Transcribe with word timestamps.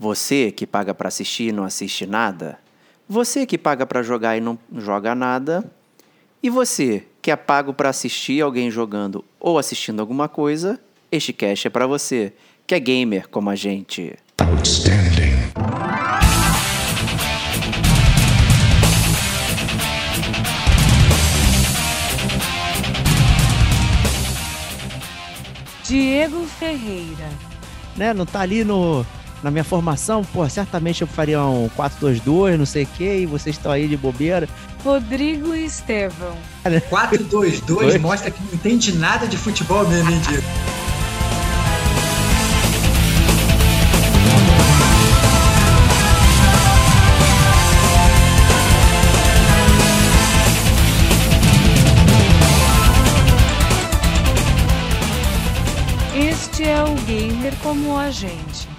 Você 0.00 0.52
que 0.52 0.64
paga 0.64 0.94
para 0.94 1.08
assistir 1.08 1.48
e 1.48 1.52
não 1.52 1.64
assiste 1.64 2.06
nada? 2.06 2.56
Você 3.08 3.44
que 3.44 3.58
paga 3.58 3.84
para 3.84 4.00
jogar 4.00 4.36
e 4.36 4.40
não 4.40 4.56
joga 4.76 5.12
nada? 5.12 5.68
E 6.40 6.48
você 6.48 7.04
que 7.20 7.32
é 7.32 7.36
pago 7.36 7.74
para 7.74 7.88
assistir 7.88 8.40
alguém 8.40 8.70
jogando 8.70 9.24
ou 9.40 9.58
assistindo 9.58 9.98
alguma 9.98 10.28
coisa? 10.28 10.78
Este 11.10 11.32
cast 11.32 11.66
é 11.66 11.70
para 11.70 11.84
você, 11.84 12.32
que 12.64 12.76
é 12.76 12.78
gamer 12.78 13.28
como 13.28 13.50
a 13.50 13.56
gente. 13.56 14.14
Outstanding. 14.40 15.34
Diego 25.82 26.46
Ferreira. 26.46 27.28
Né, 27.96 28.14
não 28.14 28.24
tá 28.24 28.42
ali 28.42 28.62
no, 28.62 29.04
na 29.42 29.50
minha 29.50 29.64
formação, 29.64 30.24
pô, 30.24 30.48
certamente 30.48 31.02
eu 31.02 31.06
faria 31.06 31.42
um 31.42 31.68
4-2-2, 31.70 32.56
não 32.56 32.66
sei 32.66 32.84
o 32.84 32.88
quê, 32.96 33.20
e 33.20 33.26
vocês 33.26 33.56
estão 33.56 33.70
aí 33.70 33.86
de 33.86 33.96
bobeira. 33.96 34.48
Rodrigo 34.84 35.54
Estevão. 35.54 36.36
4-2-2 36.64 37.98
mostra 37.98 38.30
que 38.30 38.42
não 38.42 38.54
entende 38.54 38.96
nada 38.96 39.26
de 39.26 39.36
futebol 39.36 39.86
mesmo, 39.88 40.10
hein, 40.10 40.20
Diego? 40.26 40.44
Este 56.14 56.64
é 56.64 56.82
o 56.82 56.94
gamer 57.06 57.54
como 57.62 57.96
a 57.96 58.10
gente. 58.10 58.77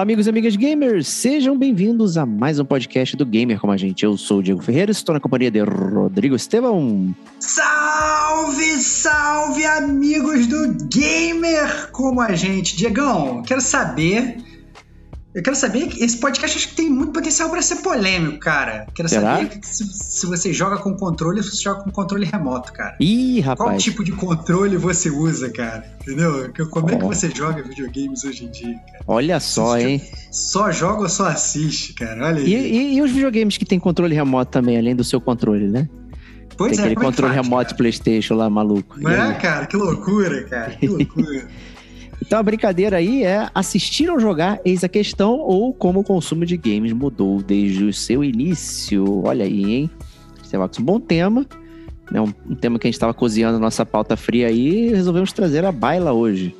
Olá, 0.00 0.04
amigos 0.04 0.26
e 0.26 0.30
amigas 0.30 0.56
gamers, 0.56 1.06
sejam 1.08 1.58
bem-vindos 1.58 2.16
a 2.16 2.24
mais 2.24 2.58
um 2.58 2.64
podcast 2.64 3.14
do 3.18 3.26
Gamer 3.26 3.60
Como 3.60 3.70
a 3.70 3.76
Gente. 3.76 4.02
Eu 4.02 4.16
sou 4.16 4.38
o 4.38 4.42
Diego 4.42 4.62
Ferreira, 4.62 4.90
estou 4.90 5.12
na 5.12 5.20
companhia 5.20 5.50
de 5.50 5.60
Rodrigo 5.60 6.34
Estevão. 6.34 7.14
Salve, 7.38 8.78
salve, 8.78 9.62
amigos 9.66 10.46
do 10.46 10.88
Gamer 10.88 11.90
Como 11.92 12.18
a 12.18 12.34
Gente. 12.34 12.78
Diegão, 12.78 13.42
quero 13.42 13.60
saber 13.60 14.38
eu 15.32 15.42
quero 15.44 15.54
saber 15.54 15.86
que 15.86 16.02
esse 16.02 16.16
podcast 16.16 16.58
acho 16.58 16.68
que 16.70 16.74
tem 16.74 16.90
muito 16.90 17.12
potencial 17.12 17.48
para 17.50 17.62
ser 17.62 17.76
polêmico, 17.76 18.38
cara. 18.40 18.86
Quero 18.92 19.08
Será? 19.08 19.36
saber 19.36 19.60
se, 19.62 19.84
se, 19.84 20.26
você 20.26 20.52
joga 20.52 20.78
com 20.78 20.96
controle 20.96 21.38
ou 21.38 21.42
se 21.44 21.56
você 21.56 21.62
joga 21.62 21.84
com 21.84 21.90
controle 21.90 22.26
remoto, 22.26 22.72
cara. 22.72 22.96
Ih, 22.98 23.38
rapaz. 23.40 23.70
Qual 23.70 23.78
tipo 23.78 24.02
de 24.02 24.10
controle 24.10 24.76
você 24.76 25.08
usa, 25.08 25.48
cara? 25.48 25.84
Entendeu? 26.00 26.52
Como 26.68 26.90
é 26.90 26.96
que 26.96 27.04
você 27.04 27.30
joga 27.30 27.62
videogames 27.62 28.24
hoje 28.24 28.44
em 28.44 28.50
dia, 28.50 28.74
cara? 28.74 29.04
Olha 29.06 29.38
só, 29.38 29.76
você 29.76 29.88
hein? 29.88 30.02
Só 30.32 30.72
joga 30.72 31.02
ou 31.02 31.08
só 31.08 31.26
assiste, 31.28 31.94
cara? 31.94 32.26
Olha 32.26 32.38
aí. 32.38 32.52
E, 32.52 32.56
e, 32.56 32.94
e, 32.96 33.02
os 33.02 33.12
videogames 33.12 33.56
que 33.56 33.64
tem 33.64 33.78
controle 33.78 34.14
remoto 34.14 34.50
também, 34.50 34.78
além 34.78 34.96
do 34.96 35.04
seu 35.04 35.20
controle, 35.20 35.68
né? 35.68 35.88
Pois 36.56 36.72
tem 36.72 36.80
é, 36.80 36.88
aquele 36.88 37.00
é 37.00 37.04
controle 37.04 37.34
faz, 37.34 37.46
remoto 37.46 37.64
cara? 37.66 37.76
PlayStation 37.76 38.34
lá, 38.34 38.50
maluco. 38.50 39.00
Não 39.00 39.10
é, 39.10 39.34
cara? 39.34 39.66
Que 39.66 39.76
loucura, 39.76 40.42
cara. 40.44 40.72
Que 40.72 40.88
loucura. 40.88 41.48
Então 42.22 42.38
a 42.38 42.42
brincadeira 42.42 42.98
aí 42.98 43.24
é 43.24 43.48
assistir 43.54 44.10
ou 44.10 44.20
jogar, 44.20 44.60
eis 44.64 44.84
a 44.84 44.88
questão, 44.88 45.38
ou 45.38 45.72
como 45.72 46.00
o 46.00 46.04
consumo 46.04 46.44
de 46.44 46.56
games 46.56 46.92
mudou 46.92 47.42
desde 47.42 47.84
o 47.84 47.92
seu 47.92 48.22
início. 48.22 49.22
Olha 49.24 49.44
aí, 49.44 49.74
hein? 49.74 49.90
Esse 50.44 50.54
é 50.54 50.58
um 50.58 50.68
bom 50.80 51.00
tema. 51.00 51.46
Né? 52.10 52.20
Um, 52.20 52.32
um 52.50 52.54
tema 52.54 52.78
que 52.78 52.86
a 52.86 52.88
gente 52.88 52.96
estava 52.96 53.14
cozinhando 53.14 53.58
nossa 53.58 53.86
pauta 53.86 54.16
fria 54.16 54.48
aí 54.48 54.88
e 54.88 54.88
resolvemos 54.90 55.32
trazer 55.32 55.64
a 55.64 55.72
baila 55.72 56.12
hoje. 56.12 56.54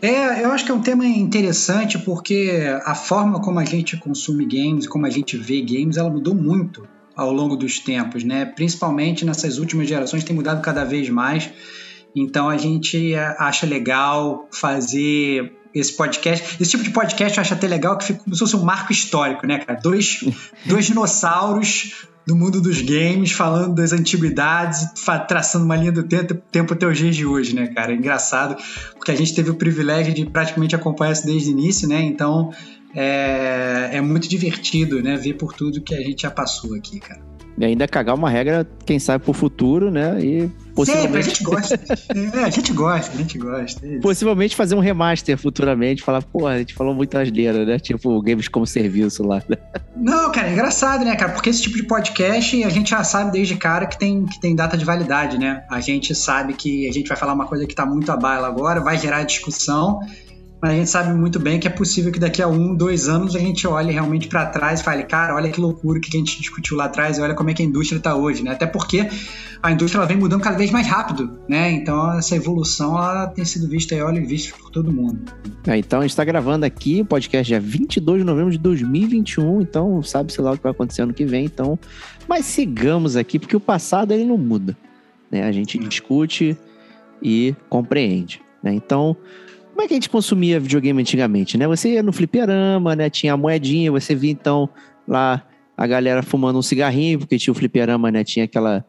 É, 0.00 0.44
eu 0.44 0.52
acho 0.52 0.64
que 0.64 0.70
é 0.70 0.74
um 0.74 0.80
tema 0.80 1.06
interessante 1.06 1.98
porque 1.98 2.62
a 2.84 2.94
forma 2.94 3.40
como 3.40 3.58
a 3.58 3.64
gente 3.64 3.96
consome 3.96 4.44
games, 4.44 4.86
como 4.86 5.06
a 5.06 5.10
gente 5.10 5.36
vê 5.36 5.60
games, 5.60 5.96
ela 5.96 6.10
mudou 6.10 6.34
muito 6.34 6.86
ao 7.16 7.32
longo 7.32 7.56
dos 7.56 7.78
tempos, 7.78 8.22
né? 8.22 8.44
Principalmente 8.44 9.24
nessas 9.24 9.58
últimas 9.58 9.88
gerações 9.88 10.22
tem 10.22 10.36
mudado 10.36 10.60
cada 10.60 10.84
vez 10.84 11.08
mais. 11.08 11.50
Então 12.16 12.48
a 12.48 12.56
gente 12.56 13.14
acha 13.14 13.66
legal 13.66 14.48
fazer 14.50 15.52
esse 15.74 15.92
podcast. 15.92 16.56
Esse 16.58 16.70
tipo 16.70 16.82
de 16.82 16.88
podcast 16.88 17.36
eu 17.36 17.42
acho 17.42 17.52
até 17.52 17.68
legal 17.68 17.98
que 17.98 18.06
fica 18.06 18.20
como 18.20 18.34
se 18.34 18.40
fosse 18.40 18.56
um 18.56 18.64
marco 18.64 18.90
histórico, 18.90 19.46
né, 19.46 19.58
cara? 19.58 19.78
Dois, 19.78 20.24
dois 20.64 20.86
dinossauros 20.86 22.06
do 22.26 22.34
mundo 22.34 22.60
dos 22.60 22.80
games 22.80 23.30
falando 23.30 23.74
das 23.74 23.92
antiguidades, 23.92 24.88
traçando 25.28 25.66
uma 25.66 25.76
linha 25.76 25.92
do 25.92 26.02
tempo, 26.02 26.72
até 26.72 26.86
os 26.86 26.96
dias 26.96 27.14
de 27.14 27.26
hoje, 27.26 27.54
né, 27.54 27.66
cara? 27.68 27.92
É 27.92 27.94
engraçado, 27.94 28.56
porque 28.94 29.12
a 29.12 29.14
gente 29.14 29.34
teve 29.34 29.50
o 29.50 29.54
privilégio 29.54 30.14
de 30.14 30.24
praticamente 30.24 30.74
acompanhar 30.74 31.12
isso 31.12 31.26
desde 31.26 31.50
o 31.50 31.52
início, 31.52 31.86
né? 31.86 32.00
Então 32.00 32.50
é, 32.94 33.90
é 33.92 34.00
muito 34.00 34.26
divertido, 34.26 35.02
né, 35.02 35.16
ver 35.18 35.34
por 35.34 35.52
tudo 35.52 35.82
que 35.82 35.94
a 35.94 36.00
gente 36.00 36.22
já 36.22 36.30
passou 36.30 36.74
aqui, 36.74 36.98
cara. 36.98 37.35
E 37.58 37.64
ainda 37.64 37.88
cagar 37.88 38.14
uma 38.14 38.28
regra, 38.28 38.66
quem 38.84 38.98
sabe, 38.98 39.24
pro 39.24 39.32
futuro, 39.32 39.90
né? 39.90 40.20
E 40.20 40.50
possivelmente... 40.74 41.06
Sempre, 41.06 41.18
a 41.18 41.22
gente 41.22 41.42
gosta. 41.42 41.80
é, 42.38 42.44
a 42.44 42.50
gente 42.50 42.72
gosta, 42.72 43.14
a 43.14 43.16
gente 43.16 43.38
gosta. 43.38 43.86
É 43.86 43.98
possivelmente 43.98 44.54
fazer 44.54 44.74
um 44.74 44.80
remaster 44.80 45.38
futuramente, 45.38 46.02
falar, 46.02 46.22
pô, 46.22 46.46
a 46.46 46.58
gente 46.58 46.74
falou 46.74 46.94
muito 46.94 47.16
asneira, 47.16 47.64
né? 47.64 47.78
Tipo, 47.78 48.20
games 48.20 48.48
como 48.48 48.66
serviço 48.66 49.22
lá. 49.22 49.42
Não, 49.96 50.30
cara, 50.30 50.48
é 50.48 50.52
engraçado, 50.52 51.04
né, 51.04 51.16
cara? 51.16 51.32
Porque 51.32 51.48
esse 51.48 51.62
tipo 51.62 51.76
de 51.76 51.84
podcast 51.84 52.62
a 52.62 52.68
gente 52.68 52.90
já 52.90 53.02
sabe 53.02 53.32
desde 53.32 53.56
cara 53.56 53.86
que 53.86 53.98
tem, 53.98 54.26
que 54.26 54.38
tem 54.38 54.54
data 54.54 54.76
de 54.76 54.84
validade, 54.84 55.38
né? 55.38 55.64
A 55.70 55.80
gente 55.80 56.14
sabe 56.14 56.52
que 56.52 56.86
a 56.88 56.92
gente 56.92 57.08
vai 57.08 57.16
falar 57.16 57.32
uma 57.32 57.46
coisa 57.46 57.66
que 57.66 57.74
tá 57.74 57.86
muito 57.86 58.12
a 58.12 58.16
baila 58.16 58.46
agora, 58.46 58.80
vai 58.80 58.98
gerar 58.98 59.22
discussão 59.22 60.00
a 60.68 60.74
gente 60.74 60.90
sabe 60.90 61.12
muito 61.12 61.38
bem 61.38 61.58
que 61.58 61.66
é 61.66 61.70
possível 61.70 62.12
que 62.12 62.18
daqui 62.18 62.42
a 62.42 62.48
um, 62.48 62.74
dois 62.74 63.08
anos 63.08 63.34
a 63.34 63.38
gente 63.38 63.66
olhe 63.66 63.92
realmente 63.92 64.28
para 64.28 64.46
trás 64.46 64.80
e 64.80 64.84
fale, 64.84 65.04
cara, 65.04 65.34
olha 65.34 65.50
que 65.50 65.60
loucura 65.60 66.00
que 66.00 66.08
a 66.14 66.18
gente 66.18 66.40
discutiu 66.40 66.76
lá 66.76 66.84
atrás 66.84 67.18
e 67.18 67.20
olha 67.20 67.34
como 67.34 67.50
é 67.50 67.54
que 67.54 67.62
a 67.62 67.64
indústria 67.64 67.98
está 67.98 68.14
hoje, 68.14 68.42
né? 68.42 68.52
Até 68.52 68.66
porque 68.66 69.08
a 69.62 69.72
indústria 69.72 69.98
ela 69.98 70.06
vem 70.06 70.16
mudando 70.16 70.40
cada 70.40 70.56
vez 70.56 70.70
mais 70.70 70.86
rápido, 70.86 71.38
né? 71.48 71.70
Então 71.72 72.18
essa 72.18 72.36
evolução 72.36 72.96
ela 72.96 73.26
tem 73.26 73.44
sido 73.44 73.68
vista 73.68 73.94
e 73.94 74.02
olha 74.02 74.24
vista 74.24 74.56
por 74.56 74.70
todo 74.70 74.92
mundo. 74.92 75.20
É, 75.66 75.76
então 75.76 76.00
a 76.00 76.02
gente 76.02 76.10
está 76.10 76.24
gravando 76.24 76.64
aqui 76.64 77.00
o 77.00 77.04
podcast 77.04 77.46
dia 77.46 77.60
22 77.60 78.20
de 78.20 78.24
novembro 78.24 78.50
de 78.50 78.58
2021, 78.58 79.60
então 79.60 80.02
sabe 80.02 80.32
sei 80.32 80.44
lá 80.44 80.52
o 80.52 80.56
que 80.56 80.62
vai 80.62 80.72
acontecer 80.72 81.02
ano 81.02 81.14
que 81.14 81.24
vem, 81.24 81.44
então 81.44 81.78
mas 82.28 82.44
sigamos 82.44 83.16
aqui 83.16 83.38
porque 83.38 83.56
o 83.56 83.60
passado 83.60 84.12
ele 84.12 84.24
não 84.24 84.38
muda, 84.38 84.76
né? 85.30 85.42
A 85.44 85.52
gente 85.52 85.78
discute 85.78 86.56
e 87.22 87.54
compreende, 87.68 88.40
né? 88.62 88.72
Então 88.72 89.16
como 89.76 89.84
é 89.84 89.88
que 89.88 89.92
a 89.92 89.96
gente 89.96 90.08
consumia 90.08 90.58
videogame 90.58 91.02
antigamente, 91.02 91.58
né? 91.58 91.68
Você 91.68 91.92
ia 91.92 92.02
no 92.02 92.10
fliperama, 92.10 92.96
né? 92.96 93.10
Tinha 93.10 93.34
a 93.34 93.36
moedinha, 93.36 93.92
você 93.92 94.14
via 94.14 94.30
então 94.30 94.70
lá 95.06 95.46
a 95.76 95.86
galera 95.86 96.22
fumando 96.22 96.58
um 96.58 96.62
cigarrinho, 96.62 97.18
porque 97.18 97.36
tinha 97.36 97.52
o 97.52 97.54
fliperama, 97.54 98.10
né? 98.10 98.24
Tinha 98.24 98.46
aquela 98.46 98.82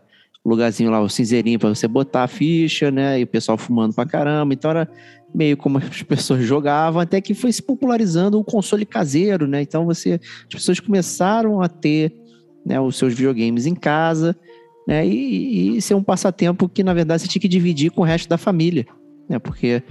lugarzinho 0.46 0.90
lá, 0.90 1.02
o 1.02 1.10
cinzeirinho 1.10 1.60
para 1.60 1.68
você 1.68 1.90
botar 1.90 2.24
a 2.24 2.28
ficha, 2.30 2.90
né? 2.90 3.20
E 3.20 3.24
o 3.24 3.28
pessoal 3.28 3.58
fumando 3.58 3.94
pra 3.94 4.06
caramba. 4.06 4.54
Então 4.54 4.72
era 4.72 4.90
meio 5.36 5.58
como 5.58 5.78
as 5.78 6.04
pessoas 6.04 6.46
jogavam, 6.46 7.02
até 7.02 7.20
que 7.20 7.34
foi 7.34 7.52
se 7.52 7.62
popularizando 7.62 8.40
o 8.40 8.44
console 8.44 8.86
caseiro, 8.86 9.46
né? 9.46 9.62
Então 9.62 9.86
você, 9.86 10.22
as 10.22 10.54
pessoas 10.54 10.80
começaram 10.80 11.62
a 11.62 11.68
ter 11.68 12.16
né, 12.66 12.80
os 12.80 12.96
seus 12.96 13.14
videogames 13.14 13.66
em 13.66 13.76
casa, 13.76 14.34
né? 14.88 15.06
E, 15.06 15.76
e 15.76 15.82
ser 15.82 15.96
um 15.96 16.04
passatempo 16.04 16.70
que, 16.70 16.82
na 16.82 16.94
verdade, 16.94 17.24
você 17.24 17.28
tinha 17.28 17.42
que 17.42 17.50
dividir 17.50 17.92
com 17.92 18.04
o 18.04 18.06
resto 18.06 18.30
da 18.30 18.38
família, 18.38 18.88
né? 19.28 19.40
Porque 19.40 19.84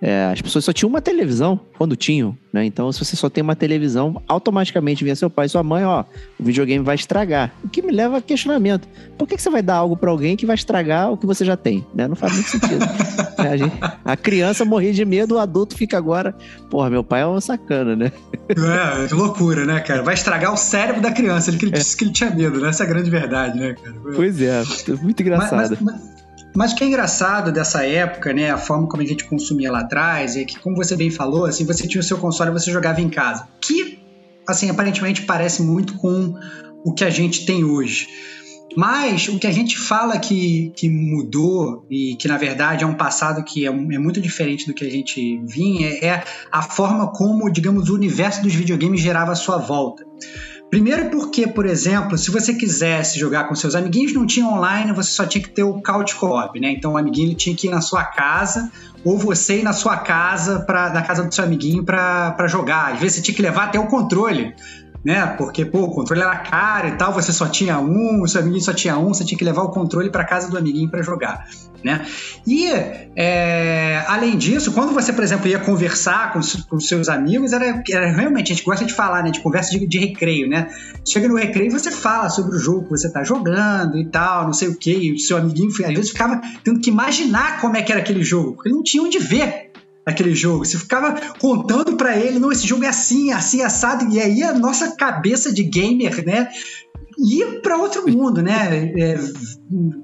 é, 0.00 0.30
as 0.30 0.42
pessoas 0.42 0.64
só 0.64 0.72
tinham 0.72 0.90
uma 0.90 1.00
televisão 1.00 1.58
quando 1.78 1.96
tinham, 1.96 2.36
né? 2.52 2.64
Então, 2.64 2.92
se 2.92 3.02
você 3.02 3.16
só 3.16 3.30
tem 3.30 3.42
uma 3.42 3.56
televisão, 3.56 4.20
automaticamente 4.28 5.02
vinha 5.02 5.16
seu 5.16 5.30
pai 5.30 5.46
e 5.46 5.48
sua 5.48 5.62
mãe, 5.62 5.82
ó, 5.82 6.04
o 6.38 6.44
videogame 6.44 6.84
vai 6.84 6.94
estragar. 6.94 7.54
O 7.64 7.70
que 7.70 7.80
me 7.80 7.90
leva 7.90 8.18
a 8.18 8.20
questionamento. 8.20 8.86
Por 9.16 9.26
que, 9.26 9.36
que 9.36 9.42
você 9.42 9.48
vai 9.48 9.62
dar 9.62 9.76
algo 9.76 9.96
para 9.96 10.10
alguém 10.10 10.36
que 10.36 10.44
vai 10.44 10.56
estragar 10.56 11.10
o 11.10 11.16
que 11.16 11.24
você 11.24 11.42
já 11.42 11.56
tem? 11.56 11.86
Né? 11.94 12.06
Não 12.06 12.16
faz 12.16 12.34
muito 12.34 12.50
sentido. 12.50 12.84
é, 13.38 13.48
a, 13.48 13.56
gente, 13.56 13.74
a, 14.04 14.16
criança 14.16 14.62
morria 14.64 14.92
de 14.92 15.04
medo, 15.06 15.36
o 15.36 15.38
adulto 15.38 15.74
fica 15.74 15.96
agora, 15.96 16.36
porra, 16.68 16.90
meu 16.90 17.02
pai 17.02 17.22
é 17.22 17.26
um 17.26 17.40
sacana, 17.40 17.96
né? 17.96 18.12
é, 18.50 19.08
que 19.08 19.14
loucura, 19.14 19.64
né, 19.64 19.80
cara? 19.80 20.02
Vai 20.02 20.12
estragar 20.12 20.52
o 20.52 20.56
cérebro 20.58 21.00
da 21.00 21.12
criança, 21.12 21.48
ele 21.48 21.56
que 21.56 21.64
ele 21.64 21.76
é. 21.76 21.78
disse 21.78 21.96
que 21.96 22.04
ele 22.04 22.12
tinha 22.12 22.30
medo, 22.30 22.60
né? 22.60 22.68
Essa 22.68 22.84
é 22.84 22.86
a 22.86 22.90
grande 22.90 23.08
verdade, 23.08 23.58
né, 23.58 23.74
cara? 23.74 23.96
Pois 24.14 24.40
é, 24.42 24.62
muito 25.00 25.22
engraçado. 25.22 25.56
Mas, 25.56 25.80
mas, 25.80 25.80
mas... 25.80 26.23
Mas 26.56 26.72
o 26.72 26.76
que 26.76 26.84
é 26.84 26.86
engraçado 26.86 27.50
dessa 27.50 27.84
época, 27.84 28.32
né, 28.32 28.50
a 28.50 28.56
forma 28.58 28.86
como 28.86 29.02
a 29.02 29.06
gente 29.06 29.24
consumia 29.24 29.72
lá 29.72 29.80
atrás, 29.80 30.36
é 30.36 30.44
que, 30.44 30.58
como 30.60 30.76
você 30.76 30.96
bem 30.96 31.10
falou, 31.10 31.46
assim, 31.46 31.64
você 31.64 31.86
tinha 31.88 32.00
o 32.00 32.04
seu 32.04 32.16
console 32.18 32.50
e 32.50 32.52
você 32.52 32.70
jogava 32.70 33.00
em 33.00 33.08
casa. 33.08 33.48
Que, 33.60 33.98
assim, 34.46 34.70
aparentemente 34.70 35.22
parece 35.22 35.62
muito 35.62 35.94
com 35.98 36.34
o 36.84 36.94
que 36.94 37.04
a 37.04 37.10
gente 37.10 37.44
tem 37.44 37.64
hoje. 37.64 38.06
Mas 38.76 39.28
o 39.28 39.38
que 39.38 39.46
a 39.46 39.52
gente 39.52 39.78
fala 39.78 40.18
que, 40.18 40.72
que 40.76 40.88
mudou 40.88 41.86
e 41.88 42.16
que 42.16 42.26
na 42.26 42.36
verdade 42.36 42.82
é 42.82 42.86
um 42.86 42.94
passado 42.94 43.44
que 43.44 43.64
é, 43.64 43.68
é 43.68 43.98
muito 43.98 44.20
diferente 44.20 44.66
do 44.66 44.74
que 44.74 44.84
a 44.84 44.90
gente 44.90 45.40
vinha 45.44 45.88
é 46.02 46.24
a 46.50 46.62
forma 46.62 47.12
como, 47.12 47.50
digamos, 47.50 47.88
o 47.88 47.94
universo 47.94 48.42
dos 48.42 48.54
videogames 48.54 49.00
gerava 49.00 49.32
a 49.32 49.36
sua 49.36 49.58
volta. 49.58 50.04
Primeiro 50.74 51.08
porque, 51.08 51.46
por 51.46 51.66
exemplo, 51.66 52.18
se 52.18 52.32
você 52.32 52.52
quisesse 52.52 53.16
jogar 53.16 53.44
com 53.44 53.54
seus 53.54 53.76
amiguinhos, 53.76 54.12
não 54.12 54.26
tinha 54.26 54.44
online, 54.44 54.90
você 54.90 55.12
só 55.12 55.24
tinha 55.24 55.40
que 55.40 55.48
ter 55.48 55.62
o 55.62 55.80
couch 55.80 56.16
co-op, 56.16 56.58
né? 56.58 56.72
Então 56.72 56.94
o 56.94 56.98
amiguinho 56.98 57.32
tinha 57.36 57.54
que 57.54 57.68
ir 57.68 57.70
na 57.70 57.80
sua 57.80 58.02
casa 58.02 58.72
ou 59.04 59.16
você 59.16 59.60
ir 59.60 59.62
na 59.62 59.72
sua 59.72 59.98
casa, 59.98 60.58
pra, 60.66 60.92
na 60.92 61.02
casa 61.02 61.22
do 61.22 61.32
seu 61.32 61.44
amiguinho 61.44 61.84
para 61.84 62.48
jogar. 62.48 62.94
Às 62.94 62.98
vezes 62.98 63.18
você 63.18 63.22
tinha 63.22 63.36
que 63.36 63.42
levar 63.42 63.66
até 63.66 63.78
o 63.78 63.86
controle 63.86 64.52
né? 65.04 65.26
Porque, 65.36 65.64
pô, 65.64 65.82
o 65.82 65.90
controle 65.90 66.22
era 66.22 66.36
caro 66.36 66.88
e 66.88 66.92
tal, 66.92 67.12
você 67.12 67.32
só 67.32 67.46
tinha 67.46 67.78
um, 67.78 68.22
o 68.22 68.28
seu 68.28 68.40
amiguinho 68.40 68.62
só 68.62 68.72
tinha 68.72 68.96
um, 68.96 69.08
você 69.08 69.24
tinha 69.24 69.36
que 69.36 69.44
levar 69.44 69.62
o 69.62 69.68
controle 69.68 70.08
para 70.10 70.24
casa 70.24 70.50
do 70.50 70.56
amiguinho 70.56 70.88
para 70.88 71.02
jogar, 71.02 71.46
né? 71.84 72.06
E, 72.46 72.66
é, 73.14 74.02
além 74.08 74.38
disso, 74.38 74.72
quando 74.72 74.94
você, 74.94 75.12
por 75.12 75.22
exemplo, 75.22 75.46
ia 75.46 75.58
conversar 75.58 76.32
com, 76.32 76.40
com 76.68 76.80
seus 76.80 77.08
amigos, 77.10 77.52
era, 77.52 77.82
era, 77.90 78.10
realmente, 78.12 78.52
a 78.52 78.54
gente 78.56 78.64
gosta 78.64 78.84
de 78.84 78.94
falar, 78.94 79.22
né? 79.22 79.30
De 79.30 79.40
conversa 79.40 79.70
de, 79.70 79.86
de 79.86 79.98
recreio, 79.98 80.48
né? 80.48 80.68
Chega 81.06 81.28
no 81.28 81.36
recreio 81.36 81.70
você 81.70 81.90
fala 81.90 82.30
sobre 82.30 82.56
o 82.56 82.58
jogo 82.58 82.84
que 82.84 82.90
você 82.90 83.10
tá 83.10 83.22
jogando 83.22 83.98
e 83.98 84.06
tal, 84.06 84.44
não 84.46 84.52
sei 84.54 84.68
o 84.68 84.76
que, 84.76 84.92
e 84.92 85.12
o 85.12 85.18
seu 85.18 85.36
amiguinho, 85.36 85.68
às 85.68 85.94
vezes, 85.94 86.10
ficava 86.10 86.40
tendo 86.62 86.80
que 86.80 86.88
imaginar 86.88 87.60
como 87.60 87.76
é 87.76 87.82
que 87.82 87.92
era 87.92 88.00
aquele 88.00 88.22
jogo, 88.22 88.54
porque 88.54 88.68
ele 88.70 88.76
não 88.76 88.82
tinha 88.82 89.02
onde 89.02 89.18
ver 89.18 89.70
aquele 90.06 90.34
jogo. 90.34 90.64
Você 90.64 90.78
ficava 90.78 91.20
contando 91.38 91.96
para 91.96 92.16
ele, 92.16 92.38
não, 92.38 92.52
esse 92.52 92.66
jogo 92.66 92.84
é 92.84 92.88
assim, 92.88 93.32
assim, 93.32 93.62
assado, 93.62 94.12
e 94.12 94.20
aí 94.20 94.42
a 94.42 94.52
nossa 94.52 94.94
cabeça 94.96 95.52
de 95.52 95.62
gamer, 95.62 96.24
né, 96.24 96.48
ia 97.18 97.60
para 97.60 97.76
outro 97.76 98.08
mundo, 98.10 98.42
né? 98.42 98.92
É, 98.96 99.18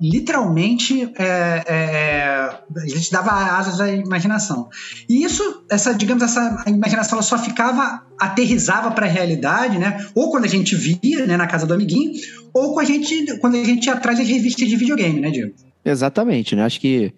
literalmente, 0.01 1.13
é, 1.19 1.63
é, 1.67 2.51
a 2.77 2.87
gente 2.87 3.11
dava 3.11 3.31
asas 3.31 3.81
à 3.81 3.91
imaginação. 3.91 4.69
E 5.09 5.25
isso, 5.25 5.65
essa, 5.71 5.93
digamos, 5.93 6.23
essa 6.23 6.65
imaginação 6.67 7.17
ela 7.19 7.23
só 7.23 7.39
ficava, 7.39 8.03
aterrizava 8.19 8.91
para 8.93 9.07
a 9.07 9.09
realidade, 9.09 9.79
né? 9.79 10.05
Ou 10.15 10.31
quando 10.31 10.45
a 10.45 10.49
gente 10.49 10.75
via, 10.77 11.27
né, 11.27 11.37
na 11.37 11.47
casa 11.47 11.67
do 11.67 11.75
amiguinho, 11.75 12.13
ou 12.53 12.75
quando 12.75 12.87
a 12.87 12.89
gente, 12.89 13.39
quando 13.39 13.57
a 13.57 13.65
gente 13.65 13.87
ia 13.87 13.95
atrás 13.95 14.19
das 14.19 14.29
revistas 14.29 14.69
de 14.69 14.77
videogame, 14.77 15.21
né, 15.21 15.31
Diego? 15.31 15.55
Exatamente, 15.85 16.55
né? 16.55 16.65
Acho 16.65 16.81
que 16.81 17.13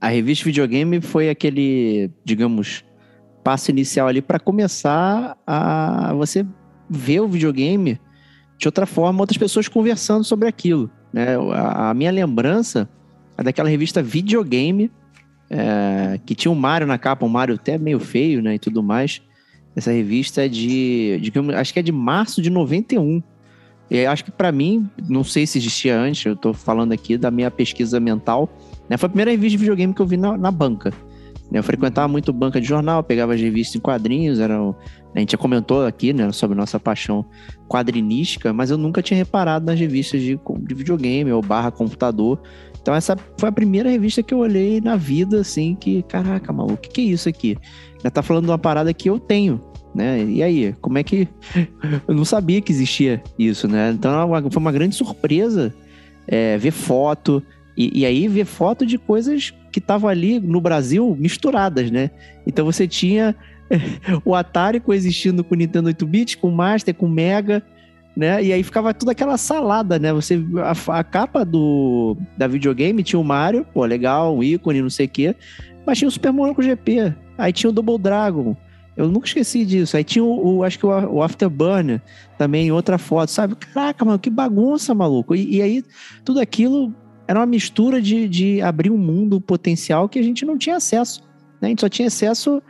a 0.00 0.08
revista 0.08 0.44
videogame 0.44 1.00
foi 1.00 1.28
aquele, 1.28 2.10
digamos, 2.24 2.84
passo 3.44 3.70
inicial 3.70 4.08
ali 4.08 4.22
para 4.22 4.38
começar 4.38 5.36
a 5.46 6.12
você 6.14 6.46
ver 6.88 7.20
o 7.20 7.28
videogame 7.28 8.00
de 8.58 8.68
outra 8.68 8.86
forma, 8.86 9.20
outras 9.20 9.38
pessoas 9.38 9.68
conversando 9.68 10.24
sobre 10.24 10.48
aquilo. 10.48 10.90
Né? 11.12 11.28
A, 11.52 11.92
minha 11.94 12.10
lembrança 12.10 12.88
é 13.36 13.42
daquela 13.42 13.68
revista 13.68 14.02
Videogame, 14.02 14.90
é, 15.48 16.20
que 16.24 16.34
tinha 16.34 16.52
um 16.52 16.54
Mario 16.54 16.86
na 16.86 16.98
capa, 16.98 17.24
um 17.24 17.28
Mario 17.28 17.54
até 17.54 17.78
meio 17.78 17.98
feio, 17.98 18.42
né, 18.42 18.54
e 18.54 18.58
tudo 18.58 18.82
mais. 18.82 19.22
Essa 19.74 19.90
revista 19.92 20.44
é 20.44 20.48
de, 20.48 21.18
digamos, 21.22 21.54
acho 21.54 21.72
que 21.72 21.78
é 21.78 21.82
de 21.82 21.92
março 21.92 22.42
de 22.42 22.50
91. 22.50 23.22
E 23.90 24.06
acho 24.06 24.24
que 24.24 24.30
para 24.30 24.52
mim, 24.52 24.88
não 25.08 25.24
sei 25.24 25.46
se 25.46 25.58
existia 25.58 25.98
antes, 25.98 26.24
eu 26.24 26.34
estou 26.34 26.54
falando 26.54 26.92
aqui 26.92 27.16
da 27.16 27.30
minha 27.30 27.50
pesquisa 27.50 27.98
mental, 27.98 28.48
né? 28.90 28.96
Foi 28.96 29.06
a 29.06 29.10
primeira 29.10 29.30
revista 29.30 29.52
de 29.52 29.58
videogame 29.58 29.94
que 29.94 30.02
eu 30.02 30.06
vi 30.06 30.16
na, 30.16 30.36
na 30.36 30.50
banca. 30.50 30.92
Né? 31.50 31.60
Eu 31.60 31.62
frequentava 31.62 32.08
muito 32.08 32.32
banca 32.32 32.60
de 32.60 32.66
jornal, 32.66 33.04
pegava 33.04 33.34
as 33.34 33.40
revistas 33.40 33.76
em 33.76 33.80
quadrinhos, 33.80 34.40
era 34.40 34.58
a 35.14 35.18
gente 35.18 35.32
já 35.32 35.38
comentou 35.38 35.84
aqui 35.84 36.12
né, 36.12 36.30
sobre 36.32 36.56
nossa 36.56 36.78
paixão 36.78 37.24
quadrinística, 37.68 38.52
mas 38.52 38.70
eu 38.70 38.78
nunca 38.78 39.02
tinha 39.02 39.16
reparado 39.16 39.66
nas 39.66 39.78
revistas 39.78 40.20
de, 40.20 40.38
de 40.38 40.74
videogame 40.74 41.32
ou 41.32 41.40
barra 41.40 41.70
computador. 41.70 42.40
Então 42.80 42.94
essa 42.94 43.16
foi 43.38 43.48
a 43.48 43.52
primeira 43.52 43.90
revista 43.90 44.22
que 44.22 44.34
eu 44.34 44.38
olhei 44.38 44.80
na 44.80 44.96
vida, 44.96 45.40
assim, 45.40 45.74
que, 45.74 46.02
caraca, 46.04 46.52
maluco, 46.52 46.74
o 46.74 46.78
que, 46.78 46.88
que 46.88 47.00
é 47.00 47.04
isso 47.04 47.28
aqui? 47.28 47.56
Já 48.02 48.10
tá 48.10 48.22
falando 48.22 48.44
de 48.44 48.50
uma 48.50 48.58
parada 48.58 48.94
que 48.94 49.10
eu 49.10 49.18
tenho, 49.18 49.60
né? 49.94 50.24
E 50.24 50.42
aí, 50.42 50.74
como 50.80 50.98
é 50.98 51.02
que... 51.02 51.28
eu 52.08 52.14
não 52.14 52.24
sabia 52.24 52.60
que 52.60 52.72
existia 52.72 53.22
isso, 53.38 53.68
né? 53.68 53.90
Então 53.90 54.28
foi 54.50 54.62
uma 54.62 54.72
grande 54.72 54.94
surpresa 54.94 55.74
é, 56.26 56.56
ver 56.56 56.70
foto, 56.70 57.42
e, 57.80 58.00
e 58.00 58.04
aí 58.04 58.28
ver 58.28 58.44
foto 58.44 58.84
de 58.84 58.98
coisas 58.98 59.54
que 59.72 59.78
estavam 59.78 60.10
ali 60.10 60.38
no 60.38 60.60
Brasil 60.60 61.16
misturadas, 61.18 61.90
né? 61.90 62.10
Então 62.46 62.66
você 62.66 62.86
tinha 62.86 63.34
o 64.22 64.34
Atari 64.34 64.80
coexistindo 64.80 65.42
com 65.42 65.54
o 65.54 65.58
Nintendo 65.58 65.88
8-bit, 65.88 66.36
com 66.36 66.48
o 66.48 66.52
Master, 66.52 66.94
com 66.94 67.06
o 67.06 67.08
Mega, 67.08 67.62
né? 68.14 68.44
E 68.44 68.52
aí 68.52 68.62
ficava 68.62 68.92
toda 68.92 69.12
aquela 69.12 69.38
salada, 69.38 69.98
né? 69.98 70.12
Você 70.12 70.44
a, 70.58 70.98
a, 70.98 71.02
capa 71.02 71.42
do 71.42 72.18
da 72.36 72.46
videogame 72.46 73.02
tinha 73.02 73.18
o 73.18 73.24
Mario, 73.24 73.66
pô, 73.72 73.82
legal, 73.86 74.36
um 74.36 74.42
ícone, 74.42 74.82
não 74.82 74.90
sei 74.90 75.06
o 75.06 75.08
quê, 75.08 75.34
mas 75.86 75.96
tinha 75.96 76.08
o 76.08 76.12
Super 76.12 76.32
Monaco 76.32 76.62
GP, 76.62 77.14
aí 77.38 77.50
tinha 77.50 77.70
o 77.70 77.72
Double 77.72 77.98
Dragon. 77.98 78.54
Eu 78.94 79.08
nunca 79.08 79.26
esqueci 79.26 79.64
disso. 79.64 79.96
Aí 79.96 80.04
tinha 80.04 80.22
o, 80.22 80.58
o 80.58 80.64
acho 80.64 80.78
que 80.78 80.84
o, 80.84 80.90
o 80.90 81.22
Afterburner 81.22 82.02
também 82.36 82.70
outra 82.70 82.98
foto, 82.98 83.30
sabe? 83.30 83.54
Caraca, 83.54 84.04
mano, 84.04 84.18
que 84.18 84.28
bagunça, 84.28 84.94
maluco. 84.94 85.34
E, 85.34 85.56
e 85.56 85.62
aí 85.62 85.82
tudo 86.22 86.40
aquilo 86.40 86.92
era 87.30 87.38
uma 87.38 87.46
mistura 87.46 88.02
de, 88.02 88.28
de 88.28 88.60
abrir 88.60 88.90
um 88.90 88.98
mundo 88.98 89.40
potencial 89.40 90.08
que 90.08 90.18
a 90.18 90.22
gente 90.22 90.44
não 90.44 90.58
tinha 90.58 90.74
acesso. 90.74 91.22
Né? 91.60 91.66
A 91.66 91.66
gente 91.68 91.80
só 91.80 91.88
tinha 91.88 92.08
acesso 92.08 92.60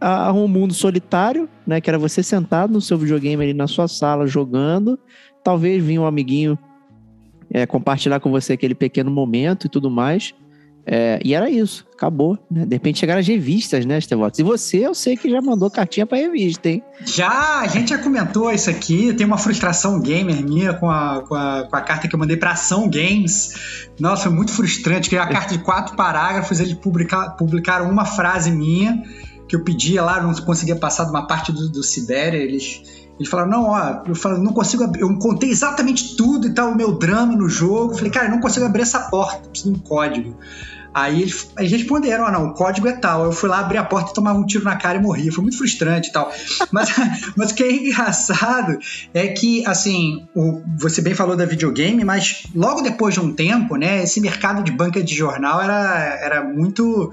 a, 0.00 0.28
a 0.28 0.32
um 0.32 0.48
mundo 0.48 0.72
solitário, 0.72 1.46
né? 1.66 1.78
Que 1.78 1.90
era 1.90 1.98
você 1.98 2.22
sentado 2.22 2.72
no 2.72 2.80
seu 2.80 2.96
videogame 2.96 3.44
ali 3.44 3.52
na 3.52 3.66
sua 3.66 3.86
sala 3.86 4.26
jogando. 4.26 4.98
Talvez 5.44 5.84
vinha 5.84 6.00
um 6.00 6.06
amiguinho 6.06 6.58
é, 7.50 7.66
compartilhar 7.66 8.18
com 8.18 8.30
você 8.30 8.54
aquele 8.54 8.74
pequeno 8.74 9.10
momento 9.10 9.66
e 9.66 9.68
tudo 9.68 9.90
mais. 9.90 10.34
É, 10.90 11.20
e 11.22 11.34
era 11.34 11.50
isso, 11.50 11.86
acabou. 11.94 12.38
Né? 12.50 12.64
De 12.64 12.74
repente 12.74 12.98
chegaram 12.98 13.20
as 13.20 13.28
revistas, 13.28 13.84
né, 13.84 13.98
Estevox? 13.98 14.38
E 14.38 14.42
você, 14.42 14.78
eu 14.78 14.94
sei 14.94 15.18
que 15.18 15.28
já 15.28 15.42
mandou 15.42 15.70
cartinha 15.70 16.06
pra 16.06 16.16
revista, 16.16 16.70
hein? 16.70 16.82
Já, 17.04 17.60
a 17.60 17.66
gente 17.66 17.90
já 17.90 17.98
comentou 17.98 18.50
isso 18.50 18.70
aqui. 18.70 19.12
Tem 19.12 19.26
uma 19.26 19.36
frustração 19.36 20.00
gamer 20.00 20.42
minha 20.42 20.72
com 20.72 20.90
a, 20.90 21.22
com 21.28 21.34
a, 21.34 21.66
com 21.68 21.76
a 21.76 21.80
carta 21.82 22.08
que 22.08 22.14
eu 22.14 22.18
mandei 22.18 22.38
pra 22.38 22.52
Ação 22.52 22.88
Games. 22.88 23.88
Nossa, 24.00 24.24
foi 24.24 24.32
muito 24.32 24.50
frustrante. 24.50 25.10
Que 25.10 25.18
a 25.18 25.26
carta 25.26 25.58
de 25.58 25.62
quatro 25.62 25.94
parágrafos, 25.94 26.58
eles 26.58 26.72
publicar, 26.72 27.36
publicaram 27.36 27.90
uma 27.90 28.06
frase 28.06 28.50
minha 28.50 29.02
que 29.46 29.56
eu 29.56 29.64
pedia 29.64 30.02
lá, 30.02 30.22
não 30.22 30.34
conseguia 30.34 30.76
passar 30.76 31.04
de 31.04 31.10
uma 31.10 31.26
parte 31.26 31.52
do, 31.52 31.68
do 31.68 31.82
Sibéria. 31.82 32.38
Eles 32.38 32.82
eles 33.18 33.28
falaram, 33.28 33.50
não, 33.50 33.64
ó, 33.70 34.02
eu 34.06 34.14
falo, 34.14 34.38
não 34.38 34.52
consigo 34.52 34.84
abrir. 34.84 35.00
Eu 35.00 35.18
contei 35.18 35.50
exatamente 35.50 36.16
tudo 36.16 36.46
e 36.46 36.54
tal, 36.54 36.70
o 36.70 36.76
meu 36.76 36.92
drama 36.92 37.34
no 37.34 37.48
jogo. 37.48 37.92
Eu 37.92 37.96
falei, 37.96 38.12
cara, 38.12 38.26
eu 38.26 38.30
não 38.30 38.40
consigo 38.40 38.64
abrir 38.64 38.82
essa 38.82 39.10
porta, 39.10 39.48
preciso 39.48 39.72
de 39.72 39.78
um 39.78 39.82
código. 39.82 40.36
Aí 40.98 41.22
eles, 41.22 41.50
eles 41.56 41.72
responderam, 41.72 42.26
ah, 42.26 42.32
não, 42.32 42.48
o 42.48 42.54
código 42.54 42.88
é 42.88 42.92
tal. 42.92 43.24
Eu 43.24 43.32
fui 43.32 43.48
lá 43.48 43.60
abrir 43.60 43.78
a 43.78 43.84
porta 43.84 44.12
tomava 44.12 44.38
um 44.38 44.44
tiro 44.44 44.64
na 44.64 44.76
cara 44.76 44.98
e 44.98 45.02
morria. 45.02 45.30
Foi 45.30 45.42
muito 45.42 45.56
frustrante 45.56 46.08
e 46.08 46.12
tal. 46.12 46.32
Mas, 46.72 46.90
mas 47.36 47.50
o 47.50 47.54
que 47.54 47.62
é 47.62 47.72
engraçado 47.72 48.78
é 49.14 49.28
que, 49.28 49.64
assim, 49.66 50.26
o, 50.34 50.62
você 50.78 51.00
bem 51.00 51.14
falou 51.14 51.36
da 51.36 51.44
videogame, 51.44 52.04
mas 52.04 52.46
logo 52.54 52.82
depois 52.82 53.14
de 53.14 53.20
um 53.20 53.32
tempo, 53.32 53.76
né, 53.76 54.02
esse 54.02 54.20
mercado 54.20 54.62
de 54.62 54.70
banca 54.70 55.02
de 55.02 55.14
jornal 55.14 55.60
era, 55.62 56.18
era 56.20 56.44
muito 56.44 57.12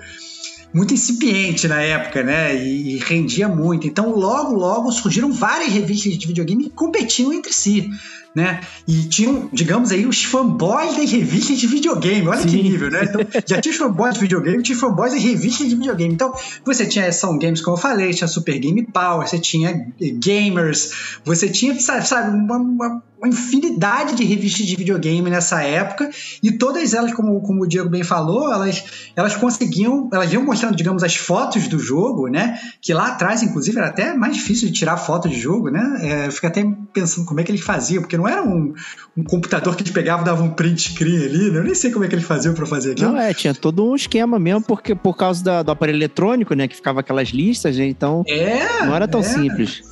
muito 0.74 0.94
incipiente 0.94 1.68
na 1.68 1.82
época, 1.82 2.24
né? 2.24 2.56
E, 2.56 2.96
e, 2.96 2.98
rendia 3.00 3.48
muito. 3.48 3.88
Então, 3.88 4.12
logo, 4.16 4.54
logo 4.54 4.92
surgiram 4.92 5.32
várias 5.32 5.72
revistas 5.72 6.18
de 6.18 6.28
videogame 6.28 6.66
que 6.66 6.70
competiam 6.70 7.34
entre 7.34 7.54
si 7.54 7.90
né? 8.36 8.60
E 8.86 9.04
tinham, 9.04 9.50
digamos 9.54 9.92
aí, 9.92 10.06
os 10.06 10.26
fanboys 10.26 10.98
das 10.98 11.10
revistas 11.10 11.58
de 11.58 11.66
videogame. 11.68 12.28
Olha 12.28 12.42
Sim. 12.42 12.50
que 12.50 12.62
nível, 12.62 12.92
né? 12.92 13.06
Então, 13.06 13.22
já 13.48 13.62
tinha 13.62 13.72
os 13.72 13.78
fanboys 13.78 14.16
de 14.16 14.20
videogame, 14.20 14.62
tinha 14.62 14.78
fanboys 14.78 15.14
das 15.14 15.24
revistas 15.24 15.70
de 15.70 15.76
videogame. 15.76 16.14
Então, 16.14 16.34
você 16.66 16.86
tinha 16.86 17.08
Ação 17.08 17.40
Games, 17.40 17.62
como 17.62 17.78
eu 17.78 17.82
falei, 17.82 18.14
tinha 18.14 18.28
Super 18.28 18.60
Game 18.60 18.86
Power, 18.88 19.26
você 19.26 19.40
tinha 19.40 19.88
Gamers, 20.22 20.92
você 21.24 21.48
tinha, 21.48 21.80
sabe, 21.80 22.38
uma, 22.38 22.58
uma 22.58 23.02
uma 23.26 23.30
infinidade 23.30 24.16
de 24.16 24.24
revistas 24.24 24.66
de 24.66 24.76
videogame 24.76 25.30
nessa 25.30 25.64
época 25.64 26.10
e 26.44 26.52
todas 26.52 26.94
elas, 26.94 27.14
como, 27.14 27.42
como 27.42 27.64
o 27.64 27.68
Diego 27.68 27.90
bem 27.90 28.04
falou, 28.04 28.52
elas, 28.52 28.84
elas 29.16 29.36
conseguiam, 29.36 30.10
elas 30.14 30.32
iam 30.32 30.46
mostrando, 30.66 30.76
digamos, 30.76 31.04
as 31.04 31.16
fotos 31.16 31.68
do 31.68 31.80
jogo, 31.80 32.28
né? 32.28 32.60
Que 32.82 32.94
lá 32.94 33.08
atrás, 33.08 33.44
inclusive, 33.44 33.78
era 33.78 33.88
até 33.88 34.14
mais 34.14 34.36
difícil 34.36 34.68
de 34.68 34.74
tirar 34.74 34.98
foto 34.98 35.30
de 35.30 35.40
jogo, 35.40 35.70
né? 35.70 35.98
É, 36.02 36.28
eu 36.28 36.32
fico 36.32 36.48
até 36.48 36.64
pensando 36.94 37.26
como 37.26 37.40
é 37.40 37.44
que 37.44 37.52
eles 37.52 37.62
faziam, 37.62 38.02
porque 38.02 38.18
não 38.18 38.28
era 38.28 38.44
um, 38.44 38.74
um 39.18 39.24
computador 39.24 39.76
que 39.76 39.84
eles 39.84 39.92
pegavam 39.92 40.24
e 40.24 40.26
davam 40.26 40.48
um 40.48 40.52
print 40.52 40.92
screen 40.92 41.26
ali, 41.26 41.52
né? 41.52 41.60
Eu 41.60 41.64
nem 41.64 41.76
sei 41.76 41.92
como 41.92 42.06
é 42.06 42.08
que 42.08 42.16
eles 42.16 42.26
faziam 42.26 42.54
para 42.54 42.66
fazer 42.66 42.92
aquilo. 42.92 43.12
Não, 43.12 43.20
é, 43.20 43.34
tinha 43.34 43.54
todo 43.54 43.86
um 43.86 43.96
esquema 43.96 44.40
mesmo, 44.40 44.62
porque 44.62 44.96
por 44.96 45.16
causa 45.16 45.44
da, 45.44 45.64
do 45.64 45.72
aparelho 45.72 45.98
eletrônico, 45.98 46.54
né? 46.54 46.68
Que 46.68 46.76
ficava 46.76 47.00
aquelas 47.00 47.30
listas, 47.30 47.78
né? 47.78 47.86
Então 47.86 48.24
é, 48.28 48.86
não 48.86 48.96
era 48.96 49.08
tão 49.08 49.22
é. 49.22 49.24
simples. 49.24 49.84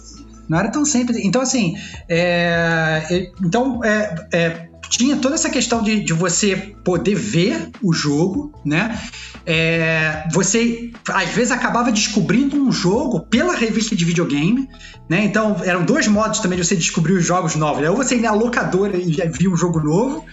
Não 0.47 0.59
era 0.59 0.69
tão 0.69 0.83
simples. 0.83 1.17
Então, 1.17 1.41
assim, 1.41 1.73
é, 2.09 3.31
então, 3.41 3.81
é, 3.83 4.15
é, 4.33 4.69
tinha 4.97 5.17
toda 5.17 5.33
essa 5.33 5.49
questão 5.49 5.81
de, 5.81 6.03
de 6.03 6.13
você 6.13 6.55
poder 6.83 7.15
ver 7.15 7.69
o 7.81 7.91
jogo, 7.91 8.53
né? 8.63 8.99
É, 9.45 10.23
você 10.31 10.91
às 11.09 11.29
vezes 11.29 11.51
acabava 11.51 11.91
descobrindo 11.91 12.55
um 12.55 12.71
jogo 12.71 13.21
pela 13.21 13.55
revista 13.55 13.95
de 13.95 14.05
videogame, 14.05 14.69
né? 15.09 15.25
Então 15.25 15.57
eram 15.63 15.83
dois 15.83 16.07
modos 16.07 16.39
também 16.39 16.59
de 16.59 16.65
você 16.65 16.75
descobrir 16.75 17.13
os 17.13 17.25
jogos 17.25 17.55
novos. 17.55 17.81
Né? 17.81 17.89
Ou 17.89 17.97
você 17.97 18.15
ia 18.15 18.29
na 18.29 18.33
locadora 18.33 18.95
e 18.95 19.11
via 19.31 19.49
um 19.49 19.57
jogo 19.57 19.79
novo, 19.79 20.23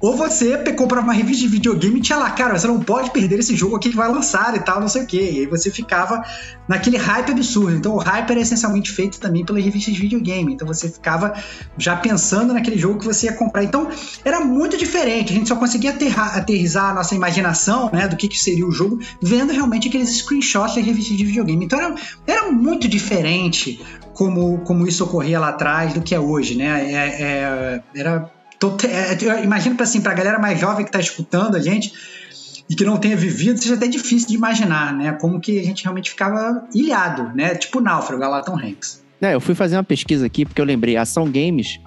ou 0.00 0.16
você 0.16 0.56
comprava 0.72 1.06
uma 1.06 1.12
revista 1.12 1.42
de 1.42 1.48
videogame 1.48 1.98
e 1.98 2.02
tinha 2.02 2.18
lá, 2.18 2.30
cara, 2.30 2.58
você 2.58 2.66
não 2.66 2.80
pode 2.80 3.10
perder 3.10 3.38
esse 3.38 3.54
jogo 3.54 3.76
aqui 3.76 3.90
que 3.90 3.96
vai 3.96 4.10
lançar 4.10 4.56
e 4.56 4.60
tal, 4.60 4.80
não 4.80 4.88
sei 4.88 5.02
o 5.02 5.06
quê. 5.06 5.30
E 5.30 5.40
aí 5.40 5.46
você 5.46 5.70
ficava 5.70 6.24
naquele 6.66 6.96
hype 6.96 7.30
absurdo. 7.30 7.76
Então 7.76 7.94
o 7.94 7.98
hype 7.98 8.30
era 8.30 8.40
essencialmente 8.40 8.90
feito 8.90 9.20
também 9.20 9.44
pelas 9.44 9.62
revistas 9.62 9.92
de 9.92 10.00
videogame. 10.00 10.54
Então 10.54 10.66
você 10.66 10.88
ficava 10.88 11.34
já 11.76 11.94
pensando 11.96 12.54
naquele 12.54 12.78
jogo 12.78 12.98
que 12.98 13.04
você 13.04 13.26
ia 13.26 13.34
comprar. 13.34 13.62
Então 13.62 13.90
era 14.24 14.40
muito 14.40 14.78
diferente. 14.78 15.32
A 15.32 15.36
gente 15.36 15.48
só 15.48 15.56
conseguia 15.56 15.90
aterrizar 15.90 16.90
a 16.90 16.94
nossa 16.94 17.14
imaginação, 17.14 17.90
né, 17.92 18.08
do 18.08 18.16
que, 18.16 18.26
que 18.26 18.38
seria 18.38 18.66
o 18.66 18.72
jogo, 18.72 18.98
vendo 19.20 19.52
realmente 19.52 19.88
aqueles 19.88 20.16
screenshots 20.16 20.76
das 20.76 20.84
revistas 20.84 21.14
de 21.14 21.24
videogame. 21.26 21.66
Então 21.66 21.78
era, 21.78 21.94
era 22.26 22.52
muito 22.52 22.88
diferente 22.88 23.84
como, 24.14 24.58
como 24.60 24.88
isso 24.88 25.04
ocorria 25.04 25.38
lá 25.38 25.50
atrás 25.50 25.92
do 25.92 26.00
que 26.00 26.14
é 26.14 26.20
hoje, 26.20 26.56
né? 26.56 26.90
É, 26.90 27.22
é, 27.22 27.82
era 27.94 28.39
é, 28.86 29.16
eu 29.20 29.44
imagino 29.44 29.74
para 29.74 29.84
assim, 29.84 29.98
a 30.04 30.14
galera 30.14 30.38
mais 30.38 30.58
jovem 30.58 30.84
que 30.84 30.90
está 30.90 31.00
escutando 31.00 31.56
a 31.56 31.60
gente 31.60 31.92
e 32.68 32.74
que 32.76 32.84
não 32.84 32.98
tenha 32.98 33.16
vivido, 33.16 33.58
seja 33.58 33.74
até 33.74 33.88
difícil 33.88 34.28
de 34.28 34.34
imaginar, 34.34 34.94
né? 34.94 35.12
Como 35.12 35.40
que 35.40 35.58
a 35.58 35.64
gente 35.64 35.82
realmente 35.82 36.10
ficava 36.10 36.64
ilhado, 36.74 37.34
né? 37.34 37.54
Tipo 37.54 37.80
náufrago, 37.80 38.22
lá 38.22 38.44
Hanks. 38.46 39.02
É, 39.20 39.34
eu 39.34 39.40
fui 39.40 39.54
fazer 39.54 39.76
uma 39.76 39.84
pesquisa 39.84 40.24
aqui 40.24 40.44
porque 40.44 40.60
eu 40.60 40.64
lembrei, 40.64 40.96
Ação 40.96 41.24
Games, 41.24 41.80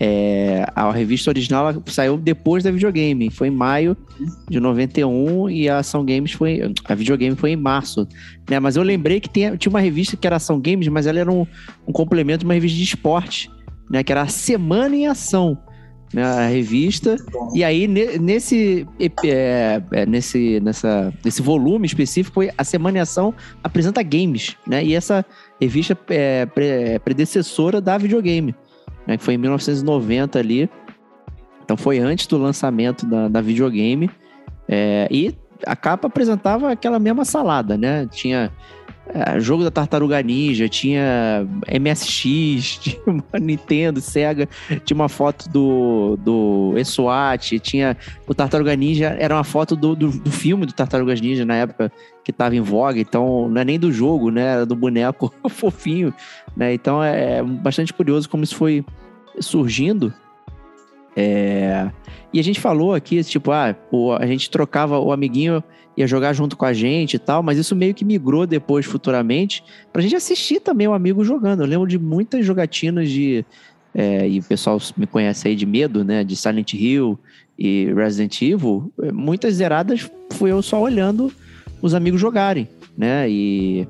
é, 0.00 0.64
a 0.74 0.90
revista 0.90 1.30
original 1.30 1.80
saiu 1.86 2.16
depois 2.16 2.64
da 2.64 2.70
videogame, 2.70 3.30
foi 3.30 3.48
em 3.48 3.52
maio 3.52 3.96
de 4.48 4.58
91 4.58 5.50
e 5.50 5.68
a 5.68 5.78
Ação 5.78 6.04
Games 6.04 6.32
foi, 6.32 6.60
a 6.86 6.94
videogame 6.94 7.36
foi 7.36 7.50
em 7.50 7.56
março, 7.56 8.08
né? 8.48 8.58
Mas 8.58 8.76
eu 8.76 8.82
lembrei 8.82 9.20
que 9.20 9.28
tinha, 9.28 9.56
tinha 9.56 9.70
uma 9.70 9.80
revista 9.80 10.16
que 10.16 10.26
era 10.26 10.36
Ação 10.36 10.58
Games, 10.58 10.88
mas 10.88 11.06
ela 11.06 11.20
era 11.20 11.30
um, 11.30 11.46
um 11.86 11.92
complemento 11.92 12.40
de 12.40 12.44
uma 12.46 12.54
revista 12.54 12.78
de 12.78 12.84
esporte, 12.84 13.50
né? 13.90 14.02
Que 14.02 14.10
era 14.10 14.22
a 14.22 14.28
Semana 14.28 14.96
em 14.96 15.06
Ação 15.06 15.58
né, 16.12 16.22
a 16.22 16.46
revista. 16.46 17.16
E 17.54 17.64
aí, 17.64 17.88
nesse, 17.88 18.86
é, 19.24 19.82
é, 19.92 20.06
nesse, 20.06 20.60
nessa, 20.60 21.12
nesse 21.24 21.40
volume 21.40 21.86
específico, 21.86 22.40
a 22.56 22.64
Semana 22.64 22.98
em 22.98 23.00
Ação 23.00 23.34
apresenta 23.62 24.02
games, 24.02 24.56
né? 24.66 24.84
E 24.84 24.94
essa 24.94 25.24
revista 25.60 25.96
é, 26.10 26.46
é 26.56 26.98
predecessora 26.98 27.80
da 27.80 27.96
videogame, 27.96 28.54
né, 29.06 29.16
que 29.16 29.24
foi 29.24 29.34
em 29.34 29.38
1990 29.38 30.38
ali. 30.38 30.68
Então 31.64 31.76
foi 31.76 31.98
antes 31.98 32.26
do 32.26 32.36
lançamento 32.36 33.06
da, 33.06 33.28
da 33.28 33.40
videogame. 33.40 34.10
É, 34.68 35.08
e 35.10 35.34
a 35.66 35.76
capa 35.76 36.08
apresentava 36.08 36.72
aquela 36.72 36.98
mesma 36.98 37.24
salada, 37.24 37.76
né? 37.76 38.06
Tinha 38.10 38.50
é, 39.08 39.40
jogo 39.40 39.64
da 39.64 39.70
Tartaruga 39.70 40.22
Ninja, 40.22 40.68
tinha 40.68 41.46
MSX, 41.68 42.78
tinha 42.78 43.02
Nintendo, 43.40 44.00
Sega, 44.00 44.48
tinha 44.84 44.94
uma 44.94 45.08
foto 45.08 45.48
do, 45.48 46.16
do 46.18 46.74
ESWAT, 46.76 47.58
tinha 47.58 47.96
o 48.26 48.34
Tartaruga 48.34 48.74
Ninja, 48.76 49.16
era 49.18 49.34
uma 49.34 49.44
foto 49.44 49.74
do, 49.74 49.96
do, 49.96 50.08
do 50.08 50.30
filme 50.30 50.66
do 50.66 50.72
Tartarugas 50.72 51.20
Ninja 51.20 51.44
na 51.44 51.56
época 51.56 51.90
que 52.24 52.30
estava 52.30 52.54
em 52.54 52.60
voga, 52.60 53.00
então 53.00 53.48
não 53.48 53.60
é 53.60 53.64
nem 53.64 53.78
do 53.78 53.92
jogo, 53.92 54.30
né, 54.30 54.42
era 54.42 54.66
do 54.66 54.76
boneco 54.76 55.34
fofinho, 55.50 56.14
né, 56.56 56.72
então 56.72 57.02
é, 57.02 57.38
é 57.38 57.42
bastante 57.42 57.92
curioso 57.92 58.28
como 58.28 58.44
isso 58.44 58.54
foi 58.54 58.84
surgindo, 59.40 60.14
é... 61.16 61.90
E 62.32 62.40
a 62.40 62.42
gente 62.42 62.60
falou 62.60 62.94
aqui, 62.94 63.22
tipo, 63.22 63.50
ah, 63.52 63.76
a 64.18 64.26
gente 64.26 64.50
trocava 64.50 64.98
o 64.98 65.12
amiguinho 65.12 65.62
ia 65.96 66.06
jogar 66.06 66.32
junto 66.32 66.56
com 66.56 66.64
a 66.64 66.72
gente 66.72 67.14
e 67.14 67.18
tal, 67.18 67.42
mas 67.42 67.58
isso 67.58 67.76
meio 67.76 67.94
que 67.94 68.04
migrou 68.04 68.46
depois, 68.46 68.86
futuramente, 68.86 69.62
pra 69.92 70.02
gente 70.02 70.16
assistir 70.16 70.60
também 70.60 70.88
o 70.88 70.94
amigo 70.94 71.24
jogando. 71.24 71.62
Eu 71.62 71.66
lembro 71.66 71.86
de 71.86 71.98
muitas 71.98 72.44
jogatinas 72.44 73.10
de. 73.10 73.44
É, 73.94 74.26
e 74.26 74.38
o 74.38 74.42
pessoal 74.42 74.78
me 74.96 75.06
conhece 75.06 75.48
aí 75.48 75.54
de 75.54 75.66
medo, 75.66 76.02
né? 76.02 76.24
De 76.24 76.34
Silent 76.34 76.72
Hill 76.72 77.18
e 77.58 77.92
Resident 77.94 78.40
Evil. 78.40 78.90
Muitas 79.12 79.54
zeradas 79.54 80.10
fui 80.32 80.50
eu 80.50 80.62
só 80.62 80.80
olhando 80.80 81.30
os 81.82 81.94
amigos 81.94 82.20
jogarem, 82.20 82.68
né? 82.96 83.28
E. 83.28 83.86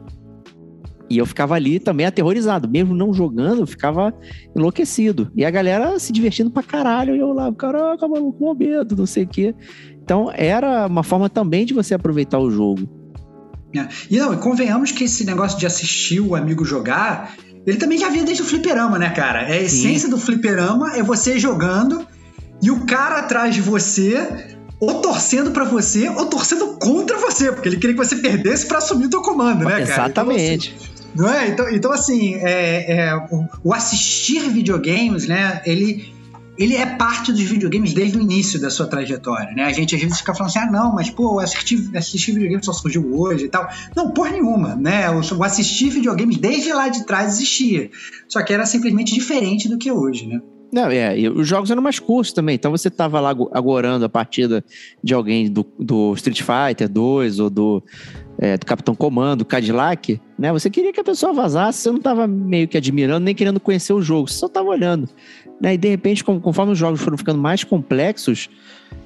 E 1.13 1.19
eu 1.19 1.27
ficava 1.27 1.55
ali 1.55 1.79
também 1.79 2.07
aterrorizado, 2.07 2.67
mesmo 2.67 2.95
não 2.95 3.13
jogando, 3.13 3.61
eu 3.61 3.67
ficava 3.67 4.15
enlouquecido. 4.57 5.31
E 5.37 5.45
a 5.45 5.51
galera 5.51 5.99
se 5.99 6.11
divertindo 6.11 6.51
pra 6.51 6.63
caralho, 6.63 7.15
e 7.15 7.19
eu 7.19 7.35
lá, 7.35 7.53
caraca, 7.53 8.09
maluco, 8.09 8.39
com 8.39 8.55
medo, 8.55 8.97
não 8.97 9.05
sei 9.05 9.25
o 9.25 9.29
quê. 9.29 9.55
Então 10.03 10.33
era 10.35 10.87
uma 10.87 11.03
forma 11.03 11.29
também 11.29 11.67
de 11.67 11.75
você 11.75 11.93
aproveitar 11.93 12.39
o 12.39 12.51
jogo. 12.51 12.89
É. 13.77 13.87
E 14.11 14.17
não, 14.17 14.35
convenhamos 14.39 14.91
que 14.91 15.05
esse 15.05 15.27
negócio 15.27 15.59
de 15.59 15.67
assistir 15.67 16.21
o 16.21 16.35
amigo 16.35 16.65
jogar, 16.65 17.35
ele 17.67 17.77
também 17.77 17.99
já 17.99 18.09
vinha 18.09 18.25
desde 18.25 18.43
o 18.43 18.47
fliperama, 18.47 18.99
né, 18.99 19.11
cara? 19.11 19.43
É 19.43 19.59
a 19.59 19.63
essência 19.63 20.09
Sim. 20.09 20.11
do 20.11 20.19
fliperama 20.19 20.97
é 20.97 21.03
você 21.03 21.39
jogando 21.39 22.07
e 22.63 22.71
o 22.71 22.87
cara 22.87 23.19
atrás 23.19 23.55
de 23.55 23.61
você 23.61 24.57
ou 24.81 25.01
torcendo 25.03 25.51
para 25.51 25.65
você 25.65 26.09
ou 26.09 26.27
torcendo 26.27 26.79
contra 26.79 27.19
você, 27.19 27.53
porque 27.53 27.69
ele 27.69 27.77
queria 27.77 27.95
que 27.95 28.05
você 28.05 28.17
perdesse 28.17 28.67
para 28.67 28.79
assumir 28.79 29.07
o 29.07 29.11
teu 29.11 29.21
comando, 29.23 29.65
né, 29.65 29.71
cara? 29.71 29.83
Exatamente. 29.83 30.75
Então, 30.75 30.83
assim, 30.83 30.92
não 31.15 31.29
é? 31.29 31.49
Então, 31.49 31.69
então 31.71 31.93
assim, 31.93 32.35
é, 32.37 32.93
é, 32.93 33.17
o, 33.17 33.49
o 33.65 33.75
assistir 33.75 34.49
videogames, 34.51 35.27
né, 35.27 35.63
ele 35.65 36.13
ele 36.59 36.77
é 36.77 36.85
parte 36.85 37.33
dos 37.33 37.41
videogames 37.41 37.95
desde 37.95 38.19
o 38.19 38.21
início 38.21 38.61
da 38.61 38.71
sua 38.71 38.87
trajetória, 38.87 39.53
né? 39.55 39.65
A 39.65 39.73
gente 39.73 39.95
às 39.95 40.01
vezes 40.01 40.19
fica 40.19 40.35
falando 40.35 40.51
assim, 40.51 40.59
ah, 40.59 40.71
não, 40.71 40.95
mas 40.95 41.09
pô, 41.09 41.41
assistir, 41.41 41.91
assistir 41.97 42.33
videogames 42.33 42.67
só 42.67 42.73
surgiu 42.73 43.11
hoje 43.19 43.47
e 43.47 43.49
tal. 43.49 43.69
Não, 43.97 44.11
por 44.11 44.31
nenhuma, 44.31 44.77
né? 44.77 45.11
O, 45.11 45.43
assistir 45.43 45.89
videogames 45.89 46.37
desde 46.37 46.73
lá 46.73 46.89
de 46.89 47.07
trás 47.07 47.35
existia. 47.35 47.91
Só 48.29 48.43
que 48.43 48.53
era 48.53 48.67
simplesmente 48.67 49.15
diferente 49.15 49.69
do 49.69 49.79
que 49.79 49.89
é 49.89 49.93
hoje, 49.93 50.27
né? 50.27 50.41
Não, 50.73 50.91
é, 50.91 51.15
os 51.29 51.47
jogos 51.47 51.71
eram 51.71 51.83
mais 51.83 51.99
curtos 51.99 52.33
também. 52.33 52.55
Então 52.55 52.71
você 52.71 52.89
tava 52.89 53.21
lá 53.21 53.37
agorando 53.53 54.07
a 54.07 54.09
partida 54.09 54.65
de 55.05 55.13
alguém 55.13 55.53
do, 55.53 55.67
do 55.79 56.15
Street 56.15 56.41
Fighter 56.41 56.89
2 56.89 57.41
ou 57.41 57.51
do, 57.51 57.83
é, 58.39 58.57
do 58.57 58.65
Capitão 58.65 58.95
Comando, 58.95 59.45
Cadillac, 59.45 60.19
né? 60.39 60.51
Você 60.51 60.71
queria 60.71 60.91
que 60.91 60.99
a 60.99 61.05
pessoa 61.05 61.35
vazasse, 61.35 61.81
você 61.81 61.91
não 61.91 62.01
tava 62.01 62.27
meio 62.27 62.67
que 62.67 62.79
admirando, 62.79 63.23
nem 63.23 63.35
querendo 63.35 63.61
conhecer 63.61 63.93
o 63.93 64.01
jogo, 64.01 64.29
você 64.29 64.39
só 64.39 64.49
tava 64.49 64.71
olhando. 64.71 65.11
Né? 65.61 65.75
E 65.75 65.77
de 65.77 65.89
repente, 65.89 66.25
conforme 66.25 66.73
os 66.73 66.79
jogos 66.79 67.03
foram 67.03 67.19
ficando 67.19 67.39
mais 67.39 67.63
complexos, 67.63 68.49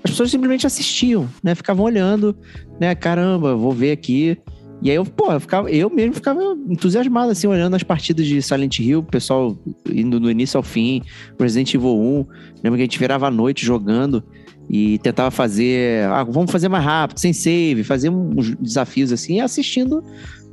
as 0.05 0.11
pessoas 0.13 0.31
simplesmente 0.31 0.69
assistiam, 0.69 1.29
né? 1.43 1.55
Ficavam 1.57 1.85
olhando, 1.85 2.37
né? 2.79 2.95
Caramba, 2.95 3.57
vou 3.57 3.73
ver 3.73 3.91
aqui. 3.91 4.39
E 4.83 4.91
aí 4.91 4.97
eu, 4.97 5.05
pô, 5.05 5.33
eu, 5.33 5.41
ficava, 5.41 5.71
eu 5.71 5.89
mesmo 5.89 6.15
ficava 6.15 6.41
entusiasmado, 6.69 7.31
assim, 7.33 7.47
olhando 7.47 7.75
as 7.75 7.83
partidas 7.83 8.27
de 8.27 8.43
Silent 8.43 8.79
Hill, 8.79 9.01
o 9.01 9.03
pessoal 9.03 9.57
indo 9.91 10.21
do 10.21 10.31
início 10.31 10.59
ao 10.59 10.63
fim, 10.63 11.03
Resident 11.39 11.75
Evil 11.75 11.99
1. 11.99 12.27
Lembro 12.63 12.77
que 12.77 12.83
a 12.83 12.85
gente 12.85 12.99
virava 12.99 13.27
a 13.27 13.31
noite 13.31 13.65
jogando 13.65 14.23
e 14.69 14.99
tentava 14.99 15.31
fazer. 15.31 16.05
Ah, 16.05 16.25
vamos 16.25 16.51
fazer 16.51 16.69
mais 16.69 16.85
rápido, 16.85 17.19
sem 17.19 17.33
save, 17.33 17.85
fazer 17.85 18.11
uns 18.11 18.55
desafios 18.57 19.13
assim, 19.13 19.37
e 19.37 19.41
assistindo 19.41 20.05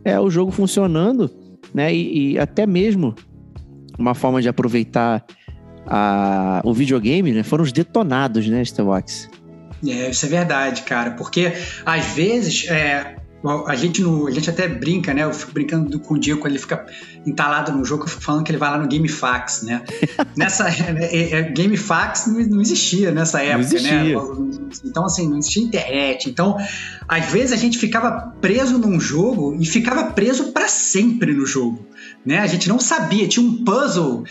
é, 0.05 0.19
o 0.19 0.29
jogo 0.29 0.51
funcionando, 0.51 1.29
né? 1.73 1.93
E, 1.93 2.33
e 2.33 2.39
até 2.39 2.65
mesmo 2.65 3.13
uma 3.97 4.15
forma 4.15 4.41
de 4.41 4.49
aproveitar 4.49 5.23
a, 5.85 6.61
o 6.63 6.73
videogame, 6.73 7.31
né, 7.31 7.43
foram 7.43 7.63
os 7.63 7.71
detonados, 7.71 8.47
né, 8.47 8.61
Starbucks? 8.61 9.29
É, 9.85 10.09
isso 10.09 10.25
é 10.25 10.29
verdade, 10.29 10.83
cara, 10.83 11.11
porque 11.11 11.51
às 11.85 12.05
vezes 12.13 12.67
é, 12.69 13.17
a 13.67 13.75
gente, 13.75 14.01
no, 14.01 14.27
a 14.27 14.31
gente 14.31 14.49
até 14.49 14.67
brinca, 14.67 15.13
né? 15.13 15.23
Eu 15.23 15.33
fico 15.33 15.51
brincando 15.51 15.99
com 15.99 16.13
o 16.13 16.19
Diego 16.19 16.39
quando 16.39 16.53
ele 16.53 16.59
fica 16.59 16.85
entalado 17.25 17.71
no 17.73 17.83
jogo, 17.83 18.03
eu 18.03 18.07
fico 18.07 18.21
falando 18.21 18.43
que 18.43 18.51
ele 18.51 18.57
vai 18.57 18.71
lá 18.71 18.77
no 18.77 18.87
GameFAX, 18.87 19.63
né? 19.63 19.83
Nessa 20.37 20.69
é, 20.69 21.33
é, 21.33 21.41
GameFAX 21.51 22.27
não, 22.27 22.39
não 22.39 22.61
existia 22.61 23.11
nessa 23.11 23.41
época, 23.41 23.81
né? 23.81 24.13
Então, 24.85 25.05
assim, 25.05 25.27
não 25.29 25.37
existia 25.37 25.63
internet. 25.63 26.29
Então, 26.29 26.57
às 27.07 27.25
vezes 27.25 27.51
a 27.51 27.57
gente 27.57 27.77
ficava 27.77 28.33
preso 28.39 28.77
num 28.77 28.99
jogo 28.99 29.57
e 29.59 29.65
ficava 29.65 30.11
preso 30.11 30.51
para 30.51 30.67
sempre 30.67 31.33
no 31.33 31.45
jogo, 31.45 31.85
né? 32.25 32.39
A 32.39 32.47
gente 32.47 32.69
não 32.69 32.79
sabia, 32.79 33.27
tinha 33.27 33.45
um 33.45 33.63
puzzle 33.63 34.23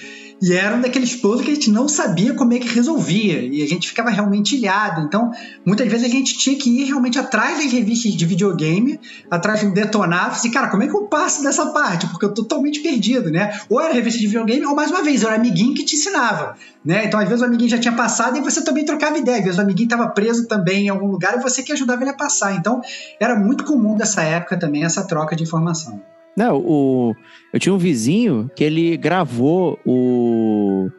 e 0.42 0.52
era 0.52 0.74
um 0.74 0.80
daqueles 0.80 1.14
puzzles 1.14 1.44
que 1.44 1.52
a 1.52 1.54
gente 1.54 1.70
não 1.70 1.86
sabia 1.86 2.34
como 2.34 2.52
é 2.52 2.58
que 2.58 2.66
resolvia. 2.66 3.42
E 3.42 3.62
a 3.62 3.68
gente 3.68 3.86
ficava 3.86 4.10
realmente 4.10 4.56
ilhado. 4.56 5.02
Então, 5.02 5.30
muitas 5.64 5.86
vezes 5.86 6.04
a 6.04 6.10
gente 6.10 6.36
tinha 6.36 6.58
que 6.58 6.68
ir 6.68 6.86
realmente 6.86 7.16
atrás 7.16 7.62
das 7.62 7.70
revistas 7.70 8.12
de 8.12 8.26
videogame, 8.26 8.98
atrás 9.30 9.60
de 9.60 9.66
um 9.66 9.72
detonado. 9.72 10.32
Assim, 10.32 10.50
cara, 10.50 10.66
como 10.66 10.82
é 10.82 10.88
que 10.88 10.96
eu 10.96 11.02
passo 11.02 11.44
dessa 11.44 11.66
parte? 11.66 12.08
Porque 12.08 12.24
eu 12.24 12.34
tô 12.34 12.42
totalmente 12.42 12.80
perdido, 12.80 13.30
né? 13.30 13.56
Ou 13.70 13.80
era 13.80 13.94
revista 13.94 14.18
de 14.18 14.26
videogame, 14.26 14.66
ou 14.66 14.74
mais 14.74 14.90
uma 14.90 15.04
vez, 15.04 15.22
era 15.22 15.36
amiguinho 15.36 15.74
que 15.74 15.84
te 15.84 15.94
ensinava. 15.94 16.56
Né? 16.84 17.04
Então, 17.04 17.20
às 17.20 17.28
vezes 17.28 17.40
o 17.40 17.46
amiguinho 17.46 17.70
já 17.70 17.78
tinha 17.78 17.94
passado 17.94 18.36
e 18.36 18.40
você 18.40 18.64
também 18.64 18.84
trocava 18.84 19.16
ideia. 19.16 19.38
Às 19.38 19.44
vezes 19.44 19.58
o 19.60 19.62
amiguinho 19.62 19.86
estava 19.86 20.08
preso 20.08 20.48
também 20.48 20.86
em 20.86 20.88
algum 20.88 21.06
lugar 21.06 21.38
e 21.38 21.40
você 21.40 21.62
que 21.62 21.72
ajudava 21.72 22.02
ele 22.02 22.10
a 22.10 22.14
passar. 22.14 22.56
Então, 22.56 22.80
era 23.20 23.36
muito 23.36 23.62
comum 23.62 23.94
dessa 23.94 24.22
época 24.22 24.58
também 24.58 24.84
essa 24.84 25.06
troca 25.06 25.36
de 25.36 25.44
informação. 25.44 26.02
Não, 26.36 26.58
o, 26.58 27.14
eu 27.52 27.60
tinha 27.60 27.74
um 27.74 27.78
vizinho 27.78 28.50
que 28.56 28.64
ele 28.64 28.96
gravou 28.96 29.78
o, 29.84 30.90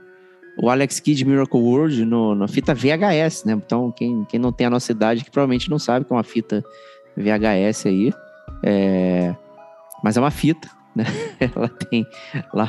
o 0.61 0.69
Alex 0.69 0.99
Kidd 0.99 1.25
Miracle 1.25 1.59
World 1.59 2.05
no, 2.05 2.35
na 2.35 2.47
fita 2.47 2.73
VHS, 2.73 3.45
né? 3.45 3.53
Então, 3.53 3.91
quem, 3.91 4.25
quem 4.25 4.39
não 4.39 4.51
tem 4.51 4.67
a 4.67 4.69
nossa 4.69 4.91
idade, 4.91 5.23
que 5.23 5.31
provavelmente 5.31 5.69
não 5.69 5.79
sabe 5.79 6.05
que 6.05 6.13
é 6.13 6.15
uma 6.15 6.23
fita 6.23 6.63
VHS 7.17 7.87
aí. 7.87 8.13
É... 8.63 9.35
Mas 10.03 10.17
é 10.17 10.19
uma 10.19 10.29
fita, 10.29 10.69
né? 10.95 11.05
Ela 11.39 11.67
tem 11.67 12.05
lá. 12.53 12.67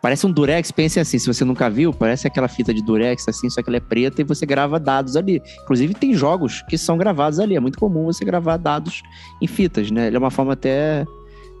Parece 0.00 0.24
um 0.24 0.30
Durex, 0.30 0.70
pense 0.70 1.00
assim, 1.00 1.18
se 1.18 1.26
você 1.26 1.44
nunca 1.44 1.68
viu, 1.68 1.92
parece 1.92 2.28
aquela 2.28 2.46
fita 2.46 2.72
de 2.72 2.82
Durex, 2.82 3.26
assim, 3.26 3.50
só 3.50 3.62
que 3.62 3.70
ela 3.70 3.78
é 3.78 3.80
preta 3.80 4.20
e 4.20 4.24
você 4.24 4.46
grava 4.46 4.78
dados 4.78 5.16
ali. 5.16 5.42
Inclusive, 5.62 5.94
tem 5.94 6.14
jogos 6.14 6.62
que 6.68 6.78
são 6.78 6.96
gravados 6.96 7.40
ali. 7.40 7.56
É 7.56 7.60
muito 7.60 7.78
comum 7.78 8.04
você 8.04 8.24
gravar 8.24 8.56
dados 8.56 9.02
em 9.40 9.46
fitas, 9.46 9.90
né? 9.90 10.06
Ele 10.06 10.16
é 10.16 10.18
uma 10.18 10.30
forma 10.30 10.52
até 10.52 11.04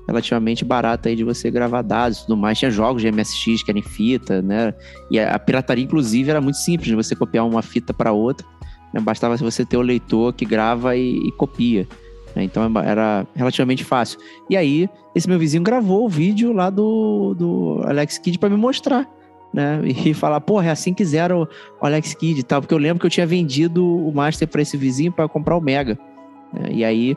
relativamente 0.06 0.64
barata 0.64 1.08
aí 1.08 1.16
de 1.16 1.24
você 1.24 1.50
gravar 1.50 1.82
dados 1.82 2.18
e 2.18 2.22
tudo 2.22 2.36
mais. 2.36 2.58
Tinha 2.58 2.70
jogos 2.70 3.02
de 3.02 3.10
MSX 3.10 3.62
que 3.62 3.70
eram 3.70 3.80
em 3.80 3.82
fita, 3.82 4.42
né? 4.42 4.74
E 5.10 5.18
a, 5.18 5.38
pirataria, 5.38 5.84
inclusive, 5.84 6.30
era 6.30 6.40
muito 6.40 6.56
simples, 6.56 6.88
de 6.88 6.94
você 6.94 7.14
copiar 7.14 7.46
uma 7.46 7.62
fita 7.62 7.92
para 7.94 8.12
outra. 8.12 8.46
Né? 8.92 9.00
Bastava 9.00 9.36
você 9.36 9.64
ter 9.64 9.76
o 9.76 9.82
leitor 9.82 10.32
que 10.32 10.44
grava 10.44 10.96
e, 10.96 11.28
e 11.28 11.32
copia. 11.32 11.86
Né? 12.34 12.44
Então 12.44 12.70
era 12.84 13.26
relativamente 13.34 13.84
fácil. 13.84 14.18
E 14.48 14.56
aí, 14.56 14.88
esse 15.14 15.28
meu 15.28 15.38
vizinho 15.38 15.62
gravou 15.62 16.04
o 16.04 16.08
vídeo 16.08 16.52
lá 16.52 16.70
do, 16.70 17.34
do 17.34 17.82
Alex 17.84 18.18
Kidd 18.18 18.38
para 18.38 18.50
me 18.50 18.56
mostrar. 18.56 19.08
Né? 19.52 19.80
E 19.84 20.14
falar, 20.14 20.40
porra, 20.40 20.68
é 20.68 20.70
assim 20.70 20.94
que 20.94 21.04
o 21.04 21.86
Alex 21.86 22.14
Kidd 22.14 22.40
e 22.40 22.42
tal. 22.42 22.60
Porque 22.60 22.74
eu 22.74 22.78
lembro 22.78 23.00
que 23.00 23.06
eu 23.06 23.10
tinha 23.10 23.26
vendido 23.26 23.84
o 23.84 24.12
Master 24.12 24.48
para 24.48 24.62
esse 24.62 24.76
vizinho 24.76 25.12
para 25.12 25.28
comprar 25.28 25.56
o 25.56 25.60
Mega. 25.60 25.98
Né? 26.52 26.68
E 26.72 26.84
aí 26.84 27.16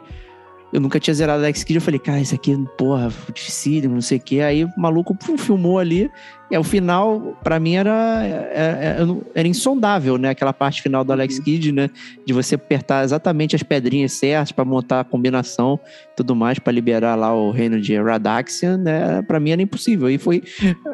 eu 0.74 0.81
nunca 0.81 1.00
tinha 1.00 1.13
zerado 1.13 1.43
Alex 1.43 1.63
Kidd. 1.63 1.75
Eu 1.75 1.81
falei, 1.81 2.00
cara, 2.00 2.19
isso 2.19 2.36
aqui, 2.36 2.57
porra, 2.77 3.12
difícil, 3.34 3.89
não 3.89 4.01
sei 4.01 4.17
o 4.17 4.22
quê. 4.22 4.41
Aí 4.41 4.65
o 4.65 4.69
maluco 4.77 5.15
pum, 5.15 5.38
filmou 5.38 5.79
ali. 5.79 6.10
E 6.51 6.57
o 6.57 6.63
final, 6.63 7.36
para 7.43 7.60
mim, 7.60 7.75
era, 7.75 8.24
era, 8.24 9.07
era, 9.34 9.48
insondável, 9.48 10.17
né? 10.17 10.29
Aquela 10.29 10.53
parte 10.53 10.81
final 10.81 11.03
do 11.03 11.12
Alex 11.12 11.38
uhum. 11.38 11.43
Kidd, 11.43 11.72
né? 11.72 11.89
De 12.25 12.34
você 12.34 12.55
apertar 12.55 13.03
exatamente 13.03 13.55
as 13.55 13.63
pedrinhas 13.63 14.12
certas 14.13 14.51
para 14.51 14.63
montar 14.63 15.00
a 15.00 15.03
combinação 15.03 15.79
tudo 16.15 16.36
mais, 16.36 16.60
para 16.60 16.72
liberar 16.72 17.15
lá 17.15 17.34
o 17.34 17.51
reino 17.51 17.79
de 17.79 18.00
Radaxian, 18.00 18.77
né? 18.77 19.22
Pra 19.24 19.39
mim 19.39 19.51
era 19.51 19.62
impossível. 19.62 20.10
E 20.10 20.17
foi 20.17 20.43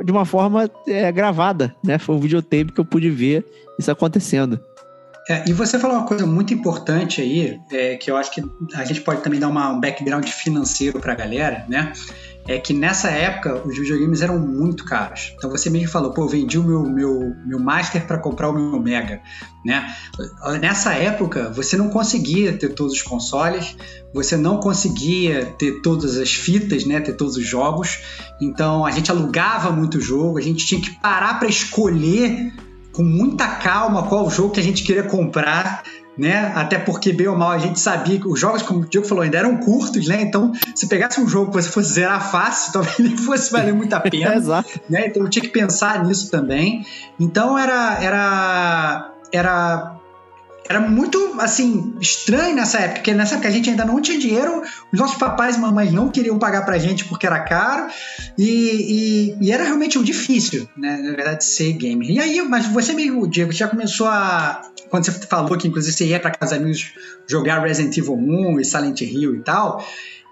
de 0.04 0.12
uma 0.12 0.26
forma 0.26 0.70
é, 0.88 1.12
gravada, 1.12 1.76
né? 1.84 1.98
Foi 1.98 2.16
um 2.16 2.20
videotape 2.20 2.72
que 2.72 2.80
eu 2.80 2.86
pude 2.86 3.10
ver 3.10 3.46
isso 3.78 3.92
acontecendo. 3.92 4.60
É, 5.30 5.48
e 5.48 5.54
você 5.54 5.78
falou 5.78 5.98
uma 5.98 6.06
coisa 6.06 6.26
muito 6.26 6.54
importante 6.54 7.22
aí, 7.22 7.60
é, 7.72 7.96
que 7.96 8.10
eu 8.10 8.18
acho 8.18 8.32
que 8.32 8.44
a 8.74 8.84
gente 8.84 9.02
pode 9.02 9.22
também 9.22 9.40
dar 9.40 9.50
uma, 9.50 9.70
um 9.70 9.80
background 9.80 10.28
financeiro 10.28 11.00
para 11.00 11.14
a 11.14 11.16
galera, 11.16 11.66
né? 11.70 11.94
É 12.48 12.58
que 12.58 12.74
nessa 12.74 13.08
época 13.10 13.62
os 13.64 13.78
videogames 13.78 14.24
eram 14.24 14.40
muito 14.40 14.84
caros. 14.84 15.32
Então 15.38 15.48
você 15.48 15.70
mesmo 15.70 15.90
falou, 15.90 16.12
pô, 16.12 16.24
eu 16.24 16.28
vendi 16.28 16.58
o 16.58 16.64
meu, 16.64 16.82
meu, 16.82 17.36
meu 17.46 17.60
Master 17.60 18.08
para 18.08 18.18
comprar 18.18 18.50
o 18.50 18.54
meu 18.54 18.80
Mega, 18.82 19.22
né? 19.64 19.96
Nessa 20.60 20.96
época 20.96 21.52
você 21.52 21.78
não 21.78 21.90
conseguia 21.90 22.58
ter 22.58 22.70
todos 22.70 22.94
os 22.94 23.02
consoles, 23.04 23.78
você 24.12 24.36
não 24.36 24.60
conseguia 24.60 25.54
ter 25.60 25.82
todas 25.84 26.18
as 26.18 26.34
fitas, 26.34 26.84
né? 26.84 27.00
Ter 27.00 27.14
todos 27.14 27.38
os 27.38 27.46
jogos. 27.46 28.00
Então 28.42 28.88
a 28.88 28.90
gente 28.90 29.12
alugava 29.12 29.72
muito 29.72 30.02
jogo, 30.02 30.40
a 30.40 30.42
gente 30.42 30.66
tinha 30.66 30.82
que 30.82 31.00
parar 31.00 31.38
para 31.38 31.48
escolher 31.48 32.52
com 32.92 33.04
muita 33.04 33.48
calma 33.48 34.04
qual 34.04 34.30
jogo 34.30 34.52
que 34.52 34.60
a 34.60 34.64
gente 34.64 34.84
queria 34.84 35.04
comprar, 35.04 35.84
né? 36.18 36.52
Até 36.56 36.78
porque, 36.78 37.14
bem 37.14 37.28
ou 37.28 37.38
mal, 37.38 37.52
a 37.52 37.58
gente 37.58 37.80
sabia 37.80 38.20
que 38.20 38.28
os 38.28 38.40
jogos, 38.40 38.62
como 38.62 38.82
o 38.82 38.86
Diego 38.86 39.08
falou, 39.08 39.24
ainda 39.24 39.38
eram 39.38 39.58
curtos, 39.58 40.08
né? 40.08 40.22
Então, 40.22 40.52
se 40.76 40.88
pegasse 40.88 41.22
um 41.22 41.28
jogo 41.28 41.52
que 41.52 41.62
você 41.62 41.70
fosse 41.70 41.94
zerar 41.94 42.32
fácil, 42.32 42.74
talvez 42.74 43.00
nem 43.00 43.18
fosse 43.18 43.52
valer 43.52 43.74
muito 43.74 43.94
a 43.94 44.00
pena. 44.02 44.36
Exato. 44.36 44.80
Né? 44.90 45.08
Então, 45.08 45.24
eu 45.24 45.30
tinha 45.30 45.44
que 45.44 45.50
pensar 45.50 46.04
nisso 46.04 46.30
também. 46.30 46.86
Então, 47.20 47.58
era, 47.58 47.98
era, 48.04 49.14
era 49.32 50.01
era 50.72 50.80
muito, 50.80 51.36
assim, 51.40 51.94
estranho 52.00 52.56
nessa 52.56 52.80
época, 52.80 52.96
porque 52.96 53.14
nessa 53.14 53.36
época 53.36 53.50
a 53.50 53.52
gente 53.52 53.70
ainda 53.70 53.84
não 53.84 54.02
tinha 54.02 54.18
dinheiro, 54.18 54.64
os 54.92 55.00
nossos 55.00 55.18
papais 55.18 55.58
e 55.58 55.60
mamães 55.60 55.92
não 55.92 56.10
queriam 56.10 56.40
pagar 56.40 56.66
pra 56.66 56.78
gente 56.78 57.06
porque 57.06 57.28
era 57.28 57.42
caro, 57.42 57.92
e, 58.38 59.36
e, 59.40 59.48
e 59.48 59.52
era 59.52 59.66
realmente 59.66 60.00
um 60.00 60.04
difícil, 60.04 60.68
né, 60.78 60.98
na 60.98 61.12
verdade, 61.12 61.44
ser 61.44 61.74
gamer. 61.74 62.10
E 62.10 62.20
aí, 62.20 62.42
mas 62.42 62.66
você 62.68 62.94
mesmo, 62.94 63.28
Diego, 63.28 63.52
já 63.52 63.68
começou 63.68 64.08
a... 64.08 64.62
Quando 64.90 65.06
você 65.06 65.12
falou 65.12 65.58
que, 65.58 65.68
inclusive, 65.68 65.94
você 65.94 66.06
ia 66.06 66.20
pra 66.20 66.32
casa 66.32 66.56
amigos 66.56 66.94
jogar 67.28 67.60
Resident 67.60 67.98
Evil 67.98 68.16
1 68.16 68.60
e 68.60 68.66
Silent 68.66 69.02
Hill 69.02 69.36
e 69.36 69.40
tal, 69.42 69.86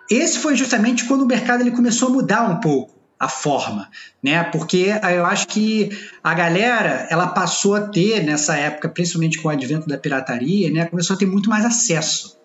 esse 0.10 0.40
foi 0.40 0.56
justamente 0.56 1.06
quando 1.06 1.22
o 1.22 1.28
mercado 1.28 1.62
ele 1.62 1.72
começou 1.72 2.10
a 2.10 2.12
mudar 2.12 2.50
um 2.50 2.60
pouco 2.60 2.99
a 3.20 3.28
forma, 3.28 3.90
né? 4.24 4.46
Porque 4.46 4.94
eu 5.14 5.26
acho 5.26 5.48
que 5.48 5.90
a 6.24 6.34
galera 6.34 7.06
ela 7.10 7.28
passou 7.28 7.76
a 7.76 7.82
ter 7.82 8.24
nessa 8.24 8.56
época, 8.56 8.88
principalmente 8.88 9.42
com 9.42 9.50
o 9.50 9.52
advento 9.52 9.88
da 9.88 9.98
pirataria, 9.98 10.72
né? 10.72 10.86
Começou 10.86 11.16
a 11.16 11.20
ter 11.20 11.26
muito 11.26 11.50
mais 11.50 11.66
acesso 11.66 12.40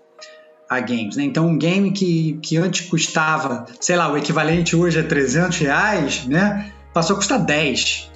a 0.68 0.80
games, 0.80 1.16
né? 1.16 1.22
Então 1.22 1.46
um 1.46 1.56
game 1.56 1.92
que, 1.92 2.40
que 2.42 2.56
antes 2.56 2.88
custava, 2.88 3.66
sei 3.80 3.94
lá, 3.94 4.10
o 4.10 4.16
equivalente 4.16 4.74
hoje 4.74 4.98
a 4.98 5.04
300 5.04 5.58
reais, 5.58 6.24
né? 6.26 6.72
Passou 6.92 7.14
a 7.14 7.18
custar 7.18 7.38
10, 7.38 8.10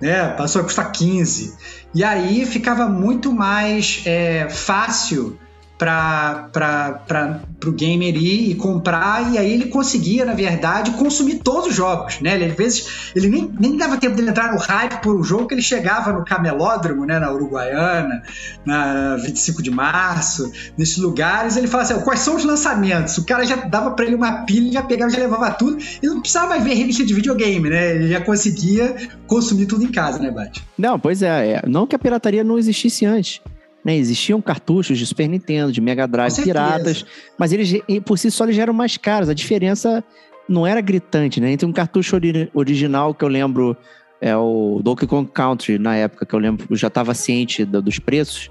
né? 0.00 0.28
Passou 0.30 0.62
a 0.62 0.64
custar 0.64 0.90
15. 0.90 1.56
E 1.94 2.02
aí 2.02 2.46
ficava 2.46 2.88
muito 2.88 3.32
mais 3.32 4.02
é, 4.06 4.48
fácil 4.48 5.38
para 5.78 7.40
o 7.64 7.72
gamer 7.72 8.16
ir 8.16 8.50
e 8.50 8.54
comprar, 8.56 9.32
e 9.32 9.38
aí 9.38 9.52
ele 9.52 9.66
conseguia, 9.66 10.24
na 10.24 10.34
verdade, 10.34 10.90
consumir 10.92 11.36
todos 11.36 11.68
os 11.68 11.74
jogos, 11.74 12.20
né? 12.20 12.34
Ele, 12.34 12.46
às 12.46 12.54
vezes, 12.54 13.12
ele 13.14 13.28
nem, 13.28 13.52
nem 13.58 13.76
dava 13.76 13.96
tempo 13.96 14.16
de 14.16 14.22
entrar 14.22 14.52
no 14.52 14.58
hype 14.58 15.00
por 15.00 15.14
um 15.14 15.22
jogo 15.22 15.46
que 15.46 15.54
ele 15.54 15.62
chegava 15.62 16.12
no 16.12 16.24
Camelódromo, 16.24 17.06
né, 17.06 17.18
na 17.20 17.32
Uruguaiana, 17.32 18.22
na 18.66 19.16
25 19.16 19.62
de 19.62 19.70
março, 19.70 20.50
nesses 20.76 20.98
lugares, 20.98 21.56
ele 21.56 21.68
falava 21.68 21.92
assim, 21.92 22.04
quais 22.04 22.20
são 22.20 22.34
os 22.34 22.44
lançamentos? 22.44 23.16
O 23.16 23.24
cara 23.24 23.44
já 23.44 23.56
dava 23.56 23.92
para 23.92 24.04
ele 24.04 24.16
uma 24.16 24.44
pilha, 24.44 24.72
já 24.72 24.82
pegava, 24.82 25.10
já 25.10 25.18
levava 25.18 25.50
tudo, 25.52 25.78
e 26.02 26.06
não 26.06 26.20
precisava 26.20 26.48
mais 26.48 26.64
ver 26.64 26.74
revista 26.74 27.04
de 27.04 27.14
videogame, 27.14 27.70
né? 27.70 27.94
Ele 27.94 28.08
já 28.08 28.20
conseguia 28.20 28.96
consumir 29.28 29.66
tudo 29.66 29.84
em 29.84 29.92
casa, 29.92 30.18
né, 30.18 30.30
Bate? 30.30 30.64
Não, 30.76 30.98
pois 30.98 31.22
é, 31.22 31.52
é. 31.52 31.62
não 31.68 31.86
que 31.86 31.94
a 31.94 31.98
pirataria 31.98 32.42
não 32.42 32.58
existisse 32.58 33.06
antes. 33.06 33.40
Né? 33.84 33.96
Existiam 33.96 34.40
cartuchos 34.40 34.98
de 34.98 35.06
Super 35.06 35.28
Nintendo, 35.28 35.72
de 35.72 35.80
Mega 35.80 36.06
Drive 36.06 36.42
piratas, 36.42 37.04
mas 37.38 37.52
eles 37.52 37.80
por 38.04 38.18
si 38.18 38.30
só 38.30 38.44
eles 38.44 38.58
eram 38.58 38.72
mais 38.72 38.96
caros. 38.96 39.28
A 39.28 39.34
diferença 39.34 40.04
não 40.48 40.66
era 40.66 40.80
gritante, 40.80 41.40
né? 41.40 41.52
Entre 41.52 41.66
um 41.66 41.72
cartucho 41.72 42.16
ori 42.16 42.50
original 42.54 43.14
que 43.14 43.24
eu 43.24 43.28
lembro 43.28 43.76
é 44.20 44.36
o 44.36 44.80
Donkey 44.82 45.06
Kong 45.06 45.30
Country 45.32 45.78
na 45.78 45.94
época 45.94 46.26
que 46.26 46.34
eu 46.34 46.38
lembro, 46.38 46.66
eu 46.68 46.76
já 46.76 46.88
estava 46.88 47.14
ciente 47.14 47.64
do, 47.64 47.80
dos 47.80 47.98
preços, 47.98 48.50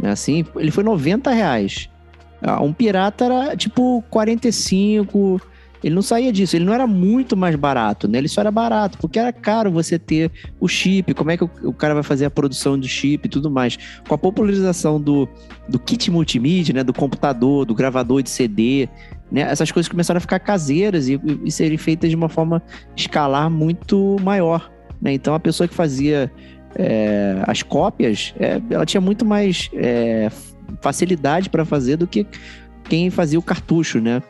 né? 0.00 0.10
Assim, 0.10 0.44
ele 0.56 0.70
foi 0.70 0.82
90 0.82 1.30
reais. 1.30 1.88
Ah, 2.42 2.60
um 2.62 2.72
pirata 2.72 3.24
era 3.24 3.56
tipo 3.56 4.02
45, 4.10 5.40
ele 5.84 5.94
não 5.94 6.00
saía 6.00 6.32
disso, 6.32 6.56
ele 6.56 6.64
não 6.64 6.72
era 6.72 6.86
muito 6.86 7.36
mais 7.36 7.54
barato, 7.56 8.08
né? 8.08 8.16
Ele 8.16 8.26
só 8.26 8.40
era 8.40 8.50
barato, 8.50 8.96
porque 8.96 9.18
era 9.18 9.30
caro 9.30 9.70
você 9.70 9.98
ter 9.98 10.32
o 10.58 10.66
chip, 10.66 11.12
como 11.12 11.30
é 11.30 11.36
que 11.36 11.44
o, 11.44 11.74
cara 11.74 11.92
vai 11.92 12.02
fazer 12.02 12.24
a 12.24 12.30
produção 12.30 12.78
do 12.78 12.88
chip 12.88 13.26
e 13.26 13.28
tudo 13.28 13.50
mais. 13.50 13.76
Com 14.08 14.14
a 14.14 14.18
popularização 14.18 14.98
do, 14.98 15.28
do 15.68 15.78
kit 15.78 16.10
multimídia, 16.10 16.72
né? 16.72 16.82
Do 16.82 16.94
computador, 16.94 17.66
do 17.66 17.74
gravador 17.74 18.22
de 18.22 18.30
CD, 18.30 18.88
né? 19.30 19.42
Essas 19.42 19.70
coisas 19.70 19.86
começaram 19.86 20.16
a 20.16 20.20
ficar 20.22 20.38
caseiras 20.38 21.06
e, 21.06 21.20
e 21.44 21.52
serem 21.52 21.76
feitas 21.76 22.08
de 22.08 22.16
uma 22.16 22.30
forma 22.30 22.62
escalar 22.96 23.50
muito 23.50 24.16
maior, 24.22 24.72
né? 25.02 25.12
Então 25.12 25.34
a 25.34 25.40
pessoa 25.40 25.68
que 25.68 25.74
fazia 25.74 26.32
é, 26.76 27.44
as 27.46 27.62
cópias, 27.62 28.32
é, 28.40 28.58
ela 28.70 28.86
tinha 28.86 29.02
muito 29.02 29.22
mais 29.22 29.68
é, 29.74 30.30
facilidade 30.80 31.50
para 31.50 31.66
fazer 31.66 31.98
do 31.98 32.06
que 32.06 32.26
quem 32.84 33.10
fazia 33.10 33.38
o 33.38 33.42
cartucho, 33.42 34.00
né? 34.00 34.22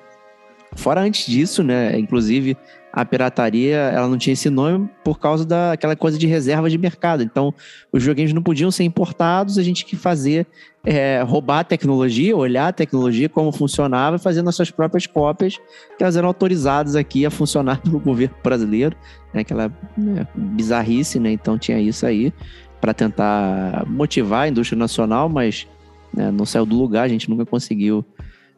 Fora 0.77 1.01
antes 1.01 1.27
disso, 1.27 1.63
né? 1.63 1.99
Inclusive, 1.99 2.57
a 2.93 3.05
pirataria 3.05 3.77
ela 3.77 4.07
não 4.07 4.17
tinha 4.17 4.35
esse 4.35 4.49
nome 4.49 4.89
por 5.03 5.19
causa 5.19 5.45
daquela 5.45 5.97
coisa 5.97 6.17
de 6.17 6.29
reserva 6.29 6.71
de 6.71 6.79
mercado. 6.79 7.25
Então, 7.25 7.53
os 7.93 8.03
videogames 8.03 8.33
não 8.33 8.43
podiam 8.43 8.71
ser 8.71 8.85
importados, 8.85 9.59
a 9.59 9.63
gente 9.65 9.79
tinha 9.79 9.91
que 9.91 9.97
fazer, 9.97 10.47
é, 10.85 11.21
roubar 11.23 11.61
a 11.61 11.65
tecnologia, 11.65 12.37
olhar 12.37 12.69
a 12.69 12.73
tecnologia, 12.73 13.29
como 13.29 13.51
funcionava, 13.51 14.15
e 14.15 14.19
fazer 14.21 14.43
nossas 14.43 14.71
próprias 14.71 15.09
cópias, 15.09 15.57
que 15.99 16.05
elas 16.05 16.17
eram 16.17 16.29
autorizadas 16.29 16.95
aqui 16.95 17.27
a 17.27 17.31
funcionar 17.31 17.81
pelo 17.83 17.99
governo 17.99 18.37
brasileiro, 18.43 18.97
né? 19.33 19.41
aquela 19.41 19.73
né, 19.99 20.27
bizarrice, 20.35 21.19
né? 21.19 21.33
Então 21.33 21.59
tinha 21.59 21.81
isso 21.81 22.07
aí 22.07 22.33
para 22.81 22.95
tentar 22.95 23.85
motivar 23.89 24.43
a 24.43 24.49
indústria 24.49 24.79
nacional, 24.79 25.29
mas 25.29 25.67
né, 26.13 26.31
não 26.31 26.45
saiu 26.45 26.65
do 26.65 26.77
lugar, 26.77 27.03
a 27.03 27.09
gente 27.09 27.29
nunca 27.29 27.45
conseguiu 27.45 28.05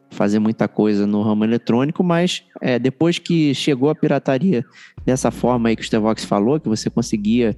fazer 0.09 0.39
muita 0.39 0.67
coisa 0.67 1.05
no 1.05 1.21
ramo 1.21 1.43
eletrônico, 1.43 2.03
mas 2.03 2.43
é, 2.61 2.79
depois 2.79 3.19
que 3.19 3.53
chegou 3.53 3.89
a 3.89 3.95
pirataria 3.95 4.65
dessa 5.05 5.31
forma 5.31 5.69
aí 5.69 5.75
que 5.75 5.81
o 5.81 5.85
Stevox 5.85 6.25
falou, 6.25 6.59
que 6.59 6.67
você 6.67 6.89
conseguia 6.89 7.55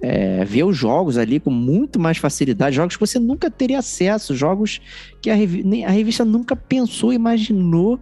é, 0.00 0.44
ver 0.44 0.64
os 0.64 0.76
jogos 0.76 1.18
ali 1.18 1.38
com 1.38 1.50
muito 1.50 1.98
mais 1.98 2.18
facilidade, 2.18 2.76
jogos 2.76 2.96
que 2.96 3.00
você 3.00 3.18
nunca 3.18 3.50
teria 3.50 3.78
acesso, 3.78 4.34
jogos 4.34 4.80
que 5.20 5.30
a, 5.30 5.34
revi 5.34 5.84
a 5.84 5.90
revista 5.90 6.24
nunca 6.24 6.56
pensou, 6.56 7.12
imaginou 7.12 8.00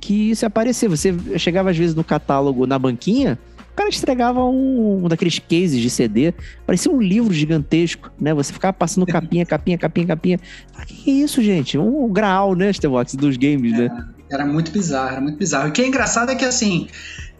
que 0.00 0.30
isso 0.30 0.44
ia 0.44 0.48
aparecer. 0.48 0.88
Você 0.88 1.14
chegava 1.38 1.70
às 1.70 1.76
vezes 1.76 1.94
no 1.94 2.04
catálogo, 2.04 2.66
na 2.66 2.78
banquinha, 2.78 3.38
cara 3.78 3.90
entregava 3.90 4.44
um, 4.44 5.04
um 5.04 5.08
daqueles 5.08 5.38
cases 5.38 5.80
de 5.80 5.88
CD, 5.88 6.34
parecia 6.66 6.90
um 6.90 7.00
livro 7.00 7.32
gigantesco, 7.32 8.10
né? 8.20 8.34
Você 8.34 8.52
ficava 8.52 8.72
passando 8.72 9.06
capinha, 9.08 9.46
capinha, 9.46 9.78
capinha, 9.78 10.06
capinha. 10.06 10.40
Ah, 10.76 10.84
que 10.84 11.10
é 11.10 11.14
isso, 11.14 11.40
gente? 11.42 11.78
Um, 11.78 12.04
um 12.04 12.12
graal, 12.12 12.56
né, 12.56 12.72
Stevox, 12.72 13.14
dos 13.14 13.36
games, 13.36 13.72
né? 13.72 13.88
Era 14.30 14.44
muito 14.44 14.72
bizarro, 14.72 15.12
era 15.12 15.20
muito 15.20 15.38
bizarro. 15.38 15.68
O 15.68 15.72
que 15.72 15.80
é 15.80 15.86
engraçado 15.86 16.30
é 16.30 16.34
que, 16.34 16.44
assim, 16.44 16.88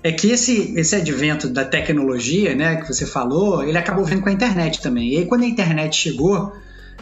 é 0.02 0.12
que 0.12 0.30
esse, 0.30 0.78
esse 0.78 0.94
advento 0.94 1.48
da 1.48 1.64
tecnologia, 1.64 2.54
né, 2.54 2.76
que 2.76 2.86
você 2.86 3.04
falou, 3.04 3.62
ele 3.62 3.76
acabou 3.76 4.04
vindo 4.04 4.22
com 4.22 4.28
a 4.28 4.32
internet 4.32 4.80
também. 4.80 5.14
E 5.14 5.18
aí, 5.18 5.26
quando 5.26 5.42
a 5.42 5.46
internet 5.46 5.96
chegou, 5.96 6.52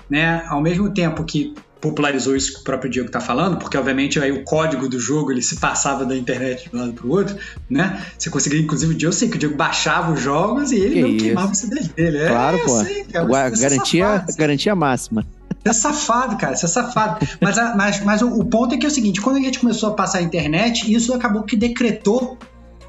né, 0.09 0.45
ao 0.49 0.63
mesmo 0.63 0.91
tempo 0.91 1.23
que 1.25 1.55
popularizou 1.81 2.35
isso 2.35 2.55
que 2.55 2.61
o 2.61 2.65
próprio 2.65 2.91
Diego 2.91 3.07
está 3.09 3.21
falando, 3.21 3.59
porque 3.59 3.77
obviamente 3.77 4.19
aí 4.19 4.33
o 4.33 4.45
código 4.45 4.89
do 4.89 4.99
jogo 4.99 5.31
ele 5.31 5.43
se 5.43 5.57
passava 5.57 6.05
da 6.05 6.17
internet 6.17 6.71
de 6.71 6.77
um 6.77 6.81
lado 6.81 6.93
para 6.95 7.07
o 7.07 7.11
outro, 7.11 7.37
né? 7.69 8.03
Você 8.19 8.31
conseguia, 8.31 8.61
inclusive, 8.61 8.95
o 8.95 8.97
Diego, 8.97 9.13
eu 9.13 9.17
sei 9.17 9.29
que 9.29 9.37
o 9.37 9.39
Diego 9.39 9.57
baixava 9.57 10.13
os 10.13 10.21
jogos 10.21 10.73
e 10.73 10.77
ele 10.77 10.95
que 10.95 11.03
não 11.03 11.17
queimava 11.17 11.53
o 11.53 11.55
CD 11.55 11.81
dele. 11.95 12.19
É, 12.19 12.29
claro, 12.29 12.59
pô. 12.65 12.85
Sei, 12.85 13.05
cara, 13.05 13.51
garantia, 13.51 14.25
garantia 14.37 14.75
máxima. 14.75 15.27
Você 15.63 15.71
é 15.71 15.73
safado, 15.73 16.37
cara, 16.37 16.57
você 16.57 16.67
é 16.67 16.69
safado. 16.69 17.27
Mas, 17.41 17.57
mas, 17.77 18.05
mas 18.05 18.23
o, 18.23 18.29
o, 18.29 18.45
ponto 18.45 18.75
é 18.75 18.79
que 18.79 18.87
é 18.87 18.89
o 18.89 18.93
seguinte: 18.93 19.21
quando 19.21 19.37
a 19.37 19.41
gente 19.41 19.59
começou 19.59 19.91
a 19.91 19.95
passar 19.95 20.19
a 20.19 20.23
internet, 20.23 20.93
isso 20.93 21.13
acabou 21.13 21.43
que 21.43 21.57
decretou 21.57 22.39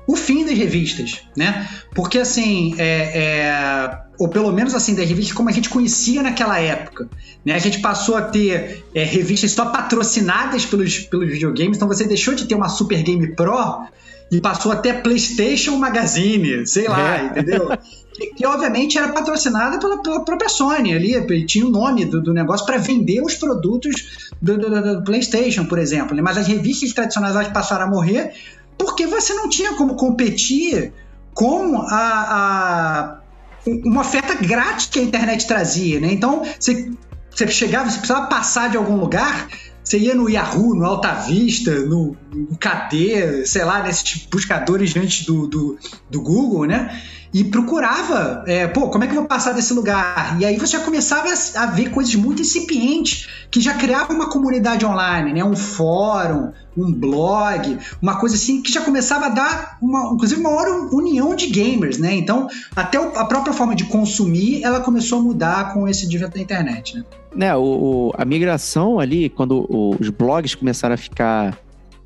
o 0.07 0.15
fim 0.15 0.45
das 0.45 0.57
revistas, 0.57 1.21
né? 1.35 1.67
Porque 1.93 2.17
assim, 2.17 2.73
é, 2.77 3.19
é, 3.19 3.97
ou 4.17 4.29
pelo 4.29 4.51
menos 4.53 4.73
assim, 4.73 4.95
das 4.95 5.07
revistas 5.07 5.35
como 5.35 5.49
a 5.49 5.51
gente 5.51 5.69
conhecia 5.69 6.23
naquela 6.23 6.57
época, 6.57 7.09
né? 7.45 7.53
A 7.53 7.59
gente 7.59 7.79
passou 7.79 8.15
a 8.15 8.21
ter 8.21 8.85
é, 8.95 9.03
revistas 9.03 9.51
só 9.51 9.65
patrocinadas 9.65 10.65
pelos, 10.65 10.99
pelos 10.99 11.29
videogames, 11.29 11.75
então 11.75 11.87
você 11.89 12.05
deixou 12.05 12.33
de 12.33 12.45
ter 12.45 12.55
uma 12.55 12.69
Super 12.69 13.03
Game 13.03 13.35
Pro 13.35 13.85
e 14.31 14.41
passou 14.41 14.71
até 14.71 14.93
PlayStation 14.93 15.77
Magazine, 15.77 16.65
sei 16.65 16.87
lá, 16.87 17.17
é. 17.17 17.25
entendeu? 17.25 17.69
Que, 18.13 18.27
que, 18.33 18.45
obviamente 18.45 18.97
era 18.97 19.09
patrocinada 19.09 19.79
pela, 19.79 20.01
pela 20.01 20.25
própria 20.25 20.49
Sony 20.49 20.93
ali, 20.93 21.45
tinha 21.45 21.65
o 21.65 21.69
nome 21.69 22.03
do, 22.05 22.21
do 22.21 22.33
negócio 22.33 22.65
para 22.65 22.77
vender 22.77 23.21
os 23.21 23.35
produtos 23.35 24.31
do, 24.41 24.57
do, 24.57 24.95
do, 24.95 25.03
PlayStation, 25.03 25.65
por 25.65 25.77
exemplo. 25.77 26.15
Né? 26.15 26.21
Mas 26.21 26.37
as 26.37 26.47
revistas 26.47 26.93
tradicionais 26.93 27.35
elas 27.35 27.49
passaram 27.49 27.85
a 27.85 27.89
morrer 27.89 28.33
porque 28.77 29.07
você 29.07 29.33
não 29.33 29.49
tinha 29.49 29.73
como 29.73 29.95
competir 29.95 30.93
com 31.33 31.77
a, 31.81 31.87
a 31.91 33.19
uma 33.65 34.01
oferta 34.01 34.33
grátis 34.33 34.87
que 34.87 34.99
a 34.99 35.03
internet 35.03 35.45
trazia, 35.45 35.99
né? 35.99 36.11
Então, 36.11 36.43
você, 36.57 36.89
você 37.29 37.47
chegava, 37.47 37.89
você 37.89 37.97
precisava 37.97 38.27
passar 38.27 38.69
de 38.69 38.77
algum 38.77 38.95
lugar, 38.95 39.47
você 39.83 39.99
ia 39.99 40.15
no 40.15 40.29
Yahoo, 40.29 40.73
no 40.73 40.85
Alta 40.85 41.13
Vista, 41.13 41.73
no, 41.81 42.15
no 42.33 42.57
KD, 42.57 43.45
sei 43.45 43.63
lá, 43.63 43.83
nesses 43.83 44.25
buscadores 44.25 44.95
antes 44.95 45.25
do, 45.25 45.47
do, 45.47 45.77
do 46.09 46.21
Google, 46.21 46.65
né? 46.65 47.01
E 47.39 47.43
procurava, 47.43 48.43
é, 48.47 48.65
pô, 48.65 48.89
como 48.89 49.03
é 49.03 49.07
que 49.07 49.13
eu 49.13 49.19
vou 49.19 49.27
passar 49.27 49.53
desse 49.53 49.71
lugar? 49.71 50.37
E 50.39 50.45
aí 50.45 50.57
você 50.57 50.75
já 50.75 50.83
começava 50.83 51.29
a, 51.55 51.65
ver 51.67 51.91
coisas 51.91 52.15
muito 52.15 52.41
incipientes 52.41 53.27
que 53.51 53.61
já 53.61 53.75
criava 53.75 54.11
uma 54.11 54.31
comunidade 54.31 54.83
online, 54.83 55.33
né? 55.33 55.43
Um 55.43 55.55
fórum, 55.55 56.51
um 56.75 56.91
blog, 56.91 57.77
uma 58.01 58.19
coisa 58.19 58.35
assim 58.35 58.63
que 58.63 58.71
já 58.73 58.81
começava 58.81 59.27
a 59.27 59.29
dar 59.29 59.77
uma, 59.79 60.13
inclusive 60.15 60.41
uma 60.41 60.49
união 60.91 61.35
de 61.35 61.45
gamers, 61.45 61.99
né? 61.99 62.15
Então, 62.15 62.47
até 62.75 62.97
a 62.97 63.25
própria 63.25 63.53
forma 63.53 63.75
de 63.75 63.83
consumir, 63.83 64.63
ela 64.63 64.79
começou 64.79 65.19
a 65.19 65.21
mudar 65.21 65.75
com 65.75 65.87
esse 65.87 66.07
advento 66.07 66.33
da 66.33 66.41
internet, 66.41 66.97
né? 66.97 67.03
né 67.35 67.55
o, 67.55 67.61
o, 67.61 68.13
a 68.17 68.25
migração 68.25 68.99
ali, 68.99 69.29
quando 69.29 69.67
os 69.99 70.09
blogs 70.09 70.55
começaram 70.55 70.95
a 70.95 70.97
ficar, 70.97 71.55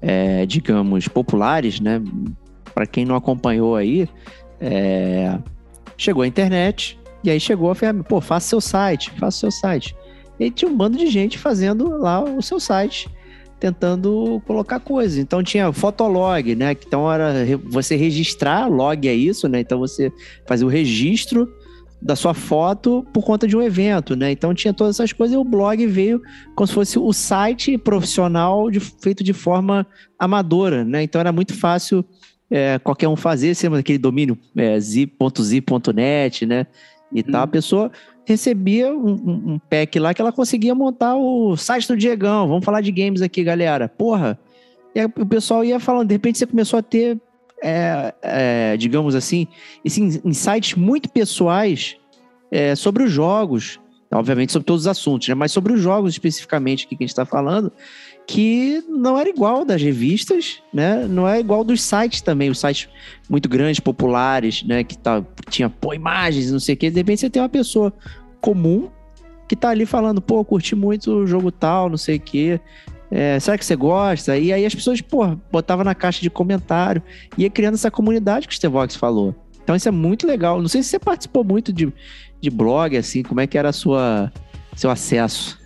é, 0.01 0.45
digamos, 0.45 1.07
populares, 1.07 1.79
né? 1.79 2.01
Para 2.73 2.85
quem 2.85 3.05
não 3.05 3.15
acompanhou 3.15 3.77
aí, 3.77 4.09
é, 4.61 5.37
chegou 5.97 6.23
a 6.23 6.27
internet, 6.27 6.97
e 7.23 7.29
aí 7.29 7.39
chegou 7.39 7.69
a 7.69 7.75
ferramenta, 7.75 8.07
pô, 8.07 8.21
faça 8.21 8.49
seu 8.49 8.61
site, 8.61 9.11
faça 9.19 9.39
seu 9.39 9.51
site. 9.51 9.95
E 10.39 10.49
tinha 10.49 10.69
um 10.69 10.75
bando 10.75 10.97
de 10.97 11.07
gente 11.07 11.37
fazendo 11.37 11.89
lá 11.97 12.23
o 12.23 12.41
seu 12.41 12.59
site, 12.59 13.09
tentando 13.59 14.41
colocar 14.47 14.79
coisas. 14.79 15.17
Então 15.17 15.43
tinha 15.43 15.71
fotolog, 15.71 16.55
né? 16.55 16.71
Então 16.71 17.11
era 17.11 17.33
você 17.65 17.95
registrar, 17.95 18.67
log 18.67 19.07
é 19.07 19.13
isso, 19.13 19.47
né? 19.47 19.59
Então 19.59 19.77
você 19.77 20.11
fazia 20.47 20.65
o 20.65 20.69
registro 20.69 21.47
da 22.01 22.15
sua 22.15 22.33
foto 22.33 23.05
por 23.13 23.23
conta 23.23 23.47
de 23.47 23.55
um 23.55 23.61
evento, 23.61 24.15
né? 24.15 24.31
Então 24.31 24.55
tinha 24.55 24.73
todas 24.73 24.95
essas 24.95 25.13
coisas 25.13 25.35
e 25.35 25.37
o 25.37 25.43
blog 25.43 25.85
veio 25.85 26.19
como 26.55 26.65
se 26.65 26.73
fosse 26.73 26.97
o 26.97 27.13
site 27.13 27.77
profissional 27.77 28.71
de, 28.71 28.79
feito 28.79 29.23
de 29.23 29.33
forma 29.33 29.85
amadora, 30.17 30.83
né? 30.83 31.03
Então 31.03 31.21
era 31.21 31.31
muito 31.31 31.53
fácil 31.53 32.03
é, 32.51 32.77
qualquer 32.79 33.07
um 33.07 33.15
fazer, 33.15 33.55
você 33.55 33.67
aquele 33.67 33.97
domínio 33.97 34.37
é, 34.55 34.77
zip.zip.net, 34.77 36.45
né? 36.45 36.67
E 37.11 37.21
hum. 37.21 37.23
tal, 37.31 37.41
a 37.41 37.45
uhum. 37.45 37.49
pessoa 37.49 37.91
recebia 38.25 38.93
um, 38.93 39.53
um, 39.53 39.59
pack 39.69 39.97
lá 39.97 40.13
que 40.13 40.21
ela 40.21 40.31
conseguia 40.31 40.75
montar 40.75 41.15
o 41.15 41.55
site 41.55 41.87
do 41.87 41.97
Diegão. 41.97 42.47
Vamos 42.47 42.65
falar 42.65 42.81
de 42.81 42.91
games 42.91 43.21
aqui, 43.21 43.43
galera. 43.43 43.87
Porra. 43.87 44.37
E 44.93 44.99
aí, 44.99 45.05
o 45.05 45.25
pessoal 45.25 45.63
ia 45.63 45.79
falando, 45.79 46.09
de 46.09 46.15
repente 46.15 46.37
você 46.37 46.45
começou 46.45 46.77
a 46.77 46.81
ter, 46.83 47.19
é, 47.63 48.13
é, 48.21 48.77
digamos 48.77 49.15
assim, 49.15 49.47
esses 49.83 50.21
insights 50.25 50.75
muito 50.75 51.09
pessoais 51.09 51.97
é, 52.51 52.75
sobre 52.75 53.03
os 53.03 53.11
jogos. 53.11 53.79
Obviamente 54.13 54.51
sobre 54.51 54.65
todos 54.65 54.81
os 54.81 54.87
assuntos, 54.87 55.29
né? 55.29 55.33
Mas 55.33 55.53
sobre 55.53 55.71
os 55.71 55.79
jogos 55.79 56.11
especificamente 56.11 56.85
que 56.85 56.95
a 56.95 56.97
gente 56.97 57.11
está 57.11 57.25
falando 57.25 57.71
que 58.31 58.81
não 58.87 59.19
era 59.19 59.29
igual 59.29 59.65
das 59.65 59.81
revistas, 59.81 60.63
né? 60.73 61.05
Não 61.05 61.27
é 61.27 61.37
igual 61.37 61.65
dos 61.65 61.81
sites 61.81 62.21
também, 62.21 62.49
os 62.49 62.61
sites 62.61 62.87
muito 63.29 63.49
grandes, 63.49 63.81
populares, 63.81 64.63
né? 64.63 64.85
Que 64.85 64.97
tá, 64.97 65.21
tinha 65.49 65.69
pô, 65.69 65.93
imagens 65.93 66.49
não 66.49 66.59
sei 66.59 66.75
o 66.75 66.77
quê. 66.77 66.89
De 66.89 66.95
repente 66.95 67.19
você 67.19 67.29
tem 67.29 67.41
uma 67.41 67.49
pessoa 67.49 67.91
comum 68.39 68.89
que 69.49 69.55
tá 69.55 69.67
ali 69.67 69.85
falando, 69.85 70.21
pô, 70.21 70.45
curti 70.45 70.77
muito 70.77 71.11
o 71.11 71.27
jogo 71.27 71.51
tal, 71.51 71.89
não 71.89 71.97
sei 71.97 72.15
o 72.15 72.19
quê. 72.21 72.61
É, 73.11 73.37
será 73.37 73.57
que 73.57 73.65
você 73.65 73.75
gosta? 73.75 74.37
E 74.37 74.53
aí 74.53 74.65
as 74.65 74.73
pessoas, 74.73 75.01
pô, 75.01 75.35
botavam 75.51 75.83
na 75.83 75.93
caixa 75.93 76.21
de 76.21 76.29
comentário, 76.29 77.03
ia 77.37 77.49
criando 77.49 77.73
essa 77.73 77.91
comunidade 77.91 78.47
que 78.47 78.53
o 78.53 78.55
Stevox 78.55 78.95
falou. 78.95 79.35
Então 79.61 79.75
isso 79.75 79.89
é 79.89 79.91
muito 79.91 80.25
legal. 80.25 80.61
Não 80.61 80.69
sei 80.69 80.81
se 80.81 80.87
você 80.87 80.99
participou 80.99 81.43
muito 81.43 81.73
de, 81.73 81.91
de 82.39 82.49
blog, 82.49 82.95
assim, 82.95 83.23
como 83.23 83.41
é 83.41 83.45
que 83.45 83.57
era 83.57 83.67
a 83.67 83.73
sua, 83.73 84.31
seu 84.73 84.89
acesso. 84.89 85.60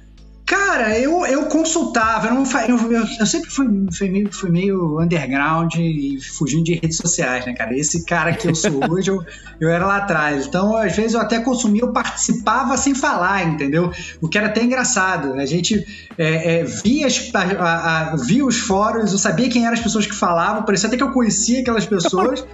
Cara, 0.45 0.99
eu, 0.99 1.25
eu 1.25 1.47
consultava, 1.47 2.27
eu, 2.27 2.36
não, 2.36 2.43
eu, 2.67 3.08
eu, 3.19 3.25
sempre 3.25 3.49
fui, 3.49 3.67
fui, 3.91 4.10
meio, 4.10 4.31
fui 4.31 4.51
meio 4.51 5.01
underground 5.01 5.73
e 5.75 6.19
fugindo 6.21 6.63
de 6.63 6.75
redes 6.75 6.97
sociais, 6.97 7.43
né, 7.47 7.53
cara? 7.53 7.75
Esse 7.75 8.05
cara 8.05 8.31
que 8.31 8.47
eu 8.47 8.53
sou 8.53 8.79
hoje, 8.91 9.10
eu, 9.10 9.25
eu 9.60 9.69
era 9.69 9.88
lá 9.88 9.97
atrás. 9.97 10.45
Então, 10.45 10.77
às 10.77 10.95
vezes, 10.95 11.15
eu 11.15 11.19
até 11.19 11.39
consumia, 11.39 11.81
eu 11.81 11.91
participava 11.91 12.77
sem 12.77 12.93
falar, 12.93 13.43
entendeu? 13.43 13.91
O 14.21 14.29
que 14.29 14.38
era 14.38 14.45
até 14.45 14.63
engraçado. 14.63 15.34
A 15.34 15.45
gente 15.47 15.84
é, 16.15 16.60
é, 16.60 16.63
via, 16.63 17.08
as, 17.08 17.31
a, 17.34 18.12
a, 18.12 18.15
via 18.15 18.45
os 18.45 18.60
fóruns, 18.60 19.13
eu 19.13 19.17
sabia 19.17 19.49
quem 19.49 19.63
eram 19.63 19.73
as 19.73 19.81
pessoas 19.81 20.05
que 20.05 20.13
falavam, 20.13 20.62
parecia 20.62 20.88
até 20.88 20.95
que 20.95 21.03
eu 21.03 21.12
conhecia 21.12 21.62
aquelas 21.62 21.88
pessoas 21.88 22.45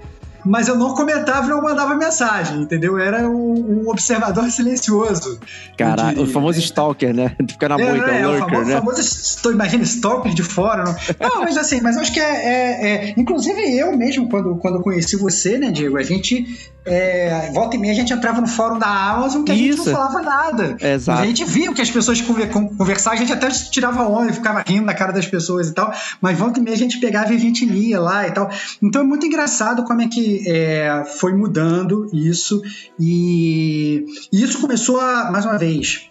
mas 0.45 0.67
eu 0.67 0.75
não 0.75 0.93
comentava 0.93 1.47
e 1.47 1.49
não 1.49 1.61
mandava 1.61 1.95
mensagem, 1.95 2.61
entendeu? 2.61 2.97
Era 2.97 3.29
um, 3.29 3.83
um 3.83 3.89
observador 3.89 4.49
silencioso. 4.49 5.39
Caralho, 5.77 6.23
o 6.23 6.27
famoso 6.27 6.59
stalker, 6.59 7.13
né? 7.13 7.35
Fica 7.49 7.69
na 7.69 7.77
moita, 7.77 8.11
é, 8.11 8.21
é, 8.21 8.27
o 8.27 8.37
famoso, 8.39 8.65
né? 8.65 8.77
famoso, 8.77 9.51
imagina, 9.51 9.83
stalker 9.83 10.33
de 10.33 10.43
fora. 10.43 10.83
Não, 11.19 11.29
não 11.29 11.41
mas 11.41 11.57
assim, 11.57 11.81
mas 11.81 11.97
acho 11.97 12.13
que 12.13 12.19
é, 12.19 12.23
é, 12.23 13.09
é, 13.09 13.13
Inclusive 13.17 13.59
eu 13.77 13.95
mesmo, 13.97 14.29
quando, 14.29 14.55
quando 14.55 14.81
conheci 14.81 15.15
você, 15.15 15.57
né, 15.57 15.71
Diego, 15.71 15.97
a 15.97 16.03
gente 16.03 16.71
é, 16.83 17.51
volta 17.53 17.75
e 17.75 17.79
meia 17.79 17.93
a 17.93 17.95
gente 17.95 18.11
entrava 18.11 18.41
no 18.41 18.47
fórum 18.47 18.79
da 18.79 18.87
Amazon 18.87 19.43
que 19.43 19.51
a 19.51 19.55
Isso. 19.55 19.77
gente 19.77 19.87
não 19.87 19.93
falava 19.93 20.21
nada. 20.21 20.77
Exato. 20.79 21.21
A 21.21 21.25
gente 21.25 21.45
via 21.45 21.69
o 21.69 21.73
que 21.75 21.81
as 21.81 21.91
pessoas 21.91 22.19
conversavam, 22.21 23.17
a 23.17 23.21
gente 23.21 23.33
até 23.33 23.49
tirava 23.49 24.07
onda, 24.07 24.33
ficava 24.33 24.63
rindo 24.65 24.85
na 24.85 24.93
cara 24.93 25.11
das 25.11 25.27
pessoas 25.27 25.69
e 25.69 25.73
tal, 25.73 25.93
mas 26.19 26.37
volta 26.37 26.59
e 26.59 26.63
meia 26.63 26.75
a 26.75 26.79
gente 26.79 26.99
pegava 26.99 27.33
e 27.33 27.35
a 27.35 27.39
gente 27.39 27.65
lia 27.65 27.99
lá 27.99 28.27
e 28.27 28.31
tal. 28.31 28.49
Então 28.81 29.01
é 29.01 29.05
muito 29.05 29.25
engraçado 29.25 29.83
como 29.83 30.01
é 30.01 30.07
que 30.07 30.30
é, 30.47 31.03
foi 31.19 31.33
mudando 31.33 32.09
isso 32.13 32.61
e, 32.99 34.05
e, 34.31 34.43
isso 34.43 34.59
começou 34.59 34.99
a, 34.99 35.31
mais 35.31 35.45
uma 35.45 35.57
vez, 35.57 36.09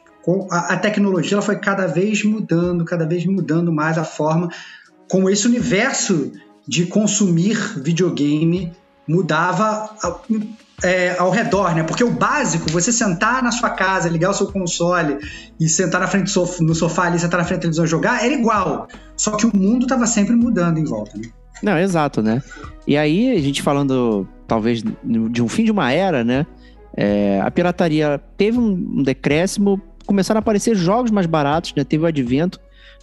a, 0.51 0.75
a 0.75 0.77
tecnologia 0.77 1.37
ela 1.37 1.43
foi 1.43 1.57
cada 1.57 1.87
vez 1.87 2.23
mudando, 2.25 2.85
cada 2.85 3.07
vez 3.07 3.25
mudando 3.25 3.73
mais 3.73 3.99
a 3.99 4.05
forma 4.05 4.49
como 5.09 5.29
esse 5.29 5.47
universo 5.47 6.33
de 6.67 6.87
consumir 6.87 7.57
videogame 7.79 8.73
mudava 9.09 9.91
é, 10.83 11.17
ao 11.19 11.31
redor, 11.31 11.75
né? 11.75 11.83
Porque 11.83 12.05
o 12.05 12.11
básico, 12.11 12.71
você 12.71 12.93
sentar 12.93 13.43
na 13.43 13.51
sua 13.51 13.71
casa, 13.71 14.09
ligar 14.09 14.31
o 14.31 14.35
seu 14.35 14.47
console 14.47 15.19
e 15.59 15.69
sentar 15.69 16.01
na 16.01 16.07
frente 16.07 16.25
do 16.25 16.31
sofá, 16.31 16.63
no 16.63 16.75
sofá 16.75 17.05
ali, 17.07 17.19
sentar 17.19 17.39
na 17.39 17.45
frente 17.45 17.59
da 17.59 17.63
televisão 17.63 17.85
e 17.85 17.89
jogar, 17.89 18.25
era 18.25 18.33
igual. 18.33 18.87
Só 19.17 19.33
que 19.33 19.47
o 19.47 19.57
mundo 19.57 19.83
estava 19.83 20.07
sempre 20.07 20.35
mudando 20.35 20.79
em 20.79 20.85
volta, 20.85 21.19
né? 21.19 21.29
Não, 21.63 21.79
exato, 21.79 22.23
né? 22.23 22.43
E 22.87 22.97
aí, 22.97 23.33
a 23.33 23.41
gente 23.41 23.63
falando, 23.63 24.27
talvez, 24.47 24.83
de 25.05 25.43
um 25.43 25.49
fim 25.49 25.65
de 25.65 25.71
uma 25.71 25.93
era, 25.93 26.25
né? 26.25 26.47
É, 26.97 27.41
a 27.41 27.51
pirataria 27.51 28.21
teve 28.37 28.59
um 28.59 29.03
decréscimo, 29.03 29.81
começaram 30.07 30.39
a 30.39 30.41
aparecer 30.41 30.75
jogos 30.75 31.11
mais 31.11 31.27
baratos, 31.27 31.75
né? 31.77 31.85
Teve 31.85 32.05
o 32.05 32.07
advento 32.07 32.59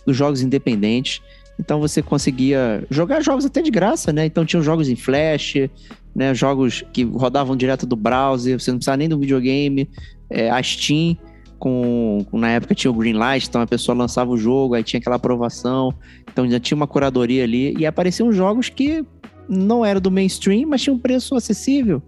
dos 0.06 0.16
jogos 0.16 0.42
independentes. 0.42 1.22
Então 1.60 1.80
você 1.80 2.02
conseguia 2.02 2.84
jogar 2.90 3.22
jogos 3.22 3.46
até 3.46 3.62
de 3.62 3.72
graça, 3.72 4.14
né? 4.14 4.26
Então 4.26 4.46
tinham 4.46 4.62
jogos 4.62 4.90
em 4.90 4.96
flash, 4.96 5.70
né? 6.16 6.34
Jogos 6.34 6.84
que 6.94 7.04
rodavam 7.04 7.56
direto 7.56 7.86
do 7.86 7.96
browser, 7.96 8.60
você 8.60 8.72
não 8.72 8.78
precisava 8.78 8.98
nem 8.98 9.10
do 9.10 9.20
videogame. 9.20 9.90
É, 10.30 10.50
a 10.50 10.62
Steam, 10.62 11.18
com, 11.58 12.26
na 12.34 12.50
época 12.50 12.76
tinha 12.76 12.92
o 12.92 12.94
Greenlight, 12.94 13.48
então 13.48 13.62
a 13.62 13.68
pessoa 13.68 13.98
lançava 13.98 14.32
o 14.32 14.38
jogo, 14.38 14.76
aí 14.76 14.84
tinha 14.84 15.00
aquela 15.00 15.16
aprovação, 15.16 15.94
então 16.32 16.50
já 16.50 16.60
tinha 16.60 16.76
uma 16.76 16.88
curadoria 16.88 17.44
ali, 17.44 17.76
e 17.78 17.86
apareciam 17.86 18.32
jogos 18.32 18.70
que 18.70 19.04
não 19.50 19.84
eram 19.84 20.02
do 20.02 20.12
mainstream, 20.12 20.68
mas 20.68 20.82
tinham 20.82 20.96
um 20.96 21.00
preço 21.00 21.36
acessível, 21.36 22.02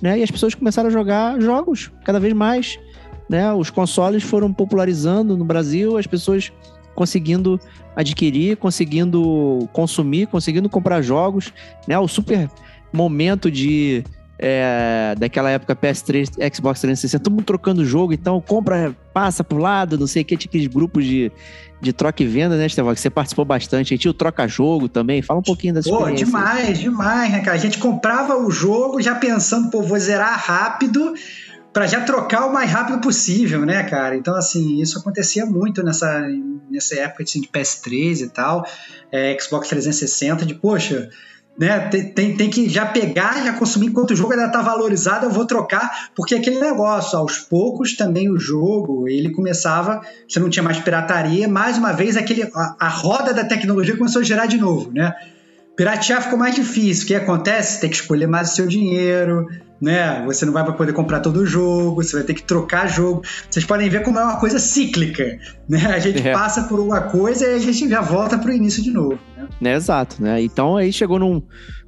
né? 0.00 0.18
E 0.18 0.22
as 0.22 0.30
pessoas 0.30 0.54
começaram 0.54 0.88
a 0.88 0.92
jogar 0.92 1.40
jogos 1.40 1.90
cada 2.04 2.18
vez 2.18 2.32
mais, 2.32 2.78
né? 3.28 3.52
Os 3.52 3.70
consoles 3.70 4.22
foram 4.22 4.52
popularizando 4.52 5.36
no 5.36 5.44
Brasil, 5.44 5.96
as 5.98 6.06
pessoas 6.06 6.52
conseguindo 6.94 7.60
adquirir, 7.94 8.56
conseguindo 8.56 9.68
consumir, 9.72 10.26
conseguindo 10.26 10.68
comprar 10.68 11.02
jogos, 11.02 11.52
né? 11.86 11.98
O 11.98 12.08
super 12.08 12.50
momento 12.92 13.50
de 13.50 14.02
é, 14.38 15.14
daquela 15.18 15.50
época 15.50 15.74
PS3, 15.74 16.28
Xbox 16.54 16.80
360, 16.80 17.22
todo 17.22 17.32
mundo 17.32 17.44
trocando 17.44 17.84
jogo, 17.84 18.12
então 18.12 18.40
compra, 18.40 18.94
passa 19.12 19.42
pro 19.42 19.58
lado, 19.58 19.98
não 19.98 20.06
sei 20.06 20.22
o 20.22 20.24
que, 20.24 20.36
tinha 20.36 20.48
aqueles 20.48 20.68
grupos 20.68 21.04
de, 21.04 21.32
de 21.80 21.92
troca 21.92 22.22
e 22.22 22.26
venda, 22.26 22.56
né, 22.56 22.66
Estevão? 22.66 22.94
Que 22.94 23.00
você 23.00 23.10
participou 23.10 23.44
bastante. 23.44 23.92
Aí 23.92 23.98
tinha 23.98 24.10
o 24.10 24.14
troca-jogo 24.14 24.88
também. 24.88 25.22
Fala 25.22 25.40
um 25.40 25.42
pouquinho 25.42 25.74
dessa 25.74 25.90
Pô, 25.90 26.08
demais, 26.10 26.78
demais, 26.78 27.32
né, 27.32 27.40
cara? 27.40 27.56
A 27.56 27.60
gente 27.60 27.78
comprava 27.78 28.36
o 28.36 28.50
jogo 28.50 29.00
já 29.02 29.14
pensando, 29.14 29.70
pô, 29.70 29.82
vou 29.82 29.98
zerar 29.98 30.38
rápido 30.38 31.14
para 31.72 31.86
já 31.86 32.00
trocar 32.00 32.46
o 32.46 32.52
mais 32.52 32.70
rápido 32.70 33.00
possível, 33.00 33.64
né, 33.66 33.82
cara? 33.84 34.16
Então, 34.16 34.34
assim, 34.34 34.80
isso 34.80 34.98
acontecia 34.98 35.44
muito 35.44 35.82
nessa, 35.82 36.26
nessa 36.70 36.96
época 36.96 37.22
assim, 37.22 37.40
de 37.40 37.48
PS3 37.48 38.22
e 38.22 38.28
tal, 38.28 38.66
é, 39.12 39.36
Xbox 39.38 39.68
360, 39.68 40.46
de, 40.46 40.54
poxa, 40.54 41.10
né, 41.58 41.80
tem, 41.88 42.12
tem, 42.12 42.36
tem, 42.36 42.50
que 42.50 42.68
já 42.68 42.86
pegar, 42.86 43.42
já 43.44 43.52
consumir 43.52 43.86
enquanto 43.86 44.12
o 44.12 44.16
jogo 44.16 44.32
ainda 44.32 44.46
está 44.46 44.62
valorizado, 44.62 45.26
eu 45.26 45.30
vou 45.30 45.44
trocar, 45.44 46.10
porque 46.14 46.36
aquele 46.36 46.60
negócio, 46.60 47.18
aos 47.18 47.38
poucos 47.40 47.96
também 47.96 48.30
o 48.30 48.38
jogo, 48.38 49.08
ele 49.08 49.30
começava, 49.30 50.00
você 50.28 50.38
não 50.38 50.48
tinha 50.48 50.62
mais 50.62 50.78
pirataria, 50.78 51.48
mais 51.48 51.76
uma 51.76 51.92
vez 51.92 52.16
aquele, 52.16 52.44
a, 52.54 52.76
a 52.78 52.88
roda 52.88 53.34
da 53.34 53.44
tecnologia 53.44 53.96
começou 53.96 54.22
a 54.22 54.24
girar 54.24 54.46
de 54.46 54.56
novo, 54.56 54.92
né? 54.92 55.12
Piratear 55.78 56.20
ficou 56.20 56.36
mais 56.36 56.56
difícil. 56.56 57.04
O 57.04 57.06
que 57.06 57.14
acontece? 57.14 57.80
Tem 57.80 57.88
que 57.88 57.94
escolher 57.94 58.26
mais 58.26 58.50
o 58.50 58.54
seu 58.56 58.66
dinheiro, 58.66 59.46
né? 59.80 60.24
Você 60.26 60.44
não 60.44 60.52
vai 60.52 60.64
poder 60.76 60.92
comprar 60.92 61.20
todo 61.20 61.36
o 61.36 61.46
jogo, 61.46 62.02
você 62.02 62.16
vai 62.16 62.24
ter 62.24 62.34
que 62.34 62.42
trocar 62.42 62.88
jogo. 62.88 63.22
Vocês 63.48 63.64
podem 63.64 63.88
ver 63.88 64.02
como 64.02 64.18
é 64.18 64.24
uma 64.24 64.40
coisa 64.40 64.58
cíclica, 64.58 65.38
né? 65.68 65.86
A 65.86 66.00
gente 66.00 66.26
é. 66.26 66.32
passa 66.32 66.64
por 66.64 66.80
uma 66.80 67.02
coisa 67.02 67.46
e 67.46 67.54
a 67.54 67.58
gente 67.60 67.88
já 67.88 68.00
volta 68.00 68.36
para 68.36 68.50
o 68.50 68.52
início 68.52 68.82
de 68.82 68.90
novo. 68.90 69.20
Né? 69.60 69.70
É, 69.70 69.76
exato, 69.76 70.20
né? 70.20 70.42
Então 70.42 70.76
aí 70.76 70.92
chegou 70.92 71.16
num, 71.16 71.40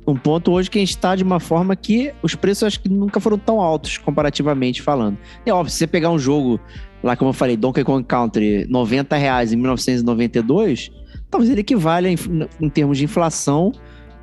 num 0.06 0.14
ponto 0.14 0.52
hoje 0.52 0.70
que 0.70 0.78
a 0.78 0.82
gente 0.82 0.90
está 0.90 1.16
de 1.16 1.24
uma 1.24 1.40
forma 1.40 1.74
que 1.74 2.14
os 2.22 2.36
preços 2.36 2.62
acho 2.62 2.78
que 2.78 2.88
nunca 2.88 3.18
foram 3.18 3.38
tão 3.38 3.60
altos 3.60 3.98
comparativamente 3.98 4.80
falando. 4.80 5.18
É 5.44 5.52
óbvio, 5.52 5.72
se 5.72 5.78
você 5.78 5.88
pegar 5.88 6.10
um 6.10 6.18
jogo 6.18 6.60
lá 7.02 7.16
como 7.16 7.30
eu 7.30 7.34
falei, 7.34 7.56
Donkey 7.56 7.82
Kong 7.82 8.04
Country, 8.06 8.68
90 8.70 9.16
reais 9.16 9.52
em 9.52 9.56
1992 9.56 10.92
talvez 11.30 11.50
ele 11.50 11.60
equivalha 11.60 12.08
em, 12.08 12.16
em 12.60 12.68
termos 12.68 12.98
de 12.98 13.04
inflação 13.04 13.72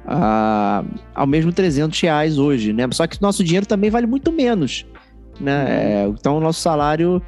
a, 0.05 0.83
ao 1.13 1.27
mesmo 1.27 1.51
300 1.51 1.99
reais 1.99 2.37
hoje, 2.37 2.71
né? 2.73 2.87
Só 2.91 3.05
que 3.05 3.17
o 3.17 3.19
nosso 3.21 3.43
dinheiro 3.43 3.65
também 3.65 3.89
vale 3.89 4.07
muito 4.07 4.31
menos, 4.31 4.85
né? 5.39 5.63
Uhum. 5.63 5.67
É, 5.67 6.07
então 6.07 6.37
o 6.37 6.39
nosso 6.39 6.61
salário 6.61 7.21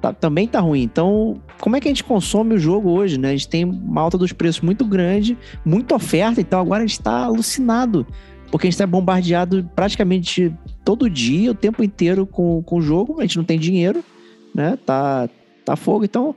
tá, 0.00 0.12
também 0.12 0.46
tá 0.46 0.60
ruim. 0.60 0.82
Então, 0.82 1.40
como 1.60 1.76
é 1.76 1.80
que 1.80 1.88
a 1.88 1.90
gente 1.90 2.04
consome 2.04 2.54
o 2.54 2.58
jogo 2.58 2.90
hoje, 2.90 3.18
né? 3.18 3.28
A 3.28 3.32
gente 3.32 3.48
tem 3.48 3.64
uma 3.64 4.00
alta 4.00 4.16
dos 4.16 4.32
preços 4.32 4.60
muito 4.60 4.84
grande, 4.84 5.36
muita 5.64 5.96
oferta, 5.96 6.40
então 6.40 6.60
agora 6.60 6.82
a 6.82 6.86
gente 6.86 6.98
está 6.98 7.24
alucinado, 7.24 8.06
porque 8.50 8.66
a 8.66 8.70
gente 8.70 8.74
está 8.74 8.86
bombardeado 8.86 9.68
praticamente 9.74 10.54
todo 10.84 11.10
dia, 11.10 11.50
o 11.50 11.54
tempo 11.54 11.82
inteiro 11.82 12.26
com, 12.26 12.62
com 12.62 12.76
o 12.76 12.82
jogo, 12.82 13.18
a 13.18 13.22
gente 13.22 13.36
não 13.36 13.44
tem 13.44 13.58
dinheiro, 13.58 14.04
né? 14.54 14.78
Tá, 14.84 15.28
tá 15.64 15.74
fogo, 15.74 16.04
então 16.04 16.36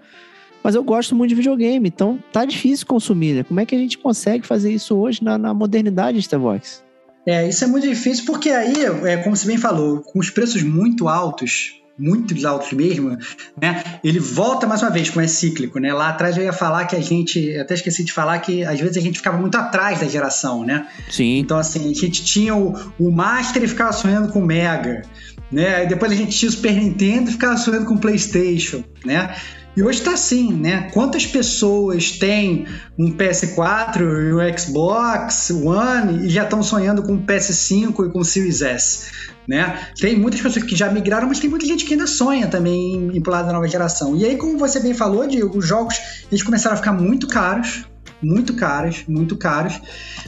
mas 0.65 0.73
eu 0.73 0.83
gosto 0.83 1.15
muito 1.15 1.29
de 1.29 1.35
videogame, 1.35 1.87
então 1.87 2.17
tá 2.33 2.43
difícil 2.43 2.87
consumir, 2.87 3.35
né? 3.35 3.43
Como 3.43 3.59
é 3.59 3.67
que 3.67 3.75
a 3.75 3.77
gente 3.77 3.99
consegue 3.99 4.47
fazer 4.47 4.73
isso 4.73 4.95
hoje 4.95 5.23
na, 5.23 5.37
na 5.37 5.53
modernidade, 5.53 6.17
Starvox? 6.17 6.83
É, 7.23 7.47
isso 7.47 7.63
é 7.63 7.67
muito 7.67 7.87
difícil 7.87 8.25
porque 8.25 8.49
aí, 8.49 8.73
é, 9.03 9.17
como 9.17 9.35
você 9.35 9.45
bem 9.45 9.59
falou, 9.59 10.01
com 10.01 10.17
os 10.17 10.31
preços 10.31 10.63
muito 10.63 11.07
altos, 11.07 11.79
muito 11.99 12.47
altos 12.47 12.73
mesmo, 12.73 13.15
né? 13.61 13.83
Ele 14.03 14.17
volta 14.17 14.65
mais 14.65 14.81
uma 14.81 14.89
vez, 14.89 15.07
como 15.07 15.23
é 15.23 15.27
cíclico, 15.27 15.77
né? 15.77 15.93
Lá 15.93 16.09
atrás 16.09 16.35
eu 16.35 16.43
ia 16.43 16.51
falar 16.51 16.85
que 16.85 16.95
a 16.95 16.99
gente, 16.99 17.55
até 17.59 17.75
esqueci 17.75 18.03
de 18.03 18.11
falar 18.11 18.39
que 18.39 18.63
às 18.65 18.79
vezes 18.79 18.97
a 18.97 19.01
gente 19.01 19.19
ficava 19.19 19.37
muito 19.37 19.55
atrás 19.55 19.99
da 19.99 20.07
geração, 20.07 20.65
né? 20.65 20.87
Sim. 21.11 21.37
Então 21.37 21.59
assim, 21.59 21.91
a 21.91 21.93
gente 21.93 22.25
tinha 22.25 22.55
o, 22.55 22.73
o 22.99 23.11
Master 23.11 23.63
e 23.63 23.67
ficava 23.67 23.93
sonhando 23.93 24.33
com 24.33 24.39
o 24.39 24.45
Mega, 24.45 25.03
né? 25.51 25.75
Aí 25.75 25.87
depois 25.87 26.11
a 26.11 26.15
gente 26.15 26.35
tinha 26.35 26.49
o 26.49 26.51
Super 26.51 26.73
Nintendo 26.73 27.29
e 27.29 27.33
ficava 27.33 27.55
sonhando 27.55 27.85
com 27.85 27.93
o 27.93 27.99
PlayStation, 27.99 28.83
né? 29.05 29.35
E 29.75 29.83
hoje 29.83 29.99
está 29.99 30.13
assim, 30.13 30.53
né? 30.53 30.89
Quantas 30.93 31.25
pessoas 31.25 32.11
têm 32.11 32.65
um 32.97 33.11
PS4 33.11 33.99
e 33.99 34.33
um 34.33 34.57
Xbox 34.57 35.49
One 35.49 36.25
e 36.25 36.29
já 36.29 36.43
estão 36.43 36.63
sonhando 36.63 37.03
com 37.03 37.15
o 37.15 37.21
PS5 37.21 38.07
e 38.07 38.11
com 38.11 38.19
o 38.19 38.23
Series 38.23 38.61
S? 38.61 39.11
Né? 39.45 39.79
Tem 39.99 40.17
muitas 40.17 40.41
pessoas 40.41 40.63
que 40.65 40.75
já 40.75 40.89
migraram, 40.89 41.27
mas 41.27 41.39
tem 41.39 41.49
muita 41.49 41.65
gente 41.65 41.85
que 41.85 41.93
ainda 41.93 42.07
sonha 42.07 42.47
também 42.47 43.11
em, 43.13 43.21
pular 43.21 43.43
da 43.43 43.51
nova 43.51 43.67
geração. 43.67 44.15
E 44.15 44.25
aí, 44.25 44.37
como 44.37 44.57
você 44.57 44.79
bem 44.79 44.93
falou, 44.93 45.27
Diego, 45.27 45.57
os 45.57 45.67
jogos 45.67 45.95
eles 46.31 46.41
começaram 46.41 46.73
a 46.73 46.77
ficar 46.77 46.93
muito 46.93 47.27
caros, 47.27 47.85
muito 48.23 48.55
caros, 48.55 49.03
muito 49.07 49.37
caros. 49.37 49.79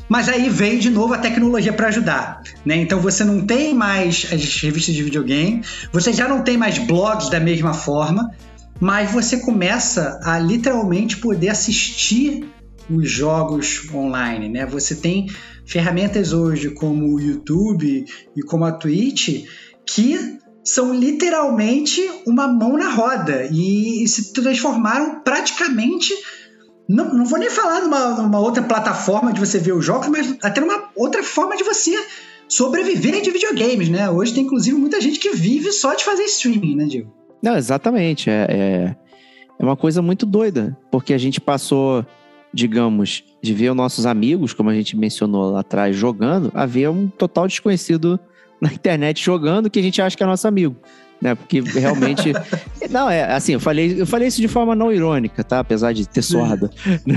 Mas 0.09 0.29
aí 0.29 0.49
veio 0.49 0.79
de 0.79 0.89
novo 0.89 1.13
a 1.13 1.17
tecnologia 1.17 1.73
para 1.73 1.87
ajudar, 1.87 2.43
né? 2.65 2.75
Então 2.75 2.99
você 2.99 3.23
não 3.23 3.45
tem 3.45 3.73
mais 3.73 4.27
as 4.31 4.61
revistas 4.61 4.93
de 4.93 5.03
videogame, 5.03 5.63
você 5.91 6.13
já 6.13 6.27
não 6.27 6.43
tem 6.43 6.57
mais 6.57 6.77
blogs 6.77 7.29
da 7.29 7.39
mesma 7.39 7.73
forma, 7.73 8.29
mas 8.79 9.11
você 9.11 9.37
começa 9.37 10.19
a 10.23 10.37
literalmente 10.39 11.17
poder 11.17 11.49
assistir 11.49 12.47
os 12.89 13.09
jogos 13.09 13.87
online, 13.93 14.49
né? 14.49 14.65
Você 14.65 14.95
tem 14.95 15.27
ferramentas 15.65 16.31
hoje 16.31 16.69
como 16.69 17.13
o 17.13 17.19
YouTube 17.19 18.05
e 18.35 18.41
como 18.43 18.65
a 18.65 18.71
Twitch 18.71 19.45
que 19.85 20.39
são 20.63 20.93
literalmente 20.93 22.01
uma 22.25 22.47
mão 22.47 22.77
na 22.77 22.89
roda 22.89 23.47
e 23.51 24.05
se 24.07 24.33
transformaram 24.33 25.21
praticamente 25.21 26.13
não, 26.87 27.13
não 27.13 27.25
vou 27.25 27.37
nem 27.37 27.49
falar 27.49 27.81
numa, 27.81 28.21
numa 28.21 28.39
outra 28.39 28.63
plataforma 28.63 29.33
de 29.33 29.39
você 29.39 29.59
ver 29.59 29.73
os 29.73 29.83
jogos, 29.83 30.07
mas 30.07 30.37
até 30.41 30.61
numa 30.61 30.89
outra 30.95 31.21
forma 31.21 31.57
de 31.57 31.63
você 31.63 31.93
sobreviver 32.47 33.21
de 33.21 33.29
videogames, 33.29 33.89
né? 33.89 34.09
Hoje 34.09 34.33
tem 34.33 34.43
inclusive 34.45 34.77
muita 34.77 35.01
gente 35.01 35.19
que 35.19 35.31
vive 35.31 35.71
só 35.73 35.93
de 35.93 36.05
fazer 36.05 36.23
streaming, 36.23 36.75
né, 36.77 36.85
Diego? 36.85 37.13
Não, 37.41 37.55
exatamente. 37.55 38.29
É, 38.29 38.47
é, 38.49 38.95
é 39.59 39.63
uma 39.63 39.75
coisa 39.75 40.01
muito 40.01 40.25
doida, 40.25 40.77
porque 40.91 41.13
a 41.13 41.17
gente 41.17 41.39
passou, 41.39 42.05
digamos, 42.53 43.23
de 43.41 43.53
ver 43.53 43.69
os 43.69 43.75
nossos 43.75 44.05
amigos, 44.05 44.53
como 44.53 44.69
a 44.69 44.75
gente 44.75 44.95
mencionou 44.95 45.51
lá 45.51 45.61
atrás, 45.61 45.95
jogando, 45.95 46.51
a 46.53 46.65
ver 46.65 46.89
um 46.89 47.07
total 47.07 47.47
desconhecido 47.47 48.19
na 48.59 48.73
internet 48.73 49.23
jogando 49.23 49.69
que 49.69 49.79
a 49.79 49.83
gente 49.83 50.01
acha 50.01 50.17
que 50.17 50.23
é 50.23 50.25
nosso 50.25 50.47
amigo 50.47 50.75
né? 51.21 51.35
Porque 51.35 51.61
realmente. 51.61 52.33
não, 52.89 53.09
é 53.09 53.33
assim, 53.33 53.53
eu 53.53 53.59
falei, 53.59 53.99
eu 53.99 54.05
falei 54.05 54.27
isso 54.27 54.41
de 54.41 54.47
forma 54.47 54.75
não 54.75 54.91
irônica, 54.91 55.43
tá? 55.43 55.59
Apesar 55.59 55.93
de 55.93 56.07
ter 56.07 56.21
suado. 56.21 56.69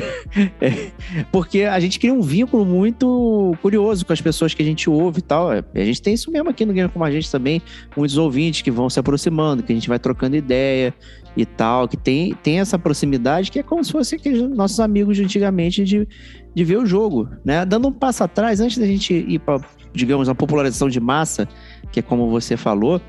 é, 0.60 0.90
porque 1.30 1.62
a 1.62 1.78
gente 1.80 1.98
cria 1.98 2.12
um 2.12 2.22
vínculo 2.22 2.64
muito 2.64 3.56
curioso 3.62 4.04
com 4.04 4.12
as 4.12 4.20
pessoas 4.20 4.54
que 4.54 4.62
a 4.62 4.64
gente 4.64 4.88
ouve 4.88 5.18
e 5.18 5.22
tal. 5.22 5.52
É, 5.52 5.62
a 5.74 5.84
gente 5.84 6.00
tem 6.00 6.14
isso 6.14 6.30
mesmo 6.30 6.50
aqui 6.50 6.64
no 6.64 6.72
Game 6.72 6.88
Como 6.88 7.04
a 7.04 7.10
gente 7.10 7.30
também, 7.30 7.62
muitos 7.96 8.16
ouvintes 8.16 8.62
que 8.62 8.70
vão 8.70 8.88
se 8.88 8.98
aproximando, 8.98 9.62
que 9.62 9.72
a 9.72 9.74
gente 9.74 9.88
vai 9.88 9.98
trocando 9.98 10.36
ideia 10.36 10.94
e 11.36 11.46
tal, 11.46 11.86
que 11.86 11.96
tem, 11.96 12.34
tem 12.42 12.58
essa 12.58 12.78
proximidade 12.78 13.50
que 13.50 13.58
é 13.58 13.62
como 13.62 13.84
se 13.84 13.92
fosse 13.92 14.16
aqueles 14.16 14.42
nossos 14.50 14.80
amigos 14.80 15.16
de 15.16 15.24
antigamente 15.24 15.84
de, 15.84 16.08
de 16.54 16.64
ver 16.64 16.78
o 16.78 16.86
jogo, 16.86 17.28
né? 17.44 17.64
Dando 17.64 17.88
um 17.88 17.92
passo 17.92 18.24
atrás, 18.24 18.60
antes 18.60 18.78
da 18.78 18.86
gente 18.86 19.14
ir 19.14 19.38
para, 19.38 19.60
digamos, 19.92 20.28
a 20.28 20.34
popularização 20.34 20.88
de 20.88 20.98
massa, 20.98 21.48
que 21.92 22.00
é 22.00 22.02
como 22.02 22.28
você 22.28 22.56
falou, 22.56 23.00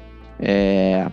é, 0.41 1.09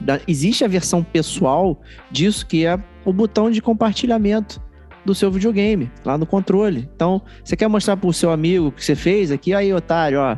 da, 0.00 0.20
existe 0.28 0.64
a 0.64 0.68
versão 0.68 1.02
pessoal 1.02 1.80
disso, 2.10 2.46
que 2.46 2.64
é 2.64 2.78
o 3.04 3.12
botão 3.12 3.50
de 3.50 3.60
compartilhamento 3.60 4.62
do 5.04 5.14
seu 5.14 5.30
videogame, 5.30 5.90
lá 6.04 6.16
no 6.16 6.24
controle. 6.24 6.88
Então, 6.94 7.20
você 7.42 7.56
quer 7.56 7.68
mostrar 7.68 7.96
pro 7.96 8.12
seu 8.12 8.30
amigo 8.30 8.68
o 8.68 8.72
que 8.72 8.84
você 8.84 8.94
fez 8.94 9.30
aqui? 9.30 9.52
Aí, 9.52 9.72
otário, 9.72 10.18
ó, 10.18 10.36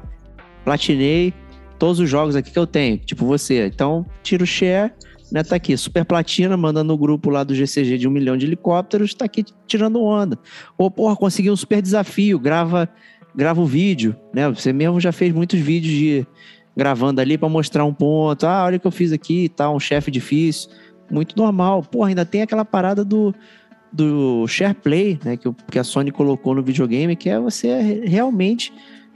platinei 0.65 1.33
todos 1.79 2.01
os 2.01 2.09
jogos 2.09 2.35
aqui 2.35 2.51
que 2.51 2.59
eu 2.59 2.67
tenho, 2.67 2.97
tipo 2.99 3.25
você. 3.25 3.67
Então, 3.67 4.05
tira 4.23 4.43
o 4.43 4.47
share, 4.47 4.93
né? 5.31 5.43
Tá 5.43 5.57
aqui, 5.57 5.77
super 5.77 6.05
platina, 6.05 6.57
mandando 6.57 6.93
no 6.93 6.99
grupo 6.99 7.31
lá 7.31 7.45
do 7.45 7.55
GCG 7.55 7.99
de 7.99 8.09
um 8.09 8.11
milhão 8.11 8.37
de 8.37 8.47
helicópteros, 8.47 9.15
tá 9.15 9.25
aqui 9.25 9.45
tirando 9.67 10.03
onda. 10.03 10.39
Ou, 10.77 10.91
porra, 10.91 11.15
consegui 11.17 11.51
um 11.51 11.57
super 11.57 11.81
desafio, 11.81 12.39
grava, 12.39 12.89
grava 13.35 13.61
o 13.61 13.67
vídeo, 13.67 14.17
né? 14.35 14.49
Você 14.49 14.73
mesmo 14.73 15.01
já 15.01 15.13
fez 15.13 15.33
muitos 15.33 15.61
vídeos 15.61 15.95
de 15.95 16.27
gravando 16.77 17.21
ali 17.21 17.39
para 17.39 17.49
mostrar 17.49 17.85
um 17.85 17.95
ponto. 17.95 18.47
Ah, 18.47 18.65
olha 18.65 18.77
o 18.77 18.81
que 18.81 18.87
eu 18.87 18.91
fiz 18.91 19.13
aqui 19.13 19.45
e 19.45 19.49
tal, 19.49 19.75
um 19.75 19.81
chefe 19.81 20.11
difícil. 20.11 20.71
Muito 21.11 21.37
normal. 21.37 21.83
Porra, 21.83 22.09
ainda 22.09 22.25
tem 22.25 22.43
aquela 22.43 22.65
parada 22.65 23.05
do, 23.05 23.35
do 23.93 24.47
share 24.47 24.75
play, 24.75 25.19
né, 25.25 25.37
que, 25.37 25.51
que 25.71 25.79
a 25.79 25.85
Sony 25.85 26.11
colocou 26.11 26.55
no 26.55 26.63
videogame, 26.63 27.17
que 27.17 27.31
é 27.31 27.39
você 27.39 27.81
re- 27.81 28.07
realmente 28.07 28.73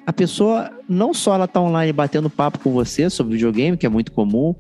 a 0.07 0.13
pessoa 0.13 0.71
não 0.89 1.13
só 1.13 1.35
ela 1.35 1.47
tá 1.47 1.61
online 1.61 1.93
batendo 1.93 2.31
papo 2.31 2.59
com 2.59 2.73
você 2.73 3.11
sobre 3.11 3.35
videogame, 3.35 3.77
que 3.77 3.87
é 3.87 3.89
muito 3.89 4.11
comum 4.13 4.55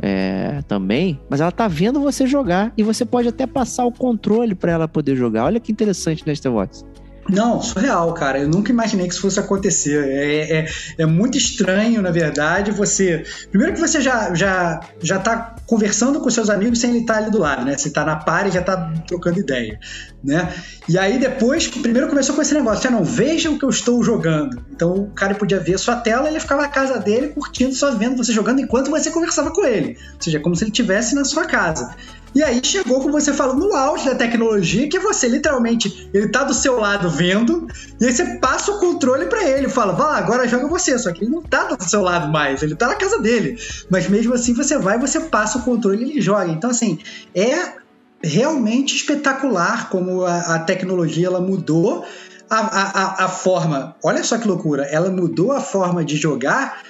é, 0.00 0.62
também, 0.68 1.20
mas 1.28 1.40
ela 1.40 1.50
tá 1.50 1.66
vendo 1.66 2.00
você 2.00 2.26
jogar 2.26 2.72
e 2.76 2.82
você 2.82 3.04
pode 3.04 3.28
até 3.28 3.46
passar 3.46 3.84
o 3.84 3.92
controle 3.92 4.54
para 4.54 4.72
ela 4.72 4.88
poder 4.88 5.16
jogar. 5.16 5.44
Olha 5.44 5.60
que 5.60 5.72
interessante 5.72 6.24
né, 6.26 6.32
Wars. 6.50 6.84
Não, 7.28 7.60
surreal, 7.60 8.12
cara. 8.14 8.38
Eu 8.38 8.48
nunca 8.48 8.72
imaginei 8.72 9.06
que 9.06 9.12
isso 9.12 9.20
fosse 9.20 9.38
acontecer. 9.38 10.02
É, 10.08 10.60
é, 10.60 10.68
é 10.98 11.06
muito 11.06 11.36
estranho, 11.36 12.00
na 12.00 12.10
verdade, 12.10 12.70
você. 12.70 13.24
Primeiro 13.50 13.74
que 13.74 13.80
você 13.80 14.00
já, 14.00 14.34
já, 14.34 14.80
já 15.02 15.18
tá 15.18 15.56
conversando 15.66 16.20
com 16.20 16.30
seus 16.30 16.48
amigos 16.48 16.80
sem 16.80 16.90
ele 16.90 17.00
estar 17.00 17.18
ali 17.18 17.30
do 17.30 17.38
lado, 17.38 17.64
né? 17.64 17.76
Você 17.76 17.90
tá 17.90 18.04
na 18.04 18.16
par 18.16 18.46
e 18.46 18.50
já 18.50 18.62
tá 18.62 18.92
trocando 19.06 19.38
ideia, 19.38 19.78
né? 20.24 20.52
E 20.88 20.98
aí 20.98 21.18
depois, 21.18 21.68
primeiro 21.68 22.08
começou 22.08 22.34
com 22.34 22.40
esse 22.40 22.54
negócio, 22.54 22.82
já 22.82 22.90
não, 22.90 23.04
veja 23.04 23.50
o 23.50 23.58
que 23.58 23.64
eu 23.64 23.70
estou 23.70 24.02
jogando. 24.02 24.64
Então 24.72 24.94
o 24.94 25.10
cara 25.10 25.34
podia 25.34 25.60
ver 25.60 25.78
sua 25.78 25.96
tela, 25.96 26.28
ele 26.28 26.40
ficava 26.40 26.62
na 26.62 26.68
casa 26.68 26.98
dele 26.98 27.28
curtindo, 27.28 27.74
só 27.74 27.94
vendo 27.94 28.16
você 28.16 28.32
jogando 28.32 28.60
enquanto 28.60 28.90
você 28.90 29.10
conversava 29.10 29.50
com 29.50 29.64
ele. 29.64 29.98
Ou 30.14 30.22
seja, 30.22 30.40
como 30.40 30.56
se 30.56 30.64
ele 30.64 30.70
estivesse 30.70 31.14
na 31.14 31.24
sua 31.24 31.44
casa. 31.44 31.94
E 32.34 32.42
aí 32.42 32.60
chegou, 32.62 33.00
como 33.00 33.12
você 33.12 33.32
falou, 33.32 33.56
no 33.56 33.74
auge 33.74 34.04
da 34.04 34.14
tecnologia, 34.14 34.88
que 34.88 34.98
você 34.98 35.28
literalmente, 35.28 36.08
ele 36.12 36.28
tá 36.28 36.44
do 36.44 36.54
seu 36.54 36.78
lado 36.78 37.08
vendo, 37.10 37.66
e 38.00 38.06
aí 38.06 38.12
você 38.12 38.38
passa 38.38 38.70
o 38.70 38.78
controle 38.78 39.26
pra 39.26 39.42
ele, 39.42 39.68
fala, 39.68 39.92
vai 39.92 40.06
lá, 40.06 40.18
agora 40.18 40.48
joga 40.48 40.66
você, 40.68 40.98
só 40.98 41.12
que 41.12 41.24
ele 41.24 41.30
não 41.30 41.42
tá 41.42 41.64
do 41.64 41.82
seu 41.82 42.02
lado 42.02 42.30
mais, 42.30 42.62
ele 42.62 42.74
tá 42.74 42.88
na 42.88 42.96
casa 42.96 43.18
dele. 43.20 43.58
Mas 43.90 44.08
mesmo 44.08 44.34
assim 44.34 44.54
você 44.54 44.78
vai, 44.78 44.98
você 44.98 45.20
passa 45.20 45.58
o 45.58 45.62
controle 45.62 46.04
e 46.04 46.10
ele 46.10 46.20
joga. 46.20 46.50
Então 46.50 46.70
assim, 46.70 46.98
é 47.34 47.74
realmente 48.22 48.96
espetacular 48.96 49.88
como 49.90 50.24
a, 50.24 50.56
a 50.56 50.58
tecnologia 50.60 51.26
ela 51.26 51.40
mudou 51.40 52.04
a, 52.50 52.58
a, 52.58 53.24
a 53.24 53.28
forma. 53.28 53.96
Olha 54.02 54.24
só 54.24 54.38
que 54.38 54.48
loucura, 54.48 54.84
ela 54.84 55.10
mudou 55.10 55.52
a 55.52 55.60
forma 55.60 56.04
de 56.04 56.16
jogar 56.16 56.82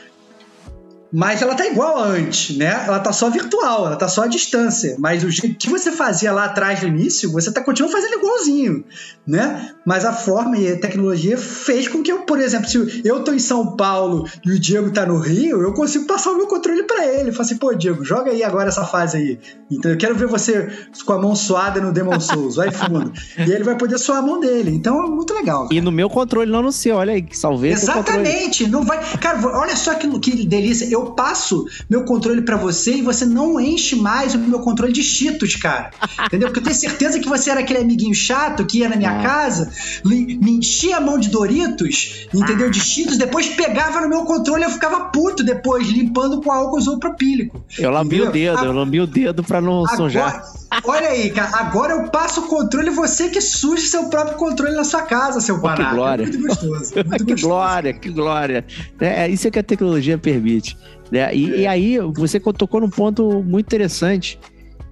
mas 1.13 1.41
ela 1.41 1.55
tá 1.55 1.67
igual 1.67 1.97
a 1.97 2.05
antes, 2.05 2.57
né? 2.57 2.85
Ela 2.87 2.99
tá 2.99 3.13
só 3.13 3.31
virtual, 3.31 3.87
ela 3.87 3.97
tá 3.97 4.09
só 4.09 4.25
à 4.25 4.27
distância. 4.27 4.97
Mas 4.99 5.25
o 5.25 5.31
jeito 5.31 5.57
que 5.57 5.71
você 5.71 5.91
fazia 5.91 6.33
lá 6.33 6.45
atrás 6.45 6.83
no 6.83 6.89
início, 6.89 7.33
você 7.33 7.51
tá 7.51 7.63
continuando 7.63 7.97
fazendo 7.97 8.19
igualzinho, 8.19 8.85
né? 9.27 9.73
Mas 9.87 10.05
a 10.05 10.13
forma 10.13 10.59
e 10.59 10.73
a 10.73 10.79
tecnologia 10.79 11.39
fez 11.39 11.89
com 11.89 12.03
que 12.03 12.13
eu, 12.13 12.21
por 12.21 12.39
exemplo, 12.39 12.69
se 12.69 13.03
eu 13.05 13.25
tô 13.25 13.33
em 13.33 13.39
São 13.39 13.77
Paulo 13.77 14.29
e 14.45 14.53
o 14.53 14.59
Diego 14.59 14.91
tá 14.93 15.07
no 15.07 15.19
Rio, 15.19 15.63
eu 15.63 15.73
consigo 15.73 16.07
passar 16.07 16.33
o 16.33 16.37
meu 16.37 16.47
controle 16.47 16.83
para 16.83 17.07
ele. 17.07 17.33
Falar 17.33 17.47
assim, 17.47 17.57
pô, 17.57 17.75
Diego, 17.75 18.05
joga 18.05 18.31
aí 18.31 18.43
agora 18.43 18.69
essa 18.69 18.85
fase 18.85 19.17
aí. 19.17 19.39
Então 19.71 19.91
eu 19.91 19.97
quero 19.97 20.15
ver 20.15 20.27
você 20.27 20.69
com 21.07 21.13
a 21.13 21.19
mão 21.19 21.35
suada 21.35 21.81
no 21.81 21.93
Demon 21.93 22.21
Souls, 22.21 22.57
vai 22.57 22.71
fundo. 22.71 23.13
E 23.39 23.53
ele 23.53 23.63
vai 23.63 23.77
poder 23.77 23.99
suar 23.99 24.19
a 24.19 24.23
mão 24.23 24.41
dele. 24.41 24.71
Então 24.71 25.05
é 25.05 25.09
muito 25.09 25.33
legal. 25.33 25.69
E 25.71 25.81
no 25.81 25.93
meu 25.93 26.11
controle, 26.11 26.51
não 26.51 26.63
no 26.63 26.73
seu. 26.73 26.97
Olha 26.97 27.13
aí, 27.13 27.23
que 27.23 27.39
salvei. 27.39 27.73
Exatamente, 27.73 28.69
não 28.69 28.83
vai. 28.83 28.99
Cara, 29.19 29.41
olha 29.57 29.77
só 29.77 29.95
que, 29.95 30.09
que 30.19 30.47
delícia. 30.47 30.87
Eu 30.91 30.98
passo 31.07 31.67
meu 31.89 32.05
controle 32.05 32.43
pra 32.43 32.57
você 32.57 32.97
e 32.97 33.03
você 33.03 33.25
não 33.25 33.59
enche 33.61 33.97
mais 33.97 34.35
o 34.35 34.39
meu 34.39 34.61
controle 34.61 34.93
de 34.93 35.03
cheetos, 35.03 35.57
cara. 35.57 35.91
Entendeu? 36.27 36.49
Porque 36.49 36.61
eu 36.61 36.65
tenho 36.65 36.77
certeza 36.77 37.19
que 37.19 37.29
você 37.29 37.51
era 37.51 37.61
aquele 37.61 37.81
amiguinho 37.81 38.15
chato 38.15 38.65
que 38.65 38.79
ia 38.79 38.89
na 38.89 38.97
minha 38.97 39.19
Ah. 39.19 39.23
casa, 39.23 39.71
me 40.05 40.39
enchia 40.53 40.97
a 40.99 41.01
mão 41.01 41.19
de 41.19 41.29
Doritos, 41.29 42.27
entendeu? 42.33 42.71
De 42.71 42.81
cheetos, 42.81 43.17
depois 43.17 43.49
pegava 43.49 44.01
no 44.01 44.09
meu 44.09 44.25
controle 44.25 44.63
e 44.63 44.67
eu 44.67 44.71
ficava 44.71 45.07
puto 45.07 45.43
depois, 45.43 45.89
limpando 45.89 46.41
com 46.43 46.51
álcool 46.53 46.79
isopropílico. 46.79 47.63
Eu 47.79 47.91
lambi 47.91 48.21
o 48.21 48.31
dedo, 48.31 48.65
eu 48.65 48.73
lambi 48.73 49.01
o 49.01 49.07
dedo 49.07 49.43
pra 49.43 49.61
não 49.61 49.87
sujar. 49.87 50.43
Olha 50.85 51.09
aí, 51.09 51.31
cara, 51.31 51.57
agora 51.59 51.95
eu 51.95 52.11
passo 52.11 52.43
o 52.43 52.47
controle 52.49 52.89
e 52.89 52.91
você 52.91 53.31
que 53.31 53.41
suje 53.41 53.87
seu 53.87 54.09
próprio 54.11 54.37
controle 54.37 54.75
na 54.75 54.85
sua 54.85 55.03
casa, 55.03 55.41
seu 55.41 55.57
que 55.57 55.63
panaca. 55.63 55.95
glória. 55.95 56.23
É 56.25 56.27
muito 56.27 56.47
gostoso. 56.47 56.95
Muito 57.07 57.25
que 57.25 57.33
gostoso. 57.33 57.43
glória, 57.49 57.93
que 57.95 58.09
glória. 58.11 58.65
É, 59.01 59.25
é 59.25 59.29
isso 59.29 59.49
é 59.49 59.51
que 59.51 59.59
a 59.59 59.63
tecnologia 59.63 60.19
permite. 60.19 60.77
né? 61.11 61.35
E, 61.35 61.61
e 61.61 61.67
aí, 61.67 61.99
você 62.15 62.39
tocou 62.39 62.81
num 62.81 62.91
ponto 62.91 63.43
muito 63.43 63.67
interessante, 63.67 64.39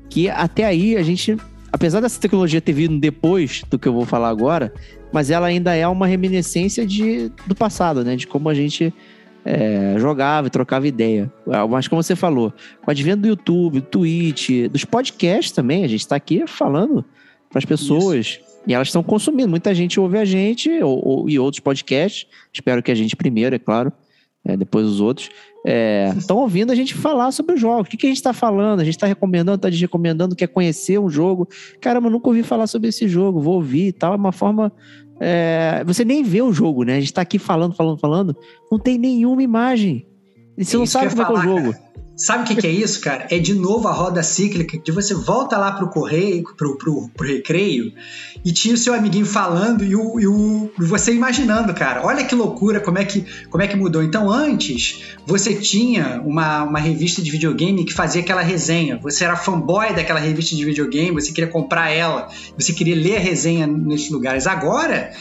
que 0.09 0.31
até 0.31 0.65
aí 0.65 0.97
a 0.97 1.03
gente, 1.03 1.37
apesar 1.71 2.01
dessa 2.01 2.19
tecnologia 2.19 2.61
ter 2.61 2.73
vindo 2.73 2.99
depois 2.99 3.63
do 3.69 3.79
que 3.79 3.87
eu 3.87 3.93
vou 3.93 4.07
falar 4.07 4.31
agora, 4.31 4.73
mas 5.13 5.31
ela 5.31 5.47
ainda 5.47 5.75
é 5.75 5.87
uma 5.87 6.07
reminiscência 6.07 6.87
de, 6.87 7.31
do 7.47 7.55
passado, 7.55 8.03
né? 8.03 8.17
De 8.17 8.27
como 8.27 8.49
a 8.49 8.55
gente 8.55 8.93
é, 9.49 9.95
jogava 9.99 10.49
e 10.49 10.51
trocava 10.51 10.89
ideia. 10.89 11.33
Ah, 11.49 11.67
Mas 11.69 11.87
como 11.87 12.03
você 12.03 12.17
falou, 12.17 12.51
com 12.83 12.89
o 12.89 12.91
advento 12.91 13.23
do 13.23 13.29
YouTube, 13.29 13.81
do 13.81 13.87
Twitch, 13.87 14.69
dos 14.71 14.85
podcasts 14.85 15.53
também, 15.53 15.85
a 15.85 15.89
gente 15.89 16.01
está 16.01 16.17
aqui 16.17 16.45
falando 16.49 17.05
para 17.49 17.61
as 17.61 17.65
pessoas 17.65 18.41
e 18.67 18.75
elas 18.75 18.89
estão 18.89 19.05
consumindo. 19.05 19.49
Muita 19.49 19.73
gente 19.73 20.01
ouve 20.01 20.19
a 20.19 20.25
gente 20.25 20.69
ou, 20.83 21.01
ou- 21.07 21.31
e 21.31 21.39
outros 21.39 21.61
podcasts. 21.61 22.27
Espero 22.53 22.83
que 22.83 22.91
a 22.91 22.95
gente 22.95 23.15
primeiro, 23.15 23.55
é 23.55 23.59
claro, 23.59 23.93
é, 24.45 24.57
depois 24.57 24.85
os 24.85 25.01
outros. 25.01 25.31
Estão 26.17 26.37
ouvindo 26.39 26.71
a 26.71 26.75
gente 26.77 26.95
falar 26.95 27.33
sobre 27.33 27.55
os 27.57 27.61
jogos. 27.61 27.89
O 27.89 27.91
que, 27.91 27.97
que 27.97 28.07
a 28.07 28.09
gente 28.09 28.19
está 28.19 28.33
falando? 28.33 28.79
A 28.81 28.85
gente 28.85 28.95
está 28.95 29.07
recomendando, 29.07 29.57
está 29.57 29.69
desrecomendando, 29.69 30.37
quer 30.37 30.47
conhecer 30.47 30.99
um 30.99 31.09
jogo. 31.09 31.49
Caramba, 31.81 32.07
eu 32.07 32.13
nunca 32.13 32.29
ouvi 32.29 32.45
falar 32.45 32.69
sobre 32.69 32.89
esse 32.89 33.09
jogo, 33.09 33.41
vou 33.41 33.55
ouvir 33.55 33.89
e 33.89 33.93
tal. 33.93 34.13
É 34.13 34.17
uma 34.17 34.31
forma. 34.33 34.73
É, 35.21 35.83
você 35.85 36.05
nem 36.05 36.23
vê 36.23 36.43
o 36.43 36.53
jogo, 36.53 36.85
né? 36.85 36.95
A 36.95 37.01
gente 37.01 37.07
está 37.07 37.23
aqui 37.23 37.39
falando, 37.39 37.75
falando, 37.75 37.99
falando. 37.99 38.37
Não 38.71 38.79
tem 38.79 38.99
nenhuma 38.99 39.43
imagem. 39.43 40.07
E 40.57 40.65
você 40.65 40.77
É 40.77 40.79
não 40.79 40.85
isso 40.85 40.99
que 40.99 41.05
sabe 41.09 41.11
como 41.11 41.23
é 41.23 41.25
que 41.27 41.33
é 41.33 41.35
o 41.35 41.43
jogo. 41.43 41.75
Sabe 42.17 42.45
o 42.45 42.47
que, 42.47 42.57
que 42.57 42.67
é 42.67 42.71
isso, 42.71 43.01
cara? 43.01 43.27
É 43.31 43.39
de 43.39 43.53
novo 43.53 43.87
a 43.89 43.93
roda 43.93 44.23
cíclica, 44.23 44.79
de 44.79 44.91
você 44.91 45.13
volta 45.13 45.59
lá 45.59 45.73
pro 45.73 45.91
correio, 45.91 46.43
pro, 46.57 46.79
pro, 46.79 47.11
pro 47.11 47.27
recreio, 47.27 47.93
e 48.43 48.53
tinha 48.53 48.75
o 48.75 48.79
seu 48.79 48.95
amiguinho 48.95 49.27
falando 49.27 49.85
e, 49.85 49.95
o, 49.95 50.19
e, 50.19 50.27
o, 50.27 50.71
você 50.79 51.13
imaginando, 51.13 51.75
cara. 51.75 52.07
Olha 52.07 52.25
que 52.25 52.35
loucura, 52.35 52.81
como 52.81 52.97
é 52.97 53.05
que, 53.05 53.27
como 53.51 53.63
é 53.63 53.67
que 53.67 53.77
mudou. 53.77 54.03
Então, 54.03 54.31
antes, 54.31 55.03
você 55.27 55.55
tinha 55.55 56.23
uma, 56.25 56.65
uma 56.65 56.79
revista 56.79 57.21
de 57.21 57.31
videogame 57.31 57.85
que 57.85 57.93
fazia 57.93 58.23
aquela 58.23 58.43
resenha. 58.43 58.99
Você 59.03 59.25
era 59.25 59.37
fanboy 59.37 59.93
daquela 59.95 60.19
revista 60.19 60.57
de 60.57 60.65
videogame, 60.65 61.11
você 61.11 61.33
queria 61.33 61.51
comprar 61.51 61.91
ela, 61.91 62.29
você 62.57 62.73
queria 62.73 62.97
ler 62.97 63.17
a 63.19 63.21
resenha 63.21 63.67
nesses 63.67 64.11
lugares. 64.11 64.47
Agora. 64.47 65.13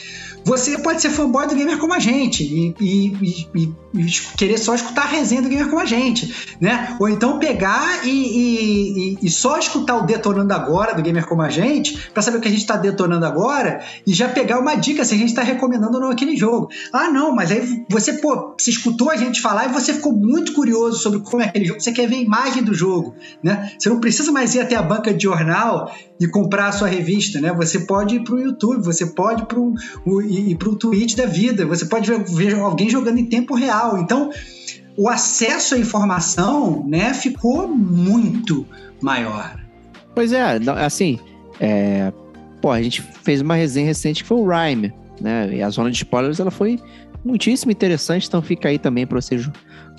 Você 0.46 0.78
pode 0.78 1.02
ser 1.02 1.10
fanboy 1.10 1.48
do 1.48 1.56
gamer 1.56 1.78
como 1.80 1.94
a 1.94 2.00
gente 2.00 2.44
e, 2.44 2.76
e- 2.80 3.48
e- 3.56 3.74
e 3.96 4.06
querer 4.38 4.58
só 4.58 4.76
escutar 4.76 5.04
a 5.04 5.08
resenha 5.08 5.42
do 5.42 5.50
gamer 5.50 5.68
como 5.68 5.82
a 5.82 5.86
gente, 5.86 6.56
né? 6.62 6.96
Ou 7.00 7.10
então 7.10 7.40
pegar 7.40 8.06
e, 8.06 9.30
só 9.30 9.58
escutar 9.58 9.98
o 9.98 10.06
detonando 10.06 10.54
agora 10.54 10.94
do 10.94 11.02
gamer 11.02 11.26
como 11.26 11.42
a 11.42 11.50
gente, 11.50 11.98
pra 12.14 12.22
saber 12.22 12.38
o 12.38 12.42
que 12.42 12.48
a 12.48 12.52
gente 12.52 12.66
tá 12.66 12.78
detonando 12.78 13.26
agora 13.26 13.84
e 14.06 14.14
já 14.14 14.30
pegar 14.30 14.60
uma 14.60 14.76
dica 14.76 15.04
se 15.04 15.16
a 15.16 15.18
gente 15.18 15.34
tá 15.34 15.42
recomendando 15.42 15.96
ou 15.96 16.02
não 16.02 16.10
aquele 16.12 16.36
jogo. 16.38 16.70
Ah, 16.94 17.10
não, 17.10 17.34
mas 17.34 17.52
aí 17.52 17.84
você, 17.90 18.14
pô, 18.14 18.54
você 18.58 18.70
escutou 18.70 19.10
a 19.10 19.16
gente 19.18 19.42
falar 19.42 19.66
e 19.66 19.74
você 19.74 19.94
ficou 19.94 20.14
muito 20.14 20.54
curioso 20.54 21.00
sobre 21.00 21.20
como 21.20 21.42
é 21.42 21.48
aquele 21.48 21.66
jogo, 21.66 21.82
você 21.82 21.92
quer 21.92 22.08
ver 22.08 22.18
a 22.18 22.22
imagem 22.22 22.64
do 22.64 22.74
jogo, 22.74 23.16
né? 23.44 23.72
Você 23.80 23.90
não 23.90 24.00
precisa 24.00 24.32
mais 24.32 24.54
ir 24.56 24.60
até 24.60 24.76
a 24.76 24.84
banca 24.84 25.14
de 25.14 25.24
jornal 25.24 25.92
e 26.20 26.28
comprar 26.28 26.68
a 26.68 26.72
sua 26.72 26.88
revista, 26.88 27.42
né? 27.42 27.52
Você 27.54 27.80
pode 27.82 28.16
ir 28.16 28.24
pro 28.24 28.40
YouTube, 28.40 28.84
você 28.84 29.06
pode 29.08 29.46
pro, 29.46 29.74
o- 30.06 30.22
ir 30.22 30.52
ir 30.52 30.56
pro 30.56 30.76
Twitch 30.76 31.16
da 31.16 31.26
vida, 31.26 31.66
você 31.66 31.86
pode 31.86 32.10
ver, 32.10 32.24
ver 32.24 32.56
alguém 32.56 32.90
jogando 32.90 33.18
em 33.18 33.26
tempo 33.26 33.54
real. 33.56 33.98
Então, 33.98 34.30
o 34.98 35.10
acesso 35.10 35.76
à 35.76 35.78
informação, 35.78 36.86
né, 36.88 37.14
ficou 37.14 37.68
muito 37.68 38.66
maior. 39.02 39.60
Pois 40.14 40.32
é, 40.32 40.42
assim, 40.78 41.20
é, 41.60 42.14
pô, 42.62 42.72
a 42.72 42.82
gente 42.82 43.02
fez 43.02 43.42
uma 43.42 43.56
resenha 43.56 43.88
recente 43.88 44.24
que 44.24 44.28
foi 44.30 44.38
o 44.38 44.48
Rhyme, 44.48 44.94
né? 45.20 45.54
E 45.54 45.62
a 45.62 45.70
zona 45.70 45.92
de 45.92 45.98
spoilers 45.98 46.40
ela 46.40 46.52
foi 46.52 46.80
muitíssimo 47.26 47.72
interessante, 47.72 48.28
então 48.28 48.42
fica 48.42 48.70
aí 48.70 48.80
também 48.80 49.06
para 49.06 49.20
vocês 49.20 49.50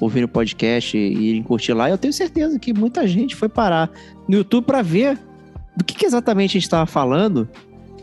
ouvirem 0.01 0.25
o 0.25 0.29
podcast 0.29 0.97
e 0.97 1.13
irem 1.31 1.43
curtir 1.43 1.75
lá. 1.75 1.91
Eu 1.91 1.99
tenho 1.99 2.13
certeza 2.13 2.59
que 2.59 2.73
muita 2.73 3.07
gente 3.07 3.37
foi 3.37 3.49
parar 3.51 3.91
no 4.27 4.37
YouTube 4.37 4.65
para 4.65 4.81
ver 4.81 5.19
do 5.77 5.85
que, 5.85 5.95
que 5.95 6.07
exatamente 6.07 6.51
a 6.51 6.55
gente 6.55 6.63
estava 6.65 6.87
falando, 6.87 7.49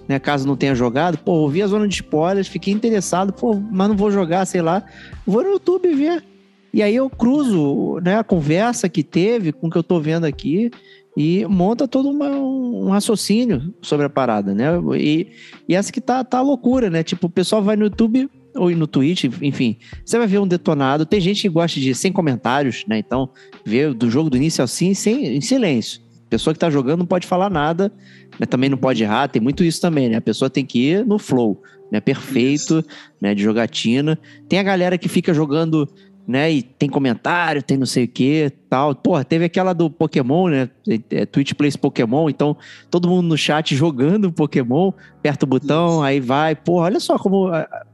né? 0.08 0.20
Caso 0.20 0.48
não 0.48 0.56
tenha 0.56 0.76
jogado, 0.76 1.18
pô, 1.18 1.32
ouvi 1.34 1.62
a 1.62 1.68
zona 1.68 1.88
de 1.88 1.96
spoilers, 1.96 2.48
fiquei 2.48 2.74
interessado, 2.74 3.34
pô, 3.34 3.56
mas 3.56 3.90
não 3.90 3.96
vou 3.98 4.12
jogar, 4.12 4.46
sei 4.46 4.62
lá. 4.62 4.84
Vou 5.26 5.42
no 5.44 5.50
YouTube 5.52 5.94
ver. 5.94 6.24
E 6.74 6.82
aí 6.82 6.96
eu 6.96 7.10
cruzo 7.10 8.00
né, 8.04 8.18
a 8.18 8.24
conversa 8.24 8.90
que 8.90 9.04
teve 9.04 9.52
com 9.52 9.68
o 9.68 9.70
que 9.70 9.78
eu 9.78 9.84
tô 9.84 10.00
vendo 10.00 10.26
aqui 10.26 10.72
e 11.16 11.46
monta 11.46 11.88
todo 11.88 12.10
uma- 12.10 12.32
um 12.32 12.90
raciocínio 12.90 13.74
sobre 13.82 14.06
a 14.08 14.10
parada, 14.10 14.56
né? 14.56 14.66
E, 14.98 15.28
e 15.70 15.76
essa 15.76 15.92
que 15.92 16.02
tá, 16.02 16.24
tá 16.24 16.42
loucura, 16.42 16.90
né? 16.90 17.04
Tipo, 17.04 17.28
o 17.28 17.30
pessoal 17.30 17.62
vai 17.62 17.76
no 17.76 17.84
YouTube 17.86 18.28
ou 18.56 18.70
no 18.72 18.88
Twitch, 18.88 19.26
enfim, 19.42 19.78
você 20.04 20.18
vai 20.18 20.28
ver 20.28 20.40
um 20.40 20.48
detonado. 20.48 21.06
Tem 21.06 21.20
gente 21.22 21.42
que 21.44 21.50
gosta 21.50 21.80
de 21.80 21.94
sem 21.94 22.12
comentários, 22.12 22.84
né? 22.88 22.98
Então, 22.98 23.30
ver 23.64 23.94
do 23.94 24.10
jogo 24.10 24.30
do 24.30 24.38
início 24.38 24.62
ao 24.64 24.68
fim 24.68 24.94
sem, 24.96 25.36
em 25.38 25.42
silêncio. 25.42 26.02
Pessoa 26.34 26.52
que 26.52 26.60
tá 26.60 26.68
jogando 26.68 27.02
não 27.02 27.06
pode 27.06 27.28
falar 27.28 27.48
nada, 27.48 27.92
né? 28.40 28.48
também 28.48 28.68
não 28.68 28.78
pode 28.78 29.04
errar, 29.04 29.28
tem 29.28 29.40
muito 29.40 29.64
isso 29.64 29.80
também, 29.80 30.10
né? 30.10 30.18
A 30.18 30.22
pessoa 30.22 30.50
tem 30.50 30.66
que 30.66 30.80
ir 30.80 31.06
no 31.06 31.20
flow, 31.20 31.62
né? 31.92 32.02
Perfeito, 32.02 32.84
né? 33.22 33.36
De 33.36 33.44
jogatina. 33.44 34.18
Tem 34.50 34.58
a 34.58 34.64
galera 34.64 34.98
que 34.98 35.08
fica 35.08 35.32
jogando 35.32 35.88
né? 36.28 36.52
E 36.52 36.64
tem 36.64 36.90
comentário, 36.90 37.62
tem 37.62 37.78
não 37.78 37.86
sei 37.86 38.06
o 38.06 38.08
que, 38.08 38.52
tal. 38.68 38.96
Porra, 38.96 39.24
teve 39.24 39.46
aquela 39.46 39.74
do 39.74 39.92
Pokémon, 39.92 40.48
né? 40.48 40.70
É, 41.12 41.24
Twitch 41.24 41.54
Plays 41.54 41.76
Pokémon, 41.76 42.30
então 42.30 42.58
todo 42.90 43.08
mundo 43.08 43.28
no 43.28 43.38
chat 43.38 43.76
jogando 43.76 44.32
Pokémon, 44.32 44.92
aperta 45.20 45.46
o 45.46 45.48
botão, 45.48 46.02
aí 46.02 46.20
vai. 46.20 46.56
Porra, 46.56 46.86
olha 46.86 47.00
só 47.00 47.20
como 47.20 47.52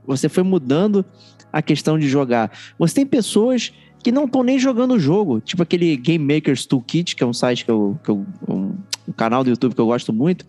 você 0.08 0.30
foi 0.30 0.44
mudando 0.44 1.04
a 1.52 1.62
questão 1.62 2.00
de 2.00 2.08
jogar. 2.08 2.52
Você 2.78 2.96
tem 2.96 3.06
pessoas 3.06 3.74
que 4.04 4.12
não 4.12 4.26
estão 4.26 4.43
nem 4.43 4.58
jogando 4.58 4.93
o 4.93 5.00
jogo, 5.00 5.39
tipo 5.39 5.62
aquele 5.62 5.95
Game 5.97 6.34
Makers 6.34 6.66
Toolkit, 6.66 7.16
que 7.16 7.24
é 7.24 7.28
um 7.28 7.34
site 7.34 7.66
que 7.66 7.72
eu, 7.72 8.00
que 8.04 8.10
eu 8.10 8.26
um, 8.47 8.74
um 9.08 9.12
canal 9.12 9.43
do 9.43 9.50
YouTube 9.50 9.76
que 9.76 9.82
eu 9.82 9.88
gosto 9.88 10.14
muito. 10.14 10.45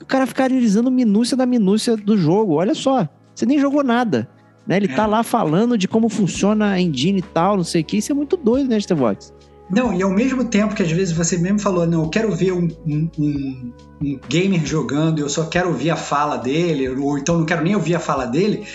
O 0.00 0.06
cara 0.06 0.26
fica 0.26 0.44
analisando 0.44 0.90
minúcia 0.90 1.36
da 1.36 1.46
minúcia 1.46 1.96
do 1.96 2.16
jogo. 2.16 2.54
Olha 2.54 2.74
só, 2.74 3.08
você 3.34 3.46
nem 3.46 3.58
jogou 3.58 3.82
nada. 3.82 4.28
Né? 4.66 4.76
Ele 4.76 4.88
tá 4.88 4.94
é. 4.94 4.96
tá 4.96 5.06
lá 5.06 5.22
falando 5.22 5.76
de 5.76 5.88
como 5.88 6.08
funciona 6.08 6.70
a 6.70 6.80
engine 6.80 7.18
e 7.18 7.22
tal, 7.22 7.56
não 7.56 7.64
sei 7.64 7.82
o 7.82 7.84
que. 7.84 7.96
Isso 7.98 8.12
é 8.12 8.14
muito 8.14 8.36
doido, 8.36 8.68
né, 8.68 8.80
Stevox? 8.80 9.32
Não, 9.70 9.94
e 9.94 10.02
ao 10.02 10.10
mesmo 10.10 10.44
tempo 10.44 10.74
que 10.74 10.82
às 10.82 10.92
vezes 10.92 11.16
você 11.16 11.38
mesmo 11.38 11.58
falou, 11.58 11.86
não, 11.86 12.02
eu 12.02 12.10
quero 12.10 12.30
ver 12.32 12.52
um, 12.52 12.68
um, 12.86 13.10
um, 13.18 13.72
um 14.02 14.20
gamer 14.28 14.64
jogando, 14.66 15.20
eu 15.20 15.28
só 15.28 15.46
quero 15.46 15.68
ouvir 15.68 15.90
a 15.90 15.96
fala 15.96 16.36
dele, 16.36 16.88
ou 16.88 17.16
então 17.16 17.38
não 17.38 17.46
quero 17.46 17.64
nem 17.64 17.74
ouvir 17.74 17.94
a 17.94 17.98
fala 17.98 18.26
dele. 18.26 18.66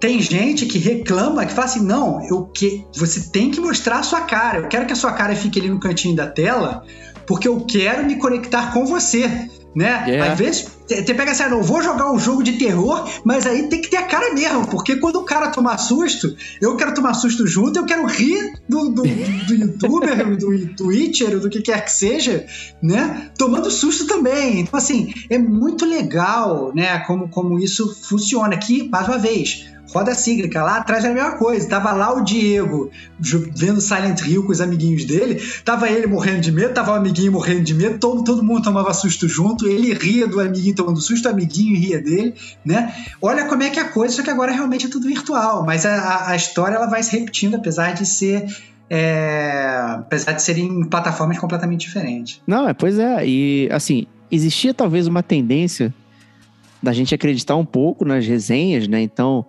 Tem 0.00 0.20
gente 0.20 0.66
que 0.66 0.78
reclama, 0.78 1.44
que 1.44 1.52
fala 1.52 1.66
assim, 1.66 1.84
não, 1.84 2.24
eu 2.28 2.44
que 2.46 2.84
você 2.96 3.30
tem 3.30 3.50
que 3.50 3.60
mostrar 3.60 3.98
a 3.98 4.02
sua 4.02 4.20
cara. 4.20 4.58
Eu 4.58 4.68
quero 4.68 4.86
que 4.86 4.92
a 4.92 4.96
sua 4.96 5.12
cara 5.12 5.34
fique 5.34 5.58
ali 5.58 5.68
no 5.68 5.80
cantinho 5.80 6.14
da 6.14 6.26
tela, 6.26 6.84
porque 7.26 7.48
eu 7.48 7.60
quero 7.64 8.06
me 8.06 8.16
conectar 8.16 8.72
com 8.72 8.86
você 8.86 9.48
né? 9.78 10.04
Yeah. 10.08 10.32
Às 10.32 10.38
vezes 10.38 10.78
você 10.88 11.14
pega 11.14 11.30
assim, 11.30 11.42
ah, 11.42 11.50
não 11.50 11.62
vou 11.62 11.82
jogar 11.82 12.10
um 12.10 12.18
jogo 12.18 12.42
de 12.42 12.52
terror, 12.54 13.08
mas 13.24 13.46
aí 13.46 13.68
tem 13.68 13.80
que 13.80 13.88
ter 13.88 13.98
a 13.98 14.06
cara 14.06 14.34
mesmo, 14.34 14.66
porque 14.66 14.96
quando 14.96 15.16
o 15.16 15.24
cara 15.24 15.50
tomar 15.50 15.76
susto, 15.78 16.34
eu 16.60 16.76
quero 16.76 16.94
tomar 16.94 17.14
susto 17.14 17.46
junto, 17.46 17.78
eu 17.78 17.84
quero 17.84 18.06
rir 18.06 18.54
do, 18.68 18.88
do, 18.88 19.02
do 19.02 19.54
youtuber, 19.54 20.36
do 20.36 20.74
twitcher, 20.74 21.38
do 21.38 21.50
que 21.50 21.60
quer 21.60 21.84
que 21.84 21.92
seja, 21.92 22.46
né? 22.82 23.30
Tomando 23.36 23.70
susto 23.70 24.06
também. 24.06 24.60
Então, 24.60 24.78
assim, 24.78 25.12
é 25.28 25.38
muito 25.38 25.84
legal, 25.84 26.72
né? 26.74 26.98
Como, 27.00 27.28
como 27.28 27.58
isso 27.58 27.94
funciona 28.02 28.54
aqui, 28.54 28.88
mais 28.88 29.06
uma 29.06 29.18
vez 29.18 29.77
roda 29.92 30.14
cíclica. 30.14 30.62
Lá 30.62 30.78
atrás 30.78 31.04
era 31.04 31.12
a 31.12 31.16
mesma 31.16 31.38
coisa. 31.38 31.68
Tava 31.68 31.92
lá 31.92 32.14
o 32.14 32.22
Diego 32.22 32.90
vendo 33.18 33.80
Silent 33.80 34.20
Hill 34.20 34.44
com 34.44 34.52
os 34.52 34.60
amiguinhos 34.60 35.04
dele. 35.04 35.42
Tava 35.64 35.88
ele 35.88 36.06
morrendo 36.06 36.40
de 36.40 36.52
medo, 36.52 36.74
tava 36.74 36.92
o 36.92 36.94
amiguinho 36.94 37.32
morrendo 37.32 37.62
de 37.62 37.74
medo. 37.74 37.98
Todo, 37.98 38.22
todo 38.24 38.42
mundo 38.42 38.62
tomava 38.62 38.92
susto 38.92 39.28
junto. 39.28 39.66
Ele 39.66 39.92
ria 39.94 40.26
do 40.26 40.40
amiguinho 40.40 40.74
tomando 40.74 41.00
susto, 41.00 41.26
o 41.26 41.30
amiguinho 41.30 41.76
ria 41.76 42.00
dele, 42.00 42.34
né? 42.64 42.94
Olha 43.20 43.46
como 43.46 43.62
é 43.62 43.70
que 43.70 43.78
é 43.78 43.82
a 43.82 43.88
coisa, 43.88 44.14
só 44.14 44.22
que 44.22 44.30
agora 44.30 44.52
realmente 44.52 44.86
é 44.86 44.88
tudo 44.88 45.06
virtual. 45.06 45.64
Mas 45.64 45.84
a, 45.86 46.30
a 46.30 46.36
história 46.36 46.76
ela 46.76 46.86
vai 46.86 47.02
se 47.02 47.16
repetindo, 47.18 47.56
apesar 47.56 47.92
de 47.92 48.06
ser. 48.06 48.46
É, 48.90 49.80
apesar 49.98 50.32
de 50.32 50.40
serem 50.40 50.82
plataformas 50.84 51.38
completamente 51.38 51.86
diferentes. 51.86 52.40
Não, 52.46 52.66
é, 52.66 52.72
pois 52.72 52.98
é. 52.98 53.26
E 53.26 53.68
assim, 53.70 54.06
existia 54.30 54.72
talvez 54.72 55.06
uma 55.06 55.22
tendência 55.22 55.92
da 56.82 56.92
gente 56.92 57.14
acreditar 57.14 57.56
um 57.56 57.66
pouco 57.66 58.04
nas 58.04 58.26
resenhas, 58.26 58.88
né? 58.88 59.02
Então, 59.02 59.44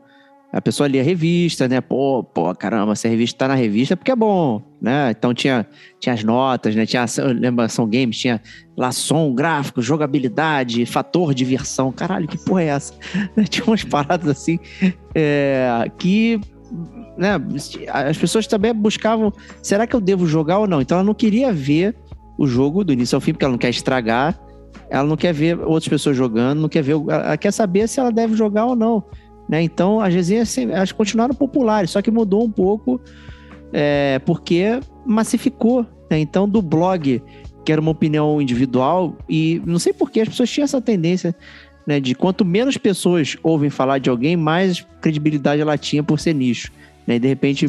a 0.52 0.60
pessoa 0.62 0.88
lia 0.88 1.02
a 1.02 1.04
revista, 1.04 1.68
né? 1.68 1.80
Pô, 1.80 2.24
pô, 2.24 2.54
caramba, 2.56 2.96
se 2.96 3.08
a 3.08 3.10
revista 3.10 3.38
tá 3.38 3.48
na 3.48 3.56
revista 3.56 3.96
porque 3.96 4.12
é 4.12 4.16
bom, 4.16 4.62
né? 4.82 5.12
Então 5.12 5.34
tinha, 5.34 5.66
tinha 6.00 6.14
as 6.14 6.24
notas, 6.24 6.76
né? 6.76 6.86
Tinha, 6.86 7.06
lembra, 7.40 7.70
São 7.70 7.88
Games, 7.88 8.18
tinha 8.18 8.42
lá 8.76 8.92
som, 8.92 9.34
gráfico, 9.34 9.82
jogabilidade, 9.82 10.86
fator 10.88 11.34
diversão. 11.34 11.92
Caralho, 11.92 12.28
que 12.28 12.38
porra 12.38 12.64
é 12.64 12.68
essa? 12.68 12.94
tinha 13.50 13.66
umas 13.66 13.84
paradas 13.84 14.28
assim 14.28 14.58
é, 15.14 15.90
que 16.00 16.42
né, 17.18 17.36
as 17.90 18.18
pessoas 18.18 18.48
também 18.48 18.74
buscavam, 18.74 19.34
será 19.62 19.86
que 19.86 19.96
eu 19.96 20.02
devo 20.02 20.26
jogar 20.26 20.60
ou 20.60 20.68
não? 20.68 20.82
Então 20.82 20.98
ela 20.98 21.06
não 21.06 21.14
queria 21.14 21.52
ver 21.52 21.96
o 22.38 22.48
jogo 22.48 22.84
do 22.84 22.94
início 22.94 23.16
ao 23.16 23.22
fim, 23.22 23.34
porque 23.34 23.44
ela 23.44 23.52
não 23.52 23.58
quer 23.58 23.70
estragar, 23.70 24.40
ela 24.90 25.08
não 25.08 25.18
quer 25.18 25.34
ver 25.34 25.60
outras 25.60 25.88
pessoas 25.88 26.16
jogando, 26.16 26.62
não 26.62 26.70
quer 26.70 26.82
ver, 26.82 26.94
ela 26.94 27.38
quer 27.38 27.52
saber 27.52 27.88
se 27.88 28.00
ela 28.00 28.12
deve 28.12 28.36
jogar 28.36 28.66
ou 28.66 28.76
não. 28.76 29.04
Né? 29.50 29.64
Então, 29.64 30.00
as 30.00 30.14
resenhas 30.14 30.56
elas 30.60 30.92
continuaram 30.92 31.34
populares, 31.34 31.90
só 31.90 32.02
que 32.04 32.12
mudou 32.12 32.46
um 32.46 32.52
pouco 32.52 33.02
é, 33.74 34.20
porque 34.20 34.80
massificou. 35.04 35.84
Né? 36.10 36.20
Então, 36.20 36.48
do 36.48 36.62
blog, 36.62 37.22
que 37.66 37.72
era 37.72 37.82
uma 37.82 37.90
opinião 37.90 38.40
individual, 38.40 39.18
e 39.28 39.60
não 39.66 39.80
sei 39.80 39.92
por 39.92 40.12
que 40.12 40.22
as 40.22 40.30
pessoas 40.30 40.52
tinham 40.52 40.66
essa 40.66 40.80
tendência 40.80 41.36
né, 41.88 42.00
de 42.00 42.14
quanto 42.14 42.46
menos 42.46 42.78
pessoas 42.78 43.36
ouvem 43.42 43.72
falar 43.72 43.98
de 43.98 44.12
alguém, 44.12 44.38
mais 44.38 44.86
credibilidade 45.02 45.62
ela 45.62 45.76
tinha 45.76 46.04
por 46.04 46.20
ser 46.20 46.36
nicho. 46.36 46.72
Né? 47.10 47.16
E 47.16 47.20
de 47.20 47.28
repente, 47.28 47.66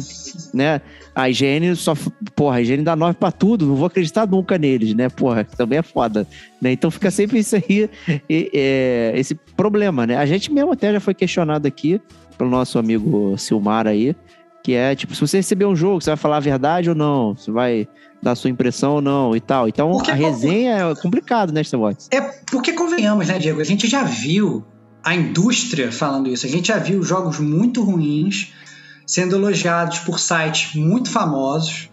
né, 0.53 0.79
a 1.15 1.27
higiene 1.27 1.75
só. 1.75 1.95
Porra, 2.35 2.57
a 2.57 2.61
higiene 2.61 2.83
dá 2.83 2.95
nove 2.95 3.15
pra 3.15 3.31
tudo, 3.31 3.65
não 3.65 3.75
vou 3.75 3.87
acreditar 3.87 4.27
nunca 4.27 4.55
neles, 4.55 4.93
né? 4.93 5.09
Porra, 5.09 5.43
também 5.43 5.79
é 5.79 5.81
foda. 5.81 6.27
Né? 6.61 6.73
Então 6.73 6.91
fica 6.91 7.09
sempre 7.09 7.39
isso 7.39 7.55
aí, 7.55 7.89
e, 8.29 8.51
é, 8.53 9.13
esse 9.15 9.33
problema, 9.57 10.05
né? 10.05 10.15
A 10.15 10.27
gente 10.27 10.53
mesmo 10.53 10.71
até 10.71 10.93
já 10.93 10.99
foi 10.99 11.15
questionado 11.15 11.67
aqui 11.67 11.99
pelo 12.37 12.51
nosso 12.51 12.77
amigo 12.77 13.35
Silmar 13.35 13.87
aí, 13.87 14.15
que 14.63 14.73
é 14.73 14.95
tipo, 14.95 15.15
se 15.15 15.21
você 15.21 15.37
receber 15.37 15.65
um 15.65 15.75
jogo, 15.75 15.99
você 16.01 16.11
vai 16.11 16.17
falar 16.17 16.37
a 16.37 16.41
verdade 16.41 16.89
ou 16.89 16.95
não? 16.95 17.35
Você 17.35 17.49
vai 17.49 17.87
dar 18.21 18.35
sua 18.35 18.51
impressão 18.51 18.93
ou 18.93 19.01
não 19.01 19.35
e 19.35 19.41
tal. 19.41 19.67
Então 19.67 19.89
porque, 19.89 20.11
a 20.11 20.13
resenha 20.13 20.75
é 20.75 20.95
complicado, 21.01 21.51
né, 21.51 21.61
Starbox? 21.61 22.09
É 22.11 22.21
porque 22.21 22.73
convenhamos, 22.73 23.27
né, 23.27 23.39
Diego? 23.39 23.59
A 23.59 23.63
gente 23.63 23.87
já 23.87 24.03
viu 24.03 24.63
a 25.03 25.15
indústria 25.15 25.91
falando 25.91 26.29
isso. 26.29 26.45
A 26.45 26.49
gente 26.49 26.67
já 26.67 26.77
viu 26.77 27.01
jogos 27.01 27.39
muito 27.39 27.81
ruins 27.81 28.53
sendo 29.11 29.35
elogiados 29.35 29.99
por 29.99 30.17
sites 30.17 30.73
muito 30.73 31.11
famosos. 31.11 31.89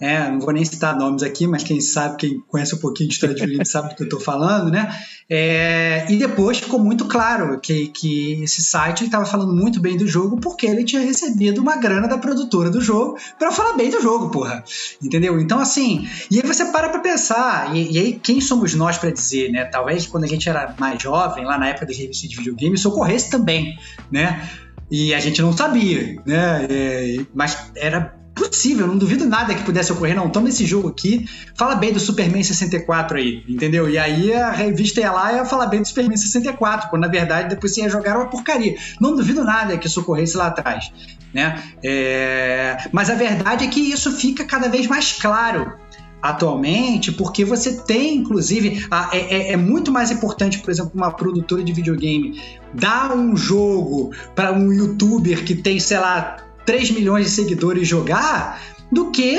É, 0.00 0.28
não 0.28 0.40
vou 0.40 0.52
nem 0.52 0.64
citar 0.64 0.96
nomes 0.96 1.24
aqui, 1.24 1.46
mas 1.46 1.64
quem 1.64 1.80
sabe, 1.80 2.16
quem 2.16 2.40
conhece 2.48 2.74
um 2.74 2.78
pouquinho 2.78 3.08
de 3.08 3.14
história 3.14 3.34
de 3.34 3.40
videogame 3.40 3.66
sabe 3.66 3.88
do 3.90 3.94
que 3.96 4.02
eu 4.02 4.06
estou 4.06 4.20
falando, 4.20 4.70
né? 4.70 4.92
É, 5.30 6.04
e 6.08 6.16
depois 6.16 6.58
ficou 6.58 6.80
muito 6.80 7.04
claro 7.06 7.60
que, 7.60 7.88
que 7.88 8.42
esse 8.42 8.62
site 8.62 9.04
estava 9.04 9.24
falando 9.24 9.52
muito 9.52 9.80
bem 9.80 9.96
do 9.96 10.06
jogo 10.06 10.40
porque 10.40 10.66
ele 10.66 10.84
tinha 10.84 11.02
recebido 11.02 11.60
uma 11.60 11.76
grana 11.76 12.08
da 12.08 12.16
produtora 12.16 12.70
do 12.70 12.80
jogo 12.80 13.18
para 13.38 13.52
falar 13.52 13.74
bem 13.74 13.90
do 13.90 14.00
jogo, 14.00 14.30
porra. 14.30 14.64
Entendeu? 15.02 15.38
Então, 15.40 15.60
assim, 15.60 16.08
e 16.28 16.40
aí 16.40 16.46
você 16.46 16.64
para 16.66 16.88
para 16.88 17.00
pensar, 17.00 17.76
e, 17.76 17.92
e, 17.92 17.98
aí 17.98 18.12
quem 18.20 18.40
somos 18.40 18.74
nós 18.74 18.98
para 18.98 19.10
dizer, 19.10 19.50
né? 19.50 19.64
Talvez 19.64 20.06
quando 20.06 20.24
a 20.24 20.28
gente 20.28 20.48
era 20.48 20.74
mais 20.78 21.00
jovem, 21.00 21.44
lá 21.44 21.56
na 21.56 21.68
época 21.68 21.86
das 21.86 21.96
revistas 21.96 22.28
de 22.28 22.36
videogame, 22.36 22.76
socorresse 22.76 23.30
também, 23.30 23.76
né? 24.10 24.48
E 24.90 25.14
a 25.14 25.20
gente 25.20 25.42
não 25.42 25.52
sabia, 25.52 26.16
né? 26.24 26.66
É, 26.68 27.16
mas 27.34 27.70
era 27.76 28.18
possível, 28.38 28.86
não 28.86 28.96
duvido 28.96 29.26
nada 29.26 29.54
que 29.54 29.62
pudesse 29.64 29.92
ocorrer. 29.92 30.14
Não, 30.14 30.30
toma 30.30 30.48
esse 30.48 30.64
jogo 30.64 30.88
aqui, 30.88 31.28
fala 31.56 31.74
bem 31.74 31.92
do 31.92 31.98
Superman 32.00 32.42
64 32.42 33.18
aí, 33.18 33.44
entendeu? 33.48 33.90
E 33.90 33.98
aí 33.98 34.32
a 34.32 34.50
revista 34.50 35.00
ia 35.00 35.12
lá 35.12 35.32
e 35.32 35.36
ia 35.36 35.44
falar 35.44 35.66
bem 35.66 35.82
do 35.82 35.88
Superman 35.88 36.16
64, 36.16 36.88
quando 36.88 37.02
na 37.02 37.08
verdade 37.08 37.48
depois 37.48 37.74
você 37.74 37.82
ia 37.82 37.88
jogar 37.88 38.16
uma 38.16 38.26
porcaria. 38.28 38.76
Não 39.00 39.14
duvido 39.16 39.44
nada 39.44 39.76
que 39.76 39.86
isso 39.86 40.00
ocorresse 40.00 40.36
lá 40.36 40.46
atrás, 40.46 40.92
né? 41.34 41.60
É... 41.82 42.76
Mas 42.92 43.10
a 43.10 43.14
verdade 43.14 43.64
é 43.64 43.68
que 43.68 43.80
isso 43.80 44.12
fica 44.12 44.44
cada 44.44 44.68
vez 44.68 44.86
mais 44.86 45.12
claro 45.12 45.76
atualmente, 46.22 47.12
porque 47.12 47.44
você 47.44 47.82
tem, 47.82 48.16
inclusive, 48.16 48.86
a, 48.90 49.10
é, 49.12 49.18
é, 49.18 49.52
é, 49.52 49.56
muito 49.56 49.92
mais 49.92 50.10
importante, 50.10 50.58
por 50.58 50.70
exemplo, 50.70 50.92
uma 50.94 51.10
produtora 51.10 51.62
de 51.62 51.72
videogame 51.72 52.40
dar 52.74 53.16
um 53.16 53.36
jogo 53.36 54.12
para 54.34 54.52
um 54.52 54.72
youtuber 54.72 55.44
que 55.44 55.54
tem, 55.54 55.78
sei 55.78 55.98
lá, 55.98 56.36
3 56.66 56.90
milhões 56.90 57.26
de 57.26 57.32
seguidores 57.32 57.86
jogar, 57.86 58.60
do 58.90 59.10
que 59.10 59.38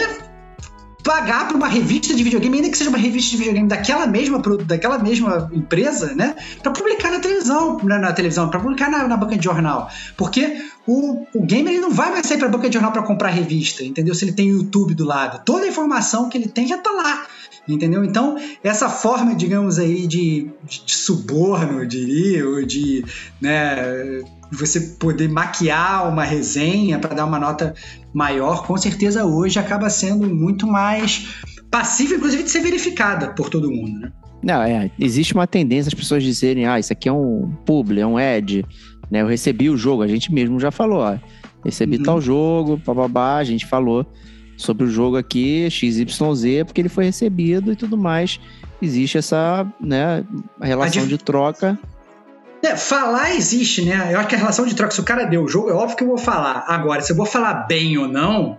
pagar 1.03 1.47
para 1.47 1.57
uma 1.57 1.67
revista 1.67 2.13
de 2.13 2.23
videogame, 2.23 2.57
ainda 2.57 2.69
que 2.69 2.77
seja 2.77 2.89
uma 2.89 2.99
revista 2.99 3.31
de 3.31 3.37
videogame 3.37 3.67
daquela 3.67 4.05
mesma, 4.05 4.41
daquela 4.65 4.97
mesma 4.99 5.49
empresa, 5.53 6.13
né? 6.13 6.35
Para 6.61 6.71
publicar 6.71 7.11
na 7.11 7.19
televisão, 7.19 7.79
na, 7.83 7.97
na 7.97 8.13
televisão, 8.13 8.49
para 8.49 8.59
publicar 8.59 8.91
na, 8.91 9.07
na, 9.07 9.17
banca 9.17 9.37
de 9.37 9.43
jornal. 9.43 9.89
Porque 10.17 10.61
o, 10.89 11.27
o 11.35 11.45
gamer 11.45 11.73
ele 11.73 11.81
não 11.81 11.91
vai 11.91 12.11
mais 12.11 12.25
sair 12.25 12.39
para 12.39 12.47
a 12.47 12.51
banca 12.51 12.67
de 12.67 12.73
jornal 12.73 12.91
para 12.91 13.03
comprar 13.03 13.29
revista, 13.29 13.83
entendeu? 13.83 14.15
Se 14.15 14.25
ele 14.25 14.31
tem 14.31 14.51
o 14.51 14.57
YouTube 14.57 14.95
do 14.95 15.05
lado. 15.05 15.43
Toda 15.45 15.65
a 15.65 15.67
informação 15.67 16.29
que 16.29 16.37
ele 16.37 16.47
tem 16.47 16.67
já 16.67 16.77
está 16.77 16.89
lá. 16.89 17.27
Entendeu? 17.67 18.03
Então, 18.03 18.35
essa 18.63 18.89
forma, 18.89 19.35
digamos 19.35 19.77
aí, 19.77 20.07
de, 20.07 20.49
de 20.63 20.95
suborno, 20.95 21.83
eu 21.83 21.85
diria, 21.85 22.47
ou 22.49 22.65
de 22.65 23.05
né, 23.39 24.23
você 24.51 24.79
poder 24.99 25.29
maquiar 25.29 26.11
uma 26.11 26.23
resenha 26.23 26.97
para 26.97 27.13
dar 27.13 27.25
uma 27.25 27.37
nota 27.37 27.75
maior, 28.11 28.65
com 28.65 28.75
certeza 28.75 29.23
hoje 29.23 29.59
acaba 29.59 29.87
sendo 29.91 30.27
muito 30.27 30.65
mais 30.65 31.27
passível, 31.69 32.17
inclusive, 32.17 32.41
de 32.41 32.49
ser 32.49 32.61
verificada 32.61 33.29
por 33.35 33.51
todo 33.51 33.69
mundo, 33.69 33.99
né? 33.99 34.11
Não, 34.41 34.63
é, 34.63 34.89
existe 34.97 35.35
uma 35.35 35.45
tendência 35.45 35.89
as 35.89 35.93
pessoas 35.93 36.23
dizerem, 36.23 36.65
ah, 36.65 36.79
isso 36.79 36.91
aqui 36.91 37.07
é 37.07 37.13
um 37.13 37.51
publi, 37.65 37.99
é 37.99 38.07
um 38.07 38.17
ad, 38.17 38.65
né? 39.09 39.21
Eu 39.21 39.27
recebi 39.27 39.69
o 39.69 39.77
jogo, 39.77 40.03
a 40.03 40.07
gente 40.07 40.33
mesmo 40.33 40.59
já 40.59 40.71
falou, 40.71 40.99
ó, 40.99 41.17
recebi 41.63 41.97
uhum. 41.97 42.03
tal 42.03 42.21
jogo, 42.21 42.77
bababá, 42.77 43.37
a 43.37 43.43
gente 43.43 43.65
falou 43.65 44.05
sobre 44.57 44.85
o 44.85 44.89
jogo 44.89 45.17
aqui, 45.17 45.69
XYZ, 45.69 46.65
porque 46.65 46.81
ele 46.81 46.89
foi 46.89 47.05
recebido 47.05 47.71
e 47.71 47.75
tudo 47.75 47.97
mais. 47.97 48.39
Existe 48.81 49.17
essa, 49.17 49.65
né, 49.79 50.23
relação 50.61 51.07
de 51.07 51.17
troca. 51.17 51.79
É, 52.61 52.75
falar 52.75 53.35
existe, 53.35 53.83
né? 53.83 54.13
Eu 54.13 54.19
acho 54.19 54.27
que 54.27 54.35
a 54.35 54.37
relação 54.37 54.65
de 54.65 54.75
troca, 54.75 54.93
se 54.93 54.99
o 54.99 55.03
cara 55.03 55.23
deu 55.23 55.43
o 55.43 55.47
jogo, 55.47 55.69
é 55.69 55.73
óbvio 55.73 55.95
que 55.95 56.03
eu 56.03 56.09
vou 56.09 56.17
falar. 56.17 56.65
Agora, 56.67 57.01
se 57.01 57.11
eu 57.11 57.15
vou 57.15 57.25
falar 57.25 57.65
bem 57.67 57.97
ou 57.97 58.07
não, 58.07 58.57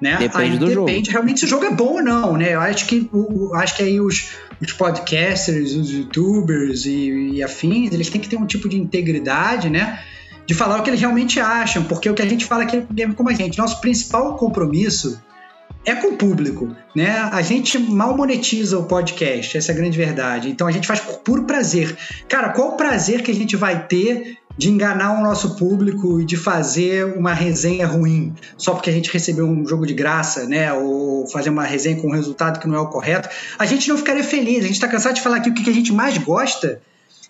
Né? 0.00 0.16
Depende 0.18 0.52
aí 0.52 0.58
do 0.58 0.70
jogo. 0.70 0.86
depende 0.86 1.10
realmente 1.10 1.40
se 1.40 1.46
o 1.46 1.48
jogo 1.48 1.64
é 1.64 1.70
bom 1.70 1.94
ou 1.94 2.02
não, 2.02 2.36
né? 2.36 2.54
Eu 2.54 2.60
acho 2.60 2.86
que, 2.86 3.08
o, 3.12 3.54
acho 3.54 3.76
que 3.76 3.82
aí 3.82 4.00
os, 4.00 4.28
os 4.60 4.72
podcasters, 4.72 5.72
os 5.74 5.90
youtubers 5.90 6.84
e, 6.84 7.32
e 7.34 7.42
afins, 7.42 7.92
eles 7.92 8.10
têm 8.10 8.20
que 8.20 8.28
ter 8.28 8.36
um 8.36 8.46
tipo 8.46 8.68
de 8.68 8.76
integridade, 8.76 9.70
né? 9.70 10.00
De 10.46 10.54
falar 10.54 10.78
o 10.78 10.82
que 10.82 10.90
eles 10.90 11.00
realmente 11.00 11.40
acham, 11.40 11.84
porque 11.84 12.08
o 12.10 12.14
que 12.14 12.22
a 12.22 12.28
gente 12.28 12.44
fala 12.44 12.64
aqui 12.64 12.76
é 12.76 13.08
como 13.08 13.30
a 13.30 13.32
gente. 13.32 13.58
Nosso 13.58 13.80
principal 13.80 14.36
compromisso 14.36 15.20
é 15.86 15.94
com 15.94 16.08
o 16.08 16.16
público, 16.16 16.74
né? 16.94 17.10
A 17.32 17.40
gente 17.42 17.78
mal 17.78 18.16
monetiza 18.16 18.78
o 18.78 18.84
podcast, 18.84 19.56
essa 19.56 19.70
é 19.70 19.74
a 19.74 19.76
grande 19.76 19.96
verdade. 19.96 20.50
Então 20.50 20.66
a 20.66 20.72
gente 20.72 20.86
faz 20.86 21.00
por 21.00 21.18
puro 21.20 21.44
prazer. 21.44 21.96
Cara, 22.28 22.50
qual 22.50 22.74
o 22.74 22.76
prazer 22.76 23.22
que 23.22 23.30
a 23.30 23.34
gente 23.34 23.56
vai 23.56 23.86
ter 23.86 24.36
de 24.56 24.70
enganar 24.70 25.18
o 25.18 25.22
nosso 25.22 25.56
público 25.56 26.20
e 26.20 26.24
de 26.24 26.36
fazer 26.36 27.04
uma 27.16 27.32
resenha 27.34 27.86
ruim 27.86 28.34
só 28.56 28.72
porque 28.72 28.90
a 28.90 28.92
gente 28.92 29.12
recebeu 29.12 29.46
um 29.46 29.66
jogo 29.66 29.86
de 29.86 29.94
graça, 29.94 30.46
né? 30.46 30.72
Ou 30.72 31.26
fazer 31.26 31.50
uma 31.50 31.64
resenha 31.64 32.00
com 32.00 32.08
um 32.08 32.12
resultado 32.12 32.58
que 32.58 32.66
não 32.66 32.74
é 32.74 32.80
o 32.80 32.88
correto. 32.88 33.28
A 33.58 33.66
gente 33.66 33.88
não 33.88 33.98
ficaria 33.98 34.24
feliz. 34.24 34.60
A 34.60 34.66
gente 34.66 34.72
está 34.72 34.88
cansado 34.88 35.14
de 35.14 35.20
falar 35.20 35.36
aqui 35.36 35.50
o 35.50 35.54
que 35.54 35.68
a 35.68 35.74
gente 35.74 35.92
mais 35.92 36.16
gosta 36.18 36.80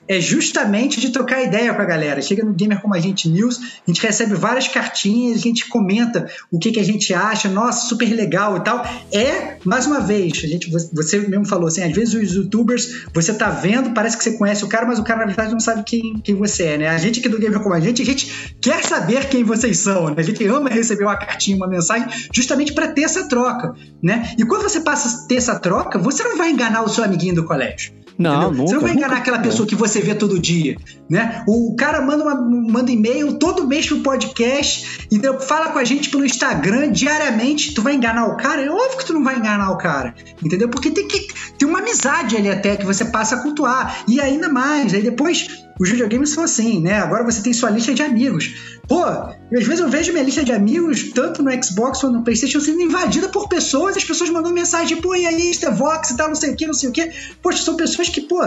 é 0.08 0.20
justamente 0.20 1.00
de 1.00 1.10
trocar 1.10 1.42
ideia 1.42 1.72
com 1.74 1.82
a 1.82 1.84
galera. 1.84 2.22
Chega 2.22 2.44
no 2.44 2.52
Gamer 2.52 2.80
Como 2.80 2.94
a 2.94 3.00
Gente 3.00 3.28
News, 3.28 3.58
a 3.86 3.90
gente 3.90 4.00
recebe 4.00 4.34
várias 4.34 4.68
cartinhas, 4.68 5.38
a 5.38 5.42
gente 5.42 5.68
comenta 5.68 6.28
o 6.50 6.58
que, 6.58 6.72
que 6.72 6.80
a 6.80 6.84
gente 6.84 7.12
acha, 7.12 7.48
nossa, 7.48 7.88
super 7.88 8.08
legal 8.14 8.56
e 8.56 8.60
tal. 8.60 8.84
É, 9.12 9.56
mais 9.64 9.86
uma 9.86 10.00
vez, 10.00 10.32
a 10.44 10.46
gente, 10.46 10.70
você 10.92 11.18
mesmo 11.18 11.46
falou 11.46 11.68
assim, 11.68 11.82
às 11.82 11.92
vezes 11.92 12.14
os 12.14 12.34
youtubers, 12.34 13.06
você 13.12 13.34
tá 13.34 13.50
vendo, 13.50 13.90
parece 13.90 14.16
que 14.16 14.24
você 14.24 14.32
conhece 14.32 14.64
o 14.64 14.68
cara, 14.68 14.86
mas 14.86 14.98
o 14.98 15.04
cara 15.04 15.20
na 15.20 15.26
verdade 15.26 15.52
não 15.52 15.60
sabe 15.60 15.82
quem, 15.84 16.18
quem 16.22 16.34
você 16.34 16.64
é, 16.64 16.78
né? 16.78 16.88
A 16.88 16.98
gente 16.98 17.20
aqui 17.20 17.28
do 17.28 17.38
Gamer 17.38 17.60
Como 17.60 17.74
a 17.74 17.80
Gente, 17.80 18.02
a 18.02 18.04
gente 18.04 18.56
quer 18.60 18.82
saber 18.84 19.28
quem 19.28 19.44
vocês 19.44 19.78
são, 19.78 20.08
né? 20.08 20.14
A 20.18 20.22
gente 20.22 20.44
ama 20.46 20.68
receber 20.68 21.04
uma 21.04 21.16
cartinha, 21.16 21.56
uma 21.56 21.68
mensagem, 21.68 22.08
justamente 22.32 22.72
para 22.72 22.88
ter 22.88 23.02
essa 23.02 23.28
troca, 23.28 23.74
né? 24.02 24.34
E 24.38 24.44
quando 24.44 24.62
você 24.62 24.80
passa 24.80 25.24
a 25.24 25.28
ter 25.28 25.36
essa 25.36 25.58
troca, 25.58 25.98
você 25.98 26.22
não 26.24 26.36
vai 26.36 26.50
enganar 26.50 26.82
o 26.82 26.88
seu 26.88 27.04
amiguinho 27.04 27.34
do 27.34 27.44
colégio. 27.44 28.05
Não, 28.18 28.50
nunca, 28.50 28.62
Você 28.62 28.74
não 28.74 28.80
vai 28.80 28.92
enganar 28.92 29.08
nunca. 29.08 29.20
aquela 29.20 29.38
pessoa 29.38 29.68
que 29.68 29.74
você 29.74 30.00
vê 30.00 30.14
todo 30.14 30.38
dia, 30.38 30.76
né? 31.08 31.44
O 31.46 31.74
cara 31.76 32.00
manda, 32.00 32.24
uma, 32.24 32.34
manda 32.34 32.90
e-mail 32.90 33.34
todo 33.34 33.66
mês 33.66 33.86
pro 33.86 34.00
podcast, 34.00 35.06
entendeu? 35.06 35.38
Fala 35.38 35.70
com 35.70 35.78
a 35.78 35.84
gente 35.84 36.08
pelo 36.08 36.24
Instagram 36.24 36.90
diariamente. 36.92 37.74
Tu 37.74 37.82
vai 37.82 37.94
enganar 37.94 38.26
o 38.26 38.36
cara? 38.36 38.62
É 38.62 38.70
óbvio 38.70 38.98
que 38.98 39.06
tu 39.06 39.12
não 39.12 39.22
vai 39.22 39.36
enganar 39.36 39.70
o 39.70 39.78
cara, 39.78 40.14
entendeu? 40.42 40.68
Porque 40.68 40.90
tem 40.90 41.06
que 41.06 41.28
tem 41.58 41.68
uma 41.68 41.80
amizade 41.80 42.36
ali 42.36 42.50
até 42.50 42.76
que 42.76 42.86
você 42.86 43.04
passa 43.04 43.36
a 43.36 43.42
cultuar. 43.42 44.04
E 44.08 44.20
ainda 44.20 44.48
mais, 44.48 44.94
aí 44.94 45.02
depois 45.02 45.65
os 45.78 45.90
videogames 45.90 46.30
são 46.30 46.42
assim, 46.44 46.80
né? 46.80 46.94
Agora 46.94 47.24
você 47.24 47.42
tem 47.42 47.52
sua 47.52 47.70
lista 47.70 47.92
de 47.92 48.02
amigos. 48.02 48.78
Pô, 48.88 49.04
às 49.04 49.36
vezes 49.50 49.80
eu 49.80 49.88
vejo 49.88 50.12
minha 50.12 50.24
lista 50.24 50.44
de 50.44 50.52
amigos, 50.52 51.10
tanto 51.12 51.42
no 51.42 51.50
Xbox 51.62 52.00
quanto 52.00 52.16
no 52.16 52.24
PlayStation, 52.24 52.60
sendo 52.60 52.80
invadida 52.80 53.28
por 53.28 53.48
pessoas, 53.48 53.96
as 53.96 54.04
pessoas 54.04 54.30
mandando 54.30 54.54
mensagem, 54.54 55.00
pô, 55.00 55.14
e 55.14 55.26
aí, 55.26 55.52
Stevox 55.52 56.10
e 56.10 56.16
tal, 56.16 56.28
não 56.28 56.34
sei 56.34 56.52
o 56.52 56.56
que, 56.56 56.66
não 56.66 56.74
sei 56.74 56.88
o 56.88 56.92
que. 56.92 57.10
Poxa, 57.42 57.62
são 57.62 57.76
pessoas 57.76 58.08
que, 58.08 58.22
pô, 58.22 58.40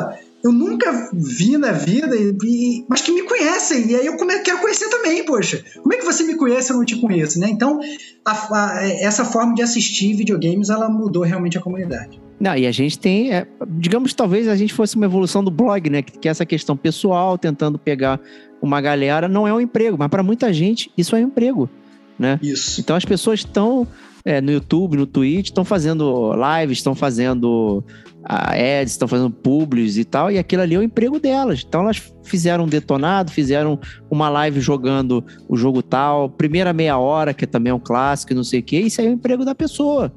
eu 0.44 0.52
nunca 0.52 1.10
vi 1.14 1.58
na 1.58 1.72
vida, 1.72 2.16
e, 2.16 2.86
mas 2.88 3.02
que 3.02 3.12
me 3.12 3.24
conhecem, 3.24 3.90
e 3.92 3.96
aí 3.96 4.06
eu 4.06 4.16
come- 4.18 4.40
quero 4.40 4.60
conhecer 4.60 4.90
também, 4.90 5.24
poxa. 5.26 5.64
Como 5.82 5.94
é 5.94 5.98
que 5.98 6.06
você 6.06 6.24
me 6.24 6.36
conhece 6.36 6.72
e 6.72 6.74
eu 6.74 6.78
não 6.78 6.86
te 6.86 6.96
conheço, 6.98 7.40
né? 7.40 7.48
Então, 7.50 7.80
a- 8.26 8.48
a- 8.78 8.88
essa 8.88 9.26
forma 9.26 9.54
de 9.54 9.62
assistir 9.62 10.14
videogames, 10.14 10.70
ela 10.70 10.90
mudou 10.90 11.24
realmente 11.24 11.58
a 11.58 11.62
comunidade. 11.62 12.20
Não, 12.40 12.56
e 12.56 12.66
a 12.66 12.72
gente 12.72 12.98
tem, 12.98 13.34
é, 13.34 13.46
digamos, 13.68 14.14
talvez 14.14 14.48
a 14.48 14.56
gente 14.56 14.74
fosse 14.74 14.96
uma 14.96 15.06
evolução 15.06 15.44
do 15.44 15.52
blog, 15.52 15.90
né? 15.90 16.02
Que, 16.02 16.18
que 16.18 16.30
essa 16.30 16.46
questão 16.46 16.78
pessoal, 16.78 17.38
tentando 17.38 17.78
pegar 17.78 18.18
uma 18.62 18.80
galera, 18.80 19.28
não 19.28 19.46
é 19.46 19.54
um 19.54 19.60
emprego, 19.60 19.98
mas 20.00 20.08
para 20.08 20.24
muita 20.24 20.54
gente 20.54 20.90
isso 20.98 21.16
é 21.16 21.20
um 21.20 21.24
emprego, 21.24 21.70
né? 22.18 22.40
Isso. 22.42 22.80
Então 22.80 22.96
as 22.96 23.04
pessoas 23.04 23.40
estão 23.40 23.86
é, 24.26 24.42
no 24.42 24.52
YouTube, 24.52 24.98
no 24.98 25.06
Twitch, 25.06 25.48
estão 25.48 25.64
fazendo 25.64 26.32
lives, 26.34 26.80
estão 26.80 26.94
fazendo 26.94 27.84
ah, 28.24 28.54
ads, 28.54 28.94
estão 28.94 29.08
fazendo 29.08 29.32
publis 29.32 29.98
e 29.98 30.04
tal, 30.04 30.32
e 30.32 30.38
aquilo 30.38 30.62
ali 30.62 30.76
é 30.76 30.80
o 30.80 30.84
emprego 30.84 31.20
delas. 31.20 31.64
Então 31.68 31.82
elas 31.82 32.02
fizeram 32.24 32.66
um 32.66 32.68
detonado, 32.68 33.32
fizeram 33.32 33.80
uma 34.10 34.30
live 34.30 34.60
jogando 34.60 35.24
o 35.48 35.56
jogo 35.56 35.82
tal, 35.82 36.30
primeira 36.30 36.74
meia 36.74 36.98
hora, 36.98 37.34
que 37.34 37.48
também 37.48 37.72
é 37.72 37.74
um 37.74 37.80
clássico, 37.80 38.34
e 38.34 38.36
não 38.36 38.44
sei 38.44 38.60
o 38.60 38.64
quê, 38.64 38.80
isso 38.80 39.02
aí 39.02 39.08
é 39.08 39.10
o 39.10 39.14
emprego 39.14 39.46
da 39.46 39.56
pessoa. 39.56 40.14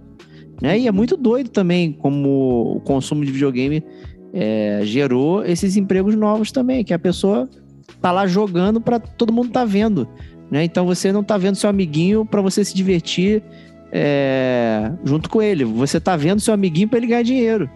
Né? 0.61 0.79
E 0.79 0.87
é 0.87 0.93
muito 0.93 1.17
doido 1.17 1.51
também 1.51 1.93
como 1.93 2.77
o 2.77 2.81
consumo 2.81 3.25
de 3.25 3.33
videogame 3.33 3.85
é, 4.33 4.81
gerou 4.85 5.45
esses 5.45 5.77
empregos 5.77 6.15
novos 6.15 6.51
também, 6.51 6.85
que 6.85 6.95
a 6.95 6.99
pessoa 6.99 7.49
tá 8.01 8.11
lá 8.11 8.27
jogando 8.27 8.81
para 8.81 8.99
todo 8.99 9.33
mundo 9.33 9.51
tá 9.51 9.65
vendo. 9.65 10.09
Né? 10.51 10.65
Então 10.65 10.87
você 10.87 11.13
não 11.13 11.23
tá 11.23 11.37
vendo 11.39 11.57
seu 11.57 11.71
amiguinho 11.71 12.25
para 12.25 12.41
você 12.41 12.65
se 12.65 12.75
divertir 12.75 13.43
é, 13.93 14.91
junto 15.05 15.29
com 15.29 15.43
ele. 15.43 15.65
Você 15.65 16.01
tá 16.01 16.17
vendo 16.17 16.41
seu 16.41 16.55
amiguinho 16.55 16.89
para 16.89 16.99
ele 16.99 17.07
ganhar 17.07 17.23
dinheiro. 17.23 17.71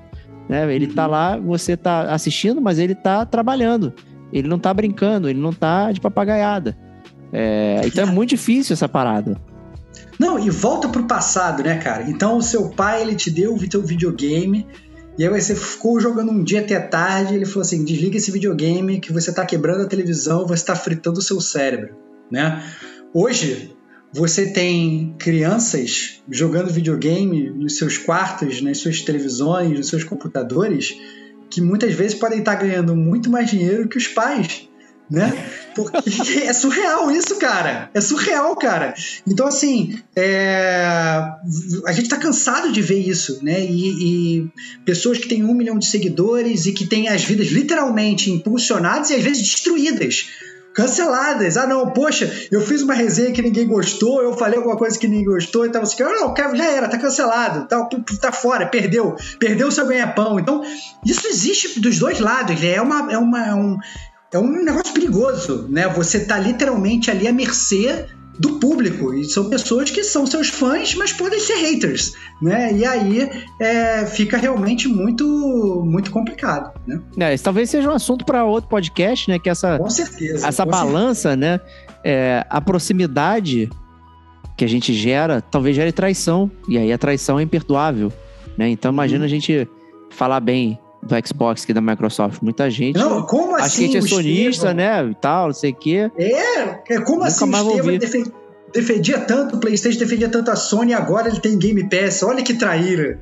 Né? 0.49 0.75
Ele 0.75 0.87
tá 0.87 1.07
lá, 1.07 1.37
você 1.37 1.77
tá 1.77 2.13
assistindo, 2.13 2.61
mas 2.61 2.79
ele 2.79 2.95
tá 2.95 3.27
trabalhando. 3.27 3.93
Ele 4.33 4.49
não 4.49 4.59
tá 4.59 4.73
brincando, 4.73 5.29
ele 5.29 5.39
não 5.39 5.53
tá 5.53 5.93
de 5.93 6.01
papagaiada. 6.01 6.77
É, 7.33 7.83
então 7.85 8.05
é 8.05 8.07
muito 8.07 8.31
difícil 8.31 8.73
essa 8.73 8.89
parada. 8.89 9.41
Não, 10.19 10.39
e 10.39 10.49
volta 10.49 10.89
pro 10.89 11.07
passado, 11.07 11.63
né, 11.63 11.77
cara? 11.79 12.09
Então 12.09 12.39
o 12.39 12.43
seu 12.43 12.71
pai, 12.71 13.03
ele 13.03 13.15
te 13.15 13.31
deu 13.31 13.55
o 13.55 13.69
teu 13.69 13.83
videogame, 13.83 14.67
e 15.19 15.25
aí 15.25 15.29
você 15.29 15.55
ficou 15.55 16.01
jogando 16.01 16.31
um 16.31 16.43
dia 16.43 16.61
até 16.61 16.79
tarde, 16.79 17.35
ele 17.35 17.45
falou 17.45 17.63
assim, 17.63 17.85
desliga 17.85 18.17
esse 18.17 18.31
videogame 18.31 19.01
que 19.01 19.13
você 19.13 19.33
tá 19.33 19.45
quebrando 19.45 19.83
a 19.83 19.87
televisão, 19.87 20.47
você 20.47 20.65
tá 20.65 20.75
fritando 20.75 21.19
o 21.19 21.23
seu 21.23 21.41
cérebro, 21.41 21.95
né? 22.31 22.63
Hoje, 23.13 23.76
você 24.17 24.47
tem 24.47 25.15
crianças 25.19 26.23
jogando 26.31 26.73
videogame 26.73 27.51
nos 27.51 27.77
seus 27.77 27.99
quartos, 27.99 28.63
nas 28.63 28.79
suas 28.79 29.03
televisões, 29.03 29.77
nos 29.77 29.89
seus 29.89 30.05
computadores, 30.05 30.97
que 31.51 31.61
muitas 31.61 31.93
vezes 31.93 32.15
podem 32.15 32.39
estar 32.39 32.55
ganhando 32.55 32.97
muito 32.97 33.29
mais 33.29 33.51
dinheiro 33.51 33.87
que 33.87 33.99
os 33.99 34.09
pais, 34.09 34.71
né? 35.11 35.31
Porque 35.75 35.99
é 36.45 36.53
surreal 36.55 37.11
isso, 37.11 37.37
cara. 37.37 37.91
É 37.93 38.01
surreal, 38.01 38.57
cara. 38.57 38.95
Então, 39.27 39.47
assim, 39.47 39.99
é, 40.17 40.87
a 41.85 41.93
gente 41.93 42.09
tá 42.09 42.17
cansado 42.17 42.73
de 42.73 42.81
ver 42.81 42.99
isso, 42.99 43.45
né? 43.45 43.61
E, 43.61 44.39
e 44.39 44.51
pessoas 44.87 45.19
que 45.19 45.29
têm 45.29 45.45
um 45.45 45.53
milhão 45.53 45.79
de 45.79 45.87
seguidores 45.87 46.65
e 46.65 46.73
que 46.73 46.87
têm 46.87 47.09
as 47.09 47.23
vidas 47.23 47.49
literalmente 47.49 48.31
impulsionadas 48.31 49.11
e 49.11 49.15
às 49.15 49.23
vezes 49.23 49.43
destruídas. 49.43 50.31
Canceladas. 50.77 51.57
Ah, 51.57 51.67
não, 51.67 51.91
poxa, 51.91 52.31
eu 52.53 52.61
fiz 52.61 52.83
uma 52.83 52.93
resenha 52.93 53.33
que 53.33 53.41
ninguém 53.41 53.67
gostou, 53.67 54.23
eu 54.23 54.37
falei 54.37 54.59
alguma 54.59 54.77
coisa 54.77 54.99
que 54.99 55.09
ninguém 55.09 55.25
gostou 55.25 55.65
e 55.65 55.71
tal. 55.71 55.83
Assim, 55.83 56.03
não, 56.03 56.35
cara, 56.35 56.55
já 56.55 56.67
era, 56.67 56.87
tá 56.87 56.99
cancelado, 56.99 57.67
tá, 57.67 57.89
tá 58.21 58.31
fora, 58.31 58.67
perdeu, 58.67 59.17
perdeu 59.41 59.71
seu 59.71 59.87
ganha-pão. 59.87 60.39
Então, 60.39 60.63
isso 61.03 61.27
existe 61.27 61.81
dos 61.81 61.99
dois 61.99 62.21
lados, 62.21 62.63
é, 62.63 62.79
uma, 62.79 63.11
é, 63.11 63.17
uma, 63.17 63.47
é 63.47 63.55
um, 63.55 63.79
é 64.35 64.39
um 64.39 64.63
negócio 64.63 64.93
perigoso, 64.93 65.67
né? 65.71 65.89
Você 65.89 66.21
tá 66.21 66.39
literalmente 66.39 67.11
ali 67.11 67.27
à 67.27 67.33
mercê 67.33 68.05
do 68.39 68.59
público 68.61 69.15
e 69.15 69.25
são 69.25 69.49
pessoas 69.49 69.91
que 69.91 70.03
são 70.05 70.27
seus 70.27 70.49
fãs, 70.49 70.95
mas 70.95 71.13
podem 71.13 71.41
ser 71.41 71.55
haters, 71.55 72.13
né? 72.43 72.73
E 72.73 72.85
aí 72.85 73.31
é, 73.61 74.07
fica 74.07 74.37
realmente 74.37 74.89
muito 74.89 75.25
muito 75.85 76.11
complicado, 76.11 76.79
né? 76.87 77.01
É, 77.19 77.35
esse 77.35 77.43
talvez 77.43 77.71
seja 77.71 77.91
um 77.91 77.95
assunto 77.95 78.25
para 78.25 78.45
outro 78.45 78.69
podcast, 78.69 79.31
né? 79.31 79.39
Que 79.39 79.49
essa, 79.49 79.79
Com 79.79 79.89
certeza. 79.89 80.47
essa 80.47 80.65
com 80.65 80.71
balança, 80.71 81.35
né? 81.35 81.61
é, 82.07 82.47
a 82.49 82.61
proximidade 82.61 83.69
que 84.57 84.65
a 84.65 84.69
gente 84.69 84.95
gera, 84.95 85.41
talvez 85.43 85.75
gere 85.75 85.91
traição. 85.91 86.49
E 86.69 86.79
aí 86.79 86.93
a 86.93 86.97
traição 86.97 87.41
é 87.41 87.43
imperdoável. 87.43 88.13
Né? 88.57 88.69
Então 88.69 88.93
imagina 88.93 89.25
a 89.25 89.29
gente 89.29 89.69
falar 90.11 90.39
bem 90.39 90.79
do 91.07 91.27
Xbox 91.27 91.63
aqui 91.63 91.73
da 91.73 91.81
Microsoft. 91.81 92.43
Muita 92.43 92.71
gente 92.71 92.99
Não, 92.99 93.23
como 93.23 93.57
assim? 93.57 93.89
que 93.91 93.97
a 93.97 94.01
gente 94.01 94.13
é 94.13 94.17
o 94.17 94.17
sonista, 94.17 94.75
né? 94.75 95.05
E 95.05 95.15
tal, 95.15 95.47
não 95.47 95.55
sei 95.55 95.71
o 95.71 95.75
quê. 95.75 96.11
É, 96.19 96.95
é 96.95 97.01
como 97.01 97.19
Nunca 97.19 97.29
assim 97.29 97.47
mais 97.47 97.65
o 97.65 97.71
Estevam 97.71 98.33
defendia 98.73 99.19
tanto 99.21 99.57
o 99.57 99.61
PlayStation, 99.61 99.99
defendia 99.99 100.29
tanto 100.29 100.51
a 100.51 100.57
Sony, 100.57 100.91
e 100.91 100.95
agora 100.95 101.29
ele 101.29 101.41
tem 101.41 101.59
Game 101.59 101.89
Pass. 101.89 102.23
Olha 102.23 102.43
que 102.43 102.55
traíra, 102.55 103.19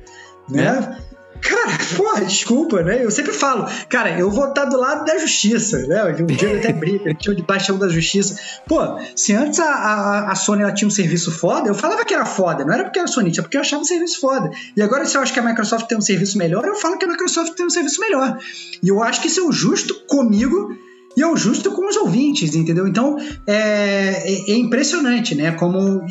né? 0.49 0.97
Cara, 1.41 1.77
porra, 1.95 2.25
desculpa, 2.25 2.81
né? 2.81 3.03
Eu 3.03 3.11
sempre 3.11 3.31
falo, 3.33 3.67
cara, 3.89 4.17
eu 4.19 4.31
vou 4.31 4.49
estar 4.49 4.65
do 4.65 4.77
lado 4.77 5.05
da 5.05 5.17
justiça, 5.17 5.79
né? 5.87 6.03
Um 6.19 6.25
dia 6.25 6.49
eu 6.49 6.59
até 6.59 6.71
brinco, 6.73 7.07
eu 7.07 7.13
tinha 7.15 7.35
de 7.35 7.43
baixão 7.43 7.77
da 7.77 7.87
justiça. 7.87 8.39
Pô, 8.67 8.79
se 9.15 9.33
antes 9.33 9.59
a, 9.59 9.65
a, 9.69 10.31
a 10.31 10.35
Sony 10.35 10.63
tinha 10.73 10.87
um 10.87 10.91
serviço 10.91 11.31
foda, 11.31 11.67
eu 11.69 11.75
falava 11.75 12.03
que 12.05 12.13
era 12.13 12.25
foda, 12.25 12.65
não 12.65 12.73
era 12.73 12.83
porque 12.85 12.99
era 12.99 13.07
Sony, 13.07 13.31
é 13.37 13.41
porque 13.41 13.57
eu 13.57 13.61
achava 13.61 13.81
um 13.81 13.85
serviço 13.85 14.19
foda. 14.19 14.49
E 14.75 14.81
agora, 14.81 15.05
se 15.05 15.17
eu 15.17 15.21
acho 15.21 15.33
que 15.33 15.39
a 15.39 15.43
Microsoft 15.43 15.87
tem 15.87 15.97
um 15.97 16.01
serviço 16.01 16.37
melhor, 16.37 16.65
eu 16.65 16.75
falo 16.75 16.97
que 16.97 17.05
a 17.05 17.07
Microsoft 17.07 17.53
tem 17.53 17.65
um 17.65 17.69
serviço 17.69 17.99
melhor. 18.01 18.37
E 18.81 18.87
eu 18.87 19.03
acho 19.03 19.21
que 19.21 19.27
isso 19.27 19.41
é 19.41 19.43
o 19.43 19.51
justo 19.51 19.93
comigo 20.07 20.75
e 21.17 21.21
é 21.21 21.27
o 21.27 21.37
justo 21.37 21.71
com 21.71 21.87
os 21.87 21.95
ouvintes, 21.95 22.55
entendeu? 22.55 22.85
Então 22.87 23.17
é, 23.47 24.23
é- 24.25 24.51
é 24.51 24.55
impressionante, 24.55 25.33
né? 25.35 25.51
Como 25.51 26.01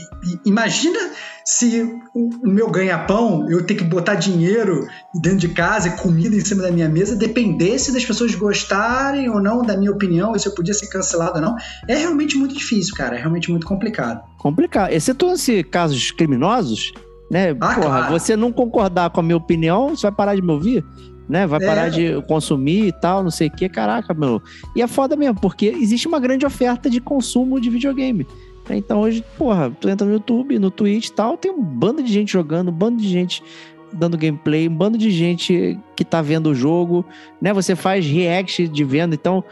imagina 0.46 0.98
se 1.44 1.82
o, 2.14 2.30
meu 2.48 2.70
ganha-pão, 2.70 3.46
eu 3.50 3.64
ter 3.66 3.74
que 3.74 3.84
botar 3.84 4.14
dinheiro 4.14 4.86
dentro 5.14 5.38
de 5.38 5.48
casa 5.48 5.88
e 5.88 5.96
comida 5.96 6.34
em 6.34 6.40
cima 6.40 6.62
da 6.62 6.70
minha 6.70 6.88
mesa, 6.88 7.14
dependesse 7.14 7.92
das 7.92 8.04
pessoas 8.04 8.34
gostarem 8.34 9.28
ou 9.28 9.40
não 9.42 9.62
da 9.62 9.76
minha 9.76 9.90
opinião, 9.90 10.34
e 10.34 10.40
se 10.40 10.48
eu 10.48 10.54
podia 10.54 10.72
ser 10.72 10.88
cancelado 10.88 11.36
ou 11.36 11.42
não, 11.42 11.54
é 11.86 11.96
realmente 11.96 12.36
muito 12.38 12.54
difícil, 12.54 12.94
cara. 12.94 13.16
É 13.16 13.18
realmente 13.18 13.50
muito 13.50 13.66
complicado. 13.66 14.22
Complicado. 14.38 14.90
Excetuando-se 14.92 15.62
casos 15.64 16.10
criminosos, 16.10 16.92
né? 17.30 17.50
Ah, 17.60 17.74
Porra, 17.74 17.80
claro. 17.82 18.12
você 18.12 18.36
não 18.36 18.50
concordar 18.50 19.10
com 19.10 19.20
a 19.20 19.22
minha 19.22 19.36
opinião, 19.36 19.90
você 19.90 20.02
vai 20.02 20.12
parar 20.12 20.34
de 20.34 20.40
me 20.42 20.50
ouvir? 20.52 20.82
Né? 21.28 21.46
Vai 21.46 21.62
É. 21.62 21.66
parar 21.66 21.88
de 21.90 22.22
consumir 22.28 22.86
e 22.88 22.92
tal, 22.92 23.22
não 23.22 23.30
sei 23.30 23.48
o 23.48 23.50
que, 23.50 23.68
caraca, 23.68 24.12
meu. 24.14 24.42
E 24.76 24.82
é 24.82 24.86
foda 24.86 25.14
mesmo, 25.16 25.40
porque 25.40 25.66
existe 25.66 26.06
uma 26.08 26.18
grande 26.20 26.44
oferta 26.46 26.88
de 26.88 27.00
consumo 27.00 27.60
de 27.60 27.68
videogame. 27.70 28.26
Né? 28.68 28.76
Então 28.76 29.00
hoje, 29.00 29.24
porra, 29.36 29.70
tu 29.80 29.88
entra 29.88 30.06
no 30.06 30.12
YouTube, 30.12 30.58
no 30.58 30.70
Twitch 30.70 31.08
e 31.08 31.12
tal, 31.12 31.36
tem 31.36 31.50
um 31.50 31.62
bando 31.62 32.02
de 32.02 32.12
gente 32.12 32.32
jogando, 32.32 32.68
um 32.68 32.72
bando 32.72 33.00
de 33.00 33.08
gente 33.08 33.42
dando 33.92 34.18
gameplay, 34.18 34.68
um 34.68 34.74
bando 34.74 34.98
de 34.98 35.10
gente 35.10 35.78
que 35.94 36.04
tá 36.04 36.20
vendo 36.20 36.48
o 36.48 36.54
jogo, 36.54 37.04
né? 37.40 37.52
Você 37.52 37.76
faz 37.76 38.04
react 38.04 38.66
de 38.68 38.84
vendo, 38.84 39.14
então 39.14 39.44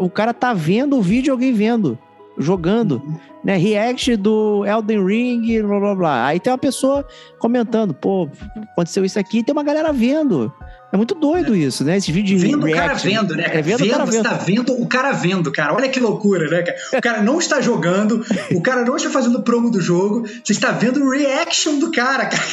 o 0.00 0.10
cara 0.10 0.34
tá 0.34 0.52
vendo 0.52 0.96
o 0.96 1.02
vídeo 1.02 1.32
alguém 1.32 1.52
vendo, 1.52 1.96
jogando 2.36 3.00
né, 3.44 3.56
react 3.56 4.16
do 4.16 4.64
Elden 4.66 5.06
Ring, 5.06 5.62
blá 5.62 5.78
blá 5.78 5.94
blá. 5.94 6.26
Aí 6.26 6.40
tem 6.40 6.52
uma 6.52 6.58
pessoa 6.58 7.06
comentando, 7.38 7.94
pô, 7.94 8.28
aconteceu 8.72 9.04
isso 9.04 9.18
aqui, 9.18 9.44
tem 9.44 9.52
uma 9.52 9.62
galera 9.62 9.92
vendo. 9.92 10.52
É 10.94 10.96
muito 10.96 11.16
doido 11.16 11.56
isso, 11.56 11.82
né? 11.82 11.96
Esses 11.96 12.14
vídeos 12.14 12.40
de 12.40 12.46
Vendo 12.46 12.68
o 12.68 12.70
cara 12.70 12.94
react. 12.94 13.08
vendo, 13.08 13.34
né? 13.34 13.46
É 13.48 13.60
vendo 13.60 13.84
o 13.84 13.90
cara 13.90 14.06
você 14.06 14.12
vendo. 14.12 14.22
tá 14.22 14.34
vendo 14.34 14.80
o 14.80 14.86
cara 14.86 15.10
vendo, 15.10 15.50
cara. 15.50 15.74
Olha 15.74 15.88
que 15.88 15.98
loucura, 15.98 16.48
né, 16.48 16.62
cara? 16.62 16.78
O 16.96 17.02
cara 17.02 17.20
não 17.20 17.40
está 17.40 17.60
jogando, 17.60 18.24
o 18.52 18.62
cara 18.62 18.84
não 18.84 18.94
está 18.94 19.10
fazendo 19.10 19.42
promo 19.42 19.72
do 19.72 19.80
jogo, 19.80 20.24
você 20.44 20.52
está 20.52 20.70
vendo 20.70 21.02
o 21.02 21.10
reaction 21.10 21.80
do 21.80 21.90
cara, 21.90 22.26
cara. 22.26 22.44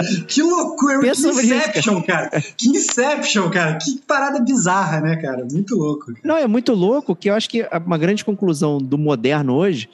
que, 0.26 0.42
loucura, 0.42 1.00
que 1.00 1.14
sobre 1.14 1.44
isso, 1.44 1.54
Inception, 1.54 2.02
cara. 2.04 2.30
Que 2.56 2.68
Inception, 2.70 3.50
cara. 3.50 3.74
Que 3.74 3.98
parada 3.98 4.40
bizarra, 4.40 5.02
né, 5.02 5.16
cara? 5.16 5.46
Muito 5.52 5.76
louco. 5.76 6.06
cara. 6.06 6.20
Não, 6.24 6.38
é 6.38 6.46
muito 6.46 6.72
louco 6.72 7.14
que 7.14 7.28
eu 7.28 7.34
acho 7.34 7.50
que 7.50 7.68
uma 7.84 7.98
grande 7.98 8.24
conclusão 8.24 8.78
do 8.78 8.96
moderno 8.96 9.52
hoje 9.56 9.90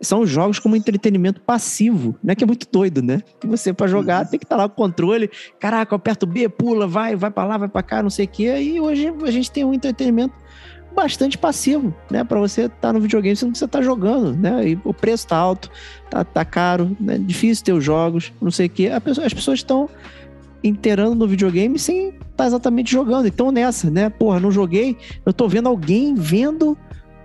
são 0.00 0.20
os 0.20 0.30
jogos 0.30 0.58
como 0.58 0.76
entretenimento 0.76 1.40
passivo, 1.40 2.14
né? 2.22 2.34
Que 2.34 2.44
é 2.44 2.46
muito 2.46 2.66
doido, 2.70 3.02
né? 3.02 3.20
Que 3.40 3.46
você, 3.46 3.72
pra 3.72 3.86
jogar, 3.86 4.24
Uhum. 4.24 4.30
tem 4.30 4.38
que 4.38 4.44
estar 4.44 4.56
lá 4.56 4.68
com 4.68 4.74
o 4.74 4.76
controle. 4.86 5.28
Caraca, 5.58 5.92
eu 5.92 5.96
aperto 5.96 6.26
B, 6.26 6.48
pula, 6.48 6.86
vai, 6.86 7.16
vai 7.16 7.30
pra 7.30 7.44
lá, 7.44 7.58
vai 7.58 7.68
pra 7.68 7.82
cá, 7.82 8.02
não 8.02 8.10
sei 8.10 8.26
o 8.26 8.28
quê. 8.28 8.56
E 8.60 8.80
hoje 8.80 9.12
a 9.24 9.30
gente 9.30 9.50
tem 9.50 9.64
um 9.64 9.74
entretenimento 9.74 10.34
bastante 10.94 11.36
passivo, 11.38 11.94
né? 12.10 12.24
Pra 12.24 12.38
você 12.40 12.62
estar 12.62 12.92
no 12.92 13.00
videogame, 13.00 13.36
você 13.36 13.44
não 13.44 13.52
precisa 13.52 13.66
estar 13.66 13.82
jogando, 13.82 14.36
né? 14.36 14.70
E 14.70 14.78
o 14.84 14.92
preço 14.94 15.26
tá 15.28 15.36
alto, 15.36 15.70
tá, 16.10 16.24
tá 16.24 16.44
caro, 16.44 16.96
né? 17.00 17.18
Difícil 17.18 17.64
ter 17.64 17.72
os 17.72 17.84
jogos, 17.84 18.32
não 18.40 18.50
sei 18.50 18.66
o 18.66 18.70
quê. 18.70 18.90
Pessoa- 19.04 19.26
as 19.26 19.34
pessoas 19.34 19.58
estão 19.60 19.88
inteirando 20.62 21.14
no 21.14 21.26
videogame 21.28 21.78
sem 21.78 22.08
estar 22.30 22.46
exatamente 22.46 22.90
jogando. 22.90 23.26
Então 23.28 23.52
nessa, 23.52 23.90
né? 23.90 24.08
Porra, 24.10 24.40
não 24.40 24.50
joguei, 24.50 24.96
eu 25.24 25.32
tô 25.32 25.46
vendo 25.48 25.68
alguém 25.68 26.14
vendo 26.14 26.76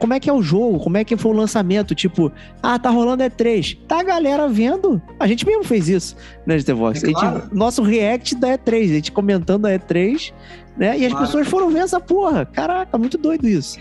como 0.03 0.13
é 0.13 0.19
que 0.19 0.29
é 0.29 0.33
o 0.33 0.41
jogo, 0.41 0.79
como 0.81 0.97
é 0.97 1.03
que 1.05 1.15
foi 1.15 1.31
o 1.31 1.33
lançamento, 1.33 1.95
tipo, 1.95 2.29
ah, 2.61 2.77
tá 2.77 2.89
rolando 2.89 3.23
E3. 3.23 3.77
Tá 3.87 4.01
a 4.01 4.03
galera 4.03 4.49
vendo. 4.49 5.01
A 5.17 5.25
gente 5.25 5.45
mesmo 5.47 5.63
fez 5.63 5.87
isso, 5.87 6.17
né, 6.45 6.57
The 6.61 6.73
Vox? 6.73 7.01
É 7.01 7.05
A 7.05 7.07
gente- 7.07 7.19
claro. 7.21 7.43
nosso 7.53 7.81
react 7.81 8.35
da 8.35 8.49
E3, 8.49 8.91
a 8.91 8.93
gente 8.95 9.11
comentando 9.13 9.65
a 9.65 9.69
E3, 9.71 10.33
né? 10.77 10.99
E 10.99 11.05
as 11.05 11.11
Claro. 11.13 11.25
pessoas 11.25 11.47
foram 11.47 11.69
ver 11.69 11.79
essa 11.79 12.01
porra. 12.01 12.45
Caraca, 12.45 12.97
muito 12.97 13.17
doido 13.17 13.47
isso. 13.47 13.79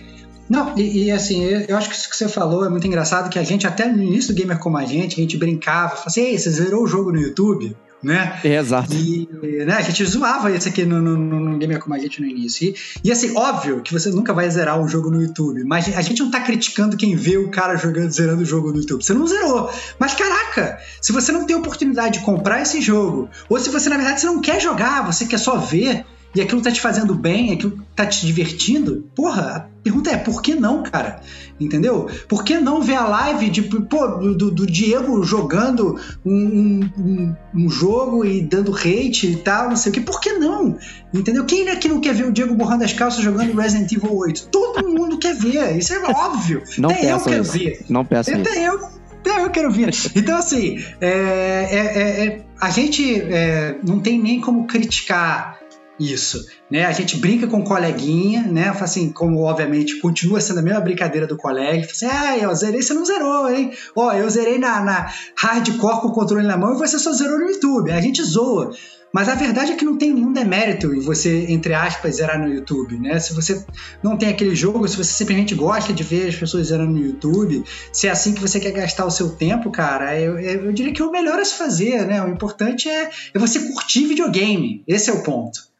Não, 0.48 0.78
e, 0.78 1.06
e, 1.06 1.10
assim, 1.10 1.42
eu 1.42 1.60
eu 1.62 1.76
acho 1.76 1.88
que 1.88 1.96
isso 1.96 2.08
que 2.08 2.16
você 2.16 2.28
falou 2.28 2.64
é 2.64 2.68
muito 2.68 2.86
engraçado, 2.86 3.28
que 3.28 3.38
a 3.40 3.42
gente, 3.42 3.66
até 3.66 3.86
no 3.88 4.00
início 4.00 4.32
do 4.32 4.38
Gamer 4.40 4.60
Como 4.60 4.76
a 4.78 4.84
Gente, 4.84 5.18
a 5.18 5.22
gente 5.24 5.36
brincava, 5.36 5.88
falava 5.90 6.06
assim, 6.06 6.20
ei, 6.20 6.38
você 6.38 6.50
zerou 6.50 6.84
o 6.84 6.86
jogo 6.86 7.10
no 7.10 7.18
YouTube? 7.20 7.74
Né? 8.02 8.40
É, 8.42 8.56
exato. 8.56 8.92
E 8.94 9.28
né, 9.64 9.74
a 9.74 9.80
gente 9.80 10.04
zoava 10.04 10.50
isso 10.50 10.68
aqui 10.68 10.84
no, 10.84 11.00
no, 11.00 11.16
no, 11.16 11.40
no 11.40 11.58
Gamer 11.58 11.78
Como 11.78 11.94
a 11.94 11.98
Gente 11.98 12.20
no 12.20 12.26
início. 12.26 12.68
E, 12.68 12.76
e, 13.04 13.12
assim, 13.12 13.36
óbvio 13.36 13.80
que 13.80 13.92
você 13.92 14.10
nunca 14.10 14.32
vai 14.32 14.50
zerar 14.50 14.80
um 14.80 14.88
jogo 14.88 15.10
no 15.10 15.22
YouTube, 15.22 15.62
mas 15.64 15.96
a 15.96 16.02
gente 16.02 16.20
não 16.20 16.30
tá 16.30 16.40
criticando 16.40 16.96
quem 16.96 17.14
vê 17.14 17.36
o 17.36 17.50
cara 17.50 17.76
jogando, 17.76 18.10
zerando 18.10 18.42
o 18.42 18.46
jogo 18.46 18.72
no 18.72 18.78
YouTube. 18.78 19.04
Você 19.04 19.14
não 19.14 19.26
zerou. 19.26 19.70
Mas 19.98 20.14
caraca, 20.14 20.78
se 21.00 21.12
você 21.12 21.30
não 21.30 21.46
tem 21.46 21.54
oportunidade 21.54 22.18
de 22.18 22.24
comprar 22.24 22.62
esse 22.62 22.80
jogo, 22.80 23.28
ou 23.48 23.58
se 23.58 23.70
você, 23.70 23.88
na 23.88 23.96
verdade, 23.96 24.20
você 24.20 24.26
não 24.26 24.40
quer 24.40 24.60
jogar, 24.60 25.06
você 25.06 25.24
quer 25.24 25.38
só 25.38 25.56
ver, 25.56 26.04
e 26.34 26.40
aquilo 26.40 26.62
tá 26.62 26.70
te 26.70 26.80
fazendo 26.80 27.14
bem, 27.14 27.52
aquilo 27.52 27.78
tá 27.94 28.06
te 28.06 28.24
divertindo, 28.26 29.06
porra, 29.14 29.56
a 29.56 29.60
pergunta 29.82 30.10
é, 30.10 30.16
por 30.16 30.40
que 30.40 30.54
não, 30.54 30.82
cara? 30.82 31.20
Entendeu? 31.62 32.08
Por 32.28 32.44
que 32.44 32.58
não 32.58 32.82
ver 32.82 32.96
a 32.96 33.06
live 33.06 33.48
de, 33.50 33.62
pô, 33.62 34.06
do, 34.08 34.50
do 34.50 34.66
Diego 34.66 35.22
jogando 35.22 35.98
um, 36.24 36.80
um, 36.98 37.36
um 37.54 37.68
jogo 37.68 38.24
e 38.24 38.40
dando 38.42 38.74
hate 38.74 39.26
e 39.30 39.36
tal, 39.36 39.68
não 39.68 39.76
sei 39.76 39.90
o 39.90 39.94
que? 39.94 40.00
Por 40.00 40.20
que 40.20 40.32
não? 40.32 40.76
Entendeu? 41.14 41.44
Quem 41.44 41.68
aqui 41.68 41.88
não 41.88 42.00
quer 42.00 42.14
ver 42.14 42.26
o 42.26 42.32
Diego 42.32 42.54
borrando 42.54 42.84
as 42.84 42.92
calças 42.92 43.22
jogando 43.22 43.54
Resident 43.54 43.90
Evil 43.92 44.14
8? 44.16 44.48
Todo 44.48 44.88
mundo 44.88 45.18
quer 45.18 45.34
ver, 45.34 45.76
isso 45.78 45.92
é 45.92 46.02
óbvio. 46.10 46.62
Não 46.78 46.90
Até 46.90 47.12
eu 47.12 47.20
quero 47.20 47.42
isso. 47.42 47.52
ver. 47.52 47.84
Não 47.88 48.04
peço 48.04 48.30
isso. 48.30 48.40
Até 48.40 48.68
eu, 48.68 48.80
até 49.20 49.44
eu 49.44 49.50
quero 49.50 49.70
ver. 49.70 49.90
Então, 50.16 50.36
assim, 50.36 50.82
é, 51.00 51.08
é- 51.08 51.76
é- 51.98 52.26
é- 52.26 52.42
a 52.60 52.70
gente 52.70 53.20
é, 53.20 53.76
não 53.86 54.00
tem 54.00 54.20
nem 54.20 54.40
como 54.40 54.66
criticar 54.66 55.58
isso, 55.98 56.44
né? 56.70 56.84
A 56.84 56.92
gente 56.92 57.16
brinca 57.18 57.46
com 57.46 57.60
o 57.60 57.64
coleguinha, 57.64 58.42
né? 58.42 58.68
Assim, 58.80 59.10
como 59.10 59.42
obviamente 59.42 60.00
continua 60.00 60.40
sendo 60.40 60.60
a 60.60 60.62
mesma 60.62 60.80
brincadeira 60.80 61.26
do 61.26 61.36
colega. 61.36 61.84
Assim, 61.84 62.06
ah, 62.06 62.36
eu 62.38 62.54
zerei, 62.54 62.82
você 62.82 62.94
não 62.94 63.04
zerou, 63.04 63.50
hein? 63.50 63.72
Ó, 63.94 64.12
eu 64.12 64.28
zerei 64.28 64.58
na, 64.58 64.82
na 64.82 65.12
hardcore 65.36 66.00
com 66.00 66.08
o 66.08 66.12
controle 66.12 66.46
na 66.46 66.56
mão 66.56 66.74
e 66.74 66.78
você 66.78 66.98
só 66.98 67.12
zerou 67.12 67.38
no 67.38 67.48
YouTube. 67.48 67.92
A 67.92 68.00
gente 68.00 68.22
zoa. 68.22 68.72
Mas 69.12 69.28
a 69.28 69.34
verdade 69.34 69.72
é 69.72 69.76
que 69.76 69.84
não 69.84 69.98
tem 69.98 70.14
nenhum 70.14 70.32
demérito 70.32 70.94
em 70.94 71.00
você, 71.00 71.44
entre 71.50 71.74
aspas, 71.74 72.16
zerar 72.16 72.40
no 72.40 72.48
YouTube, 72.48 72.98
né? 72.98 73.18
Se 73.18 73.34
você 73.34 73.62
não 74.02 74.16
tem 74.16 74.30
aquele 74.30 74.56
jogo, 74.56 74.88
se 74.88 74.96
você 74.96 75.12
simplesmente 75.12 75.54
gosta 75.54 75.92
de 75.92 76.02
ver 76.02 76.28
as 76.28 76.34
pessoas 76.34 76.68
zerando 76.68 76.92
no 76.92 77.06
YouTube, 77.06 77.62
se 77.92 78.08
é 78.08 78.10
assim 78.10 78.32
que 78.32 78.40
você 78.40 78.58
quer 78.58 78.72
gastar 78.72 79.04
o 79.04 79.10
seu 79.10 79.28
tempo, 79.28 79.70
cara, 79.70 80.18
eu, 80.18 80.38
eu, 80.38 80.72
diria 80.72 80.94
que 80.94 81.02
o 81.02 81.10
melhor 81.10 81.38
a 81.38 81.44
se 81.44 81.58
fazer, 81.58 82.06
né? 82.06 82.24
O 82.24 82.28
importante 82.28 82.88
é, 82.88 83.10
é 83.34 83.38
você 83.38 83.60
curtir 83.60 84.06
videogame. 84.06 84.82
Esse 84.88 85.10
é 85.10 85.12
o 85.12 85.22
ponto. 85.22 85.71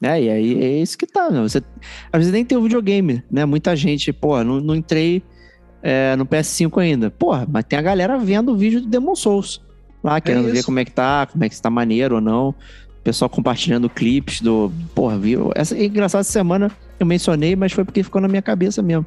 Né? 0.00 0.18
É, 0.18 0.22
e 0.22 0.30
aí 0.30 0.62
é 0.62 0.78
isso 0.78 0.96
que 0.96 1.06
tá, 1.06 1.30
né? 1.30 1.42
Você, 1.42 1.58
às 2.12 2.18
vezes 2.18 2.32
nem 2.32 2.44
tem 2.44 2.56
o 2.56 2.62
videogame, 2.62 3.22
né? 3.30 3.44
Muita 3.44 3.76
gente, 3.76 4.12
pô, 4.12 4.42
não, 4.42 4.60
não 4.60 4.74
entrei 4.74 5.22
é, 5.82 6.16
no 6.16 6.24
PS5 6.24 6.80
ainda. 6.80 7.10
Porra, 7.10 7.46
mas 7.50 7.64
tem 7.64 7.78
a 7.78 7.82
galera 7.82 8.18
vendo 8.18 8.52
o 8.52 8.56
vídeo 8.56 8.80
do 8.80 8.88
Demon 8.88 9.14
Souls. 9.14 9.60
Lá, 10.02 10.18
querendo 10.20 10.46
ver 10.46 10.54
isso. 10.54 10.64
como 10.64 10.78
é 10.78 10.84
que 10.84 10.92
tá, 10.92 11.26
como 11.26 11.44
é 11.44 11.48
que 11.48 11.60
tá 11.60 11.68
maneiro 11.68 12.14
ou 12.14 12.20
não. 12.20 12.48
O 12.48 13.02
pessoal 13.02 13.28
compartilhando 13.28 13.88
clipes 13.88 14.40
do. 14.40 14.72
Porra, 14.94 15.18
viu? 15.18 15.50
Essa, 15.54 15.76
é 15.76 15.84
engraçado, 15.84 16.20
essa 16.20 16.32
semana 16.32 16.70
eu 16.98 17.04
mencionei, 17.06 17.54
mas 17.54 17.72
foi 17.72 17.84
porque 17.84 18.02
ficou 18.02 18.20
na 18.20 18.28
minha 18.28 18.42
cabeça 18.42 18.82
mesmo. 18.82 19.04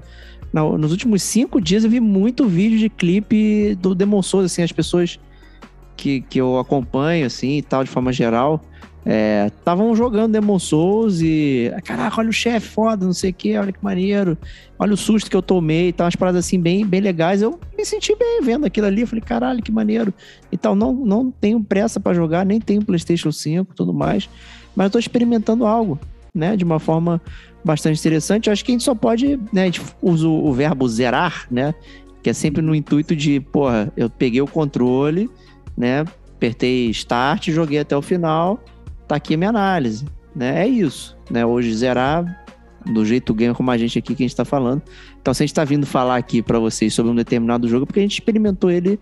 Na- 0.52 0.78
nos 0.78 0.92
últimos 0.92 1.24
cinco 1.24 1.60
dias 1.60 1.84
eu 1.84 1.90
vi 1.90 2.00
muito 2.00 2.48
vídeo 2.48 2.78
de 2.78 2.90
clipe 2.90 3.76
do 3.76 3.96
Demon 3.96 4.22
Souls, 4.22 4.46
assim, 4.52 4.62
as 4.62 4.72
pessoas 4.72 5.20
que, 5.98 6.22
que 6.22 6.40
eu 6.40 6.60
acompanho, 6.60 7.26
assim, 7.26 7.58
e 7.58 7.62
tal, 7.62 7.84
de 7.84 7.90
forma 7.90 8.12
geral, 8.12 8.64
estavam 9.06 9.94
jogando 9.96 10.32
Demon 10.32 10.58
Souls 10.60 11.22
e. 11.22 11.72
Caraca, 11.84 12.22
olha 12.22 12.30
o 12.30 12.34
chefe 12.34 12.68
foda, 12.68 13.06
não 13.06 13.14
sei 13.14 13.32
o 13.32 13.34
que, 13.34 13.58
olha 13.58 13.72
que 13.72 13.84
maneiro. 13.84 14.38
Olha 14.80 14.94
o 14.94 14.98
susto 14.98 15.30
que 15.30 15.36
eu 15.36 15.42
tomei 15.42 15.90
e 15.90 15.94
tal, 15.94 16.06
umas 16.06 16.16
paradas 16.16 16.46
assim 16.46 16.60
bem, 16.60 16.86
bem 16.86 17.02
legais. 17.02 17.42
Eu 17.42 17.60
me 17.78 17.86
senti 17.86 18.16
bem 18.16 18.42
vendo 18.42 18.66
aquilo 18.66 18.88
ali. 18.88 19.06
Falei, 19.06 19.24
caralho, 19.24 19.62
que 19.62 19.72
maneiro. 19.72 20.14
Então, 20.52 20.76
não, 20.76 20.94
não 20.94 21.32
tenho 21.32 21.62
pressa 21.64 22.00
pra 22.00 22.14
jogar, 22.14 22.46
nem 22.46 22.60
tenho 22.60 22.84
PlayStation 22.84 23.32
5 23.32 23.74
e 23.74 23.76
tudo 23.76 23.94
mais. 23.94 24.30
Mas 24.76 24.86
eu 24.86 24.92
tô 24.92 25.00
experimentando 25.00 25.66
algo, 25.66 26.00
né? 26.34 26.56
De 26.56 26.64
uma 26.64 26.80
forma 26.80 27.22
bastante 27.64 28.00
interessante. 28.00 28.48
Eu 28.48 28.54
acho 28.54 28.64
que 28.64 28.72
a 28.72 28.74
gente 28.74 28.84
só 28.84 28.96
pode, 28.96 29.40
né? 29.52 29.64
A 29.64 29.66
gente 29.66 29.82
usa 30.02 30.28
o 30.28 30.52
verbo 30.54 30.88
zerar, 30.88 31.46
né? 31.52 31.74
Que 32.22 32.30
é 32.30 32.34
sempre 32.34 32.62
no 32.62 32.74
intuito 32.74 33.16
de, 33.16 33.40
porra, 33.40 33.92
eu 33.98 34.10
peguei 34.10 34.42
o 34.42 34.48
controle, 34.48 35.30
né? 35.78 36.06
Apertei 36.36 36.90
start, 36.90 37.50
joguei 37.50 37.80
até 37.80 37.96
o 37.96 38.02
final 38.02 38.60
tá 39.08 39.16
aqui 39.16 39.34
a 39.34 39.38
minha 39.38 39.50
análise, 39.50 40.06
né? 40.36 40.64
É 40.64 40.68
isso, 40.68 41.18
né? 41.30 41.46
Hoje 41.46 41.74
zerar 41.76 42.44
do 42.86 43.06
jeito 43.06 43.34
ganha 43.34 43.54
como 43.54 43.72
a 43.72 43.78
gente 43.78 43.98
aqui 43.98 44.14
que 44.14 44.24
a 44.24 44.28
gente 44.28 44.36
tá 44.36 44.46
falando. 44.46 44.82
Então, 45.22 45.34
se 45.34 45.44
a 45.44 45.46
gente 45.46 45.56
tá 45.56 45.64
vindo 45.64 45.86
falar 45.86 46.18
aqui 46.18 46.42
para 46.42 46.60
vocês 46.60 46.94
sobre 46.94 47.12
um 47.12 47.16
determinado 47.16 47.68
jogo, 47.68 47.84
é 47.84 47.86
porque 47.86 48.00
a 48.00 48.04
gente 48.04 48.14
experimentou 48.14 48.70
ele 48.70 49.00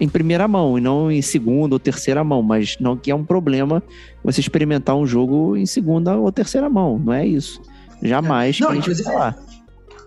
em 0.00 0.08
primeira 0.08 0.46
mão 0.48 0.76
e 0.76 0.80
não 0.80 1.10
em 1.10 1.22
segunda 1.22 1.74
ou 1.74 1.78
terceira 1.78 2.22
mão, 2.24 2.42
mas 2.42 2.76
não 2.80 2.96
que 2.96 3.10
é 3.10 3.14
um 3.14 3.24
problema 3.24 3.82
você 4.22 4.40
experimentar 4.40 4.96
um 4.96 5.06
jogo 5.06 5.56
em 5.56 5.66
segunda 5.66 6.16
ou 6.16 6.30
terceira 6.32 6.68
mão, 6.68 6.98
não 6.98 7.12
é 7.12 7.26
isso. 7.26 7.62
Jamais 8.02 8.60
Não, 8.60 8.68
que 8.68 8.72
a 8.72 8.80
gente 8.80 9.02
falar. 9.02 9.38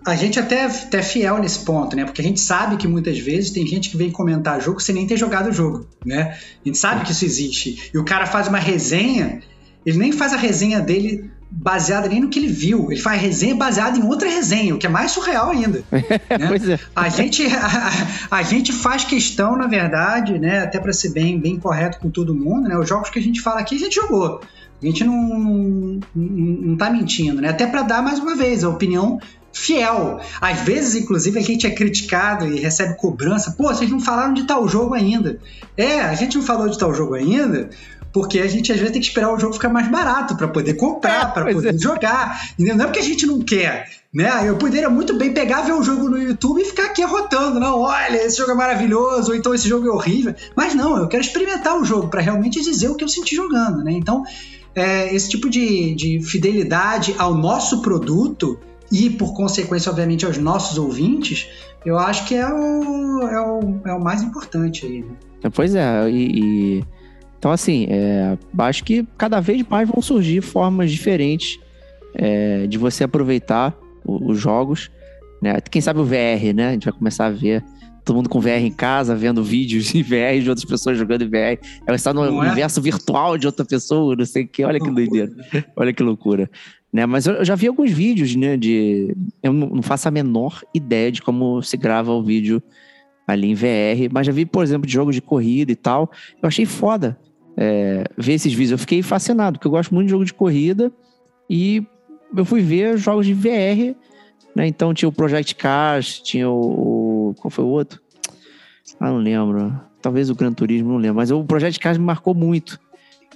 A 0.06 0.14
gente 0.14 0.38
até, 0.38 0.64
até 0.64 0.98
é 0.98 1.02
fiel 1.02 1.38
nesse 1.38 1.64
ponto, 1.64 1.96
né? 1.96 2.04
Porque 2.04 2.20
a 2.20 2.24
gente 2.24 2.40
sabe 2.40 2.76
que 2.76 2.88
muitas 2.88 3.18
vezes 3.18 3.50
tem 3.50 3.66
gente 3.66 3.90
que 3.90 3.96
vem 3.96 4.10
comentar 4.10 4.60
jogo 4.60 4.80
sem 4.80 4.94
nem 4.94 5.06
ter 5.06 5.16
jogado 5.16 5.50
o 5.50 5.52
jogo, 5.52 5.86
né? 6.04 6.38
A 6.64 6.68
gente 6.68 6.78
sabe 6.78 7.04
que 7.04 7.12
isso 7.12 7.24
existe. 7.24 7.90
E 7.92 7.98
o 7.98 8.04
cara 8.04 8.26
faz 8.26 8.48
uma 8.48 8.58
resenha, 8.58 9.40
ele 9.84 9.98
nem 9.98 10.12
faz 10.12 10.32
a 10.32 10.36
resenha 10.36 10.80
dele 10.80 11.30
baseada 11.50 12.08
nem 12.08 12.20
no 12.20 12.28
que 12.28 12.38
ele 12.38 12.48
viu. 12.48 12.90
Ele 12.90 13.00
faz 13.00 13.20
resenha 13.20 13.54
baseada 13.54 13.98
em 13.98 14.02
outra 14.02 14.28
resenha, 14.28 14.74
o 14.74 14.78
que 14.78 14.86
é 14.86 14.90
mais 14.90 15.12
surreal 15.12 15.50
ainda. 15.50 15.82
né? 15.90 16.46
pois 16.46 16.68
é. 16.68 16.78
A 16.94 17.08
gente, 17.08 17.46
a, 17.54 18.36
a, 18.38 18.42
gente 18.42 18.72
faz 18.72 19.04
questão, 19.04 19.56
na 19.56 19.66
verdade, 19.66 20.38
né, 20.38 20.60
até 20.60 20.78
para 20.78 20.92
ser 20.92 21.10
bem, 21.10 21.38
bem 21.38 21.58
correto 21.58 21.98
com 21.98 22.10
todo 22.10 22.34
mundo, 22.34 22.68
né, 22.68 22.78
os 22.78 22.88
jogos 22.88 23.10
que 23.10 23.18
a 23.18 23.22
gente 23.22 23.40
fala 23.40 23.60
aqui 23.60 23.76
a 23.76 23.78
gente 23.78 23.94
jogou. 23.94 24.40
A 24.80 24.86
gente 24.86 25.02
não, 25.02 25.16
não, 25.16 26.00
não 26.14 26.76
tá 26.76 26.88
mentindo, 26.88 27.42
né? 27.42 27.48
Até 27.48 27.66
para 27.66 27.82
dar 27.82 28.00
mais 28.00 28.20
uma 28.20 28.36
vez 28.36 28.62
a 28.62 28.68
opinião 28.68 29.18
fiel. 29.52 30.20
Às 30.40 30.60
vezes, 30.60 30.94
inclusive, 30.94 31.38
a 31.38 31.42
gente 31.42 31.66
é 31.66 31.70
criticado 31.70 32.46
e 32.46 32.60
recebe 32.60 32.96
cobrança. 32.96 33.52
Pô, 33.52 33.64
vocês 33.68 33.90
não 33.90 34.00
falaram 34.00 34.34
de 34.34 34.44
tal 34.44 34.68
jogo 34.68 34.94
ainda. 34.94 35.38
É, 35.76 36.00
a 36.00 36.14
gente 36.14 36.36
não 36.36 36.44
falou 36.44 36.68
de 36.68 36.78
tal 36.78 36.94
jogo 36.94 37.14
ainda 37.14 37.70
porque 38.12 38.40
a 38.40 38.46
gente 38.46 38.72
às 38.72 38.78
vezes 38.78 38.92
tem 38.92 39.00
que 39.00 39.06
esperar 39.06 39.32
o 39.32 39.38
jogo 39.38 39.52
ficar 39.52 39.68
mais 39.68 39.88
barato 39.88 40.36
para 40.36 40.48
poder 40.48 40.74
comprar, 40.74 41.32
para 41.32 41.52
poder 41.52 41.74
é. 41.74 41.78
jogar. 41.78 42.50
Entendeu? 42.54 42.76
Não 42.76 42.84
é 42.84 42.86
porque 42.88 43.00
a 43.00 43.04
gente 43.04 43.26
não 43.26 43.40
quer. 43.40 43.88
Né? 44.12 44.28
Eu 44.44 44.56
poderia 44.56 44.88
muito 44.88 45.14
bem 45.16 45.32
pegar, 45.32 45.62
ver 45.62 45.72
o 45.72 45.82
jogo 45.82 46.08
no 46.08 46.18
YouTube 46.18 46.60
e 46.60 46.64
ficar 46.64 46.86
aqui 46.86 47.04
rotando. 47.04 47.60
Não, 47.60 47.80
olha, 47.80 48.16
esse 48.24 48.38
jogo 48.38 48.52
é 48.52 48.54
maravilhoso, 48.54 49.30
ou 49.30 49.36
então 49.36 49.54
esse 49.54 49.68
jogo 49.68 49.86
é 49.86 49.90
horrível. 49.90 50.34
Mas 50.56 50.74
não, 50.74 50.96
eu 50.96 51.08
quero 51.08 51.22
experimentar 51.22 51.78
o 51.78 51.84
jogo 51.84 52.08
para 52.08 52.20
realmente 52.20 52.62
dizer 52.62 52.88
o 52.88 52.94
que 52.94 53.04
eu 53.04 53.08
senti 53.08 53.36
jogando. 53.36 53.84
Né? 53.84 53.92
Então, 53.92 54.24
é, 54.74 55.14
esse 55.14 55.28
tipo 55.28 55.50
de, 55.50 55.94
de 55.94 56.20
fidelidade 56.22 57.14
ao 57.18 57.34
nosso 57.34 57.82
produto 57.82 58.58
e, 58.90 59.10
por 59.10 59.34
consequência, 59.34 59.90
obviamente, 59.90 60.24
aos 60.24 60.38
nossos 60.38 60.78
ouvintes, 60.78 61.48
eu 61.84 61.98
acho 61.98 62.26
que 62.26 62.34
é 62.34 62.46
o, 62.46 63.22
é 63.22 63.40
o, 63.40 63.80
é 63.86 63.94
o 63.94 64.00
mais 64.00 64.22
importante 64.22 64.86
aí. 64.86 65.02
Né? 65.02 65.50
Pois 65.52 65.74
é, 65.74 66.10
e, 66.10 66.78
e 66.78 66.84
então, 67.38 67.52
assim, 67.52 67.86
é, 67.88 68.36
acho 68.58 68.82
que 68.82 69.06
cada 69.16 69.40
vez 69.40 69.64
mais 69.68 69.88
vão 69.88 70.02
surgir 70.02 70.40
formas 70.40 70.90
diferentes 70.90 71.58
é, 72.14 72.66
de 72.66 72.76
você 72.76 73.04
aproveitar 73.04 73.76
o, 74.04 74.30
os 74.30 74.38
jogos. 74.38 74.90
Né? 75.40 75.60
Quem 75.70 75.80
sabe 75.80 76.00
o 76.00 76.04
VR, 76.04 76.52
né? 76.54 76.68
A 76.68 76.72
gente 76.72 76.84
vai 76.84 76.92
começar 76.92 77.26
a 77.26 77.30
ver 77.30 77.64
todo 78.04 78.16
mundo 78.16 78.28
com 78.28 78.40
VR 78.40 78.60
em 78.60 78.72
casa, 78.72 79.14
vendo 79.14 79.44
vídeos 79.44 79.92
em 79.94 80.02
VR 80.02 80.40
de 80.42 80.48
outras 80.48 80.64
pessoas 80.64 80.98
jogando 80.98 81.22
em 81.22 81.28
VR. 81.28 81.60
Ela 81.86 81.96
está 81.96 82.12
no 82.12 82.24
não 82.24 82.42
é? 82.42 82.46
universo 82.46 82.80
é? 82.80 82.82
virtual 82.82 83.38
de 83.38 83.46
outra 83.46 83.64
pessoa, 83.64 84.16
não 84.16 84.24
sei 84.24 84.44
o 84.44 84.48
que. 84.48 84.64
Olha 84.64 84.80
que 84.80 84.90
doideira. 84.90 85.30
Olha 85.76 85.92
que 85.92 86.02
loucura. 86.02 86.50
Né? 86.92 87.04
Mas 87.06 87.26
eu, 87.26 87.44
já 87.44 87.54
vi 87.54 87.66
alguns 87.66 87.90
vídeos, 87.90 88.34
né? 88.34 88.56
De. 88.56 89.14
Eu 89.42 89.52
não 89.52 89.82
faço 89.82 90.08
a 90.08 90.10
menor 90.10 90.62
ideia 90.74 91.12
de 91.12 91.22
como 91.22 91.62
se 91.62 91.76
grava 91.76 92.12
o 92.12 92.22
vídeo 92.22 92.62
ali 93.26 93.50
em 93.50 93.54
VR, 93.54 94.10
mas 94.10 94.26
já 94.26 94.32
vi, 94.32 94.46
por 94.46 94.62
exemplo, 94.62 94.86
de 94.86 94.92
jogos 94.92 95.14
de 95.14 95.20
corrida 95.20 95.70
e 95.70 95.76
tal. 95.76 96.10
Eu 96.42 96.48
achei 96.48 96.64
foda 96.64 97.18
é, 97.56 98.04
ver 98.16 98.32
esses 98.34 98.52
vídeos. 98.52 98.72
Eu 98.72 98.78
fiquei 98.78 99.02
fascinado, 99.02 99.58
porque 99.58 99.66
eu 99.66 99.70
gosto 99.70 99.94
muito 99.94 100.06
de 100.06 100.12
jogo 100.12 100.24
de 100.24 100.32
corrida 100.32 100.90
e 101.48 101.86
eu 102.34 102.44
fui 102.44 102.62
ver 102.62 102.96
jogos 102.96 103.26
de 103.26 103.34
VR, 103.34 103.94
né? 104.56 104.66
Então 104.66 104.94
tinha 104.94 105.08
o 105.08 105.12
Project 105.12 105.54
Cars, 105.56 106.20
tinha 106.20 106.48
o. 106.48 107.34
Qual 107.38 107.50
foi 107.50 107.64
o 107.64 107.68
outro? 107.68 108.00
Ah, 108.98 109.10
não 109.10 109.18
lembro. 109.18 109.78
Talvez 110.00 110.30
o 110.30 110.34
Gran 110.34 110.52
Turismo, 110.52 110.92
não 110.92 110.98
lembro. 110.98 111.16
Mas 111.16 111.30
o 111.30 111.44
Project 111.44 111.78
Cars 111.78 111.98
me 111.98 112.04
marcou 112.04 112.34
muito. 112.34 112.80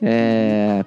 É, 0.01 0.85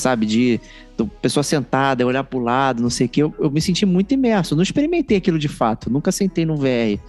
sabe, 0.00 0.26
de 0.26 0.60
do, 0.96 1.06
pessoa 1.06 1.42
sentada, 1.42 2.06
olhar 2.06 2.24
pro 2.24 2.38
lado, 2.38 2.82
não 2.82 2.90
sei 2.90 3.06
o 3.06 3.08
que. 3.08 3.22
Eu, 3.22 3.34
eu 3.38 3.50
me 3.50 3.60
senti 3.60 3.86
muito 3.86 4.12
imerso. 4.12 4.56
Não 4.56 4.62
experimentei 4.62 5.16
aquilo 5.16 5.38
de 5.38 5.48
fato. 5.48 5.90
Nunca 5.90 6.10
sentei 6.10 6.44
no 6.44 6.56
VR 6.56 7.00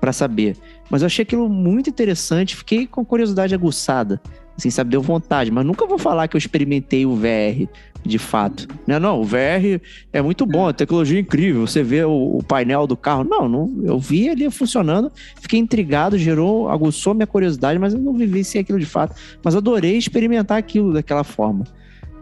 para 0.00 0.12
saber. 0.12 0.56
Mas 0.90 1.02
eu 1.02 1.06
achei 1.06 1.22
aquilo 1.22 1.48
muito 1.48 1.88
interessante. 1.88 2.56
Fiquei 2.56 2.86
com 2.86 3.04
curiosidade 3.04 3.54
aguçada 3.54 4.20
assim, 4.60 4.70
sabe? 4.70 4.90
Deu 4.90 5.02
vontade, 5.02 5.50
mas 5.50 5.64
nunca 5.64 5.86
vou 5.86 5.98
falar 5.98 6.28
que 6.28 6.36
eu 6.36 6.38
experimentei 6.38 7.04
o 7.06 7.16
VR 7.16 7.66
de 8.04 8.18
fato. 8.18 8.66
Não, 8.86 8.94
né? 8.94 8.98
não, 8.98 9.20
o 9.20 9.24
VR 9.24 9.80
é 10.12 10.22
muito 10.22 10.46
bom, 10.46 10.68
a 10.68 10.72
tecnologia 10.72 11.18
é 11.18 11.20
incrível, 11.20 11.66
você 11.66 11.82
vê 11.82 12.04
o, 12.04 12.38
o, 12.38 12.42
painel 12.42 12.86
do 12.86 12.96
carro. 12.96 13.24
Não, 13.24 13.48
não, 13.48 13.70
eu 13.82 13.98
vi 13.98 14.28
ali 14.28 14.50
funcionando, 14.50 15.10
fiquei 15.40 15.58
intrigado, 15.58 16.16
gerou, 16.16 16.68
aguçou 16.68 17.14
minha 17.14 17.26
curiosidade, 17.26 17.78
mas 17.78 17.92
eu 17.92 18.00
não 18.00 18.12
vivi 18.12 18.44
sem 18.44 18.60
aquilo 18.60 18.78
de 18.78 18.86
fato. 18.86 19.14
Mas 19.42 19.54
adorei 19.54 19.96
experimentar 19.96 20.58
aquilo 20.58 20.92
daquela 20.92 21.24
forma, 21.24 21.64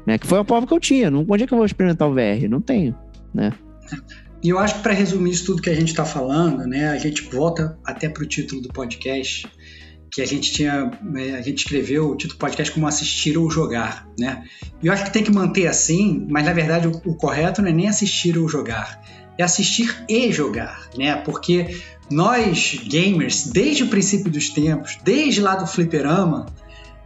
né? 0.09 0.17
Que 0.17 0.27
foi 0.27 0.39
a 0.39 0.45
prova 0.45 0.67
que 0.67 0.73
eu 0.73 0.81
tinha. 0.81 1.11
Não, 1.11 1.27
onde 1.29 1.45
é 1.45 1.47
que 1.47 1.53
eu 1.53 1.59
vou 1.59 1.67
experimentar 1.67 2.09
o 2.09 2.15
VR? 2.15 2.49
Não 2.49 2.63
tenho, 2.63 2.97
né? 3.35 3.53
E 4.43 4.49
eu 4.49 4.59
acho 4.59 4.77
que 4.77 4.83
para 4.83 4.95
resumir 4.95 5.33
isso 5.33 5.45
tudo 5.45 5.61
que 5.61 5.69
a 5.69 5.75
gente 5.75 5.89
está 5.89 6.05
falando, 6.05 6.67
né, 6.67 6.89
a 6.89 6.97
gente 6.97 7.23
volta 7.23 7.77
até 7.85 8.09
para 8.09 8.23
o 8.23 8.27
título 8.27 8.63
do 8.63 8.69
podcast, 8.69 9.47
que 10.11 10.23
a 10.23 10.27
gente 10.27 10.53
tinha, 10.53 10.91
né, 11.03 11.35
a 11.37 11.43
gente 11.43 11.59
escreveu 11.59 12.09
o 12.09 12.17
título 12.17 12.39
do 12.39 12.41
podcast 12.41 12.73
como 12.73 12.87
assistir 12.87 13.37
ou 13.37 13.51
jogar, 13.51 14.09
né? 14.19 14.45
E 14.83 14.87
eu 14.87 14.93
acho 14.93 15.05
que 15.05 15.13
tem 15.13 15.25
que 15.25 15.33
manter 15.33 15.67
assim, 15.67 16.27
mas 16.31 16.47
na 16.47 16.53
verdade 16.53 16.87
o, 16.87 16.93
o 17.05 17.15
correto 17.15 17.61
não 17.61 17.69
é 17.69 17.73
nem 17.73 17.89
assistir 17.89 18.39
ou 18.39 18.49
jogar, 18.49 19.03
é 19.37 19.43
assistir 19.43 20.05
e 20.09 20.33
jogar, 20.33 20.89
né? 20.97 21.17
Porque 21.17 21.77
nós 22.11 22.81
gamers, 22.89 23.49
desde 23.49 23.83
o 23.83 23.89
princípio 23.89 24.31
dos 24.31 24.49
tempos, 24.49 24.99
desde 25.05 25.41
lá 25.41 25.57
do 25.57 25.67
fliperama, 25.67 26.47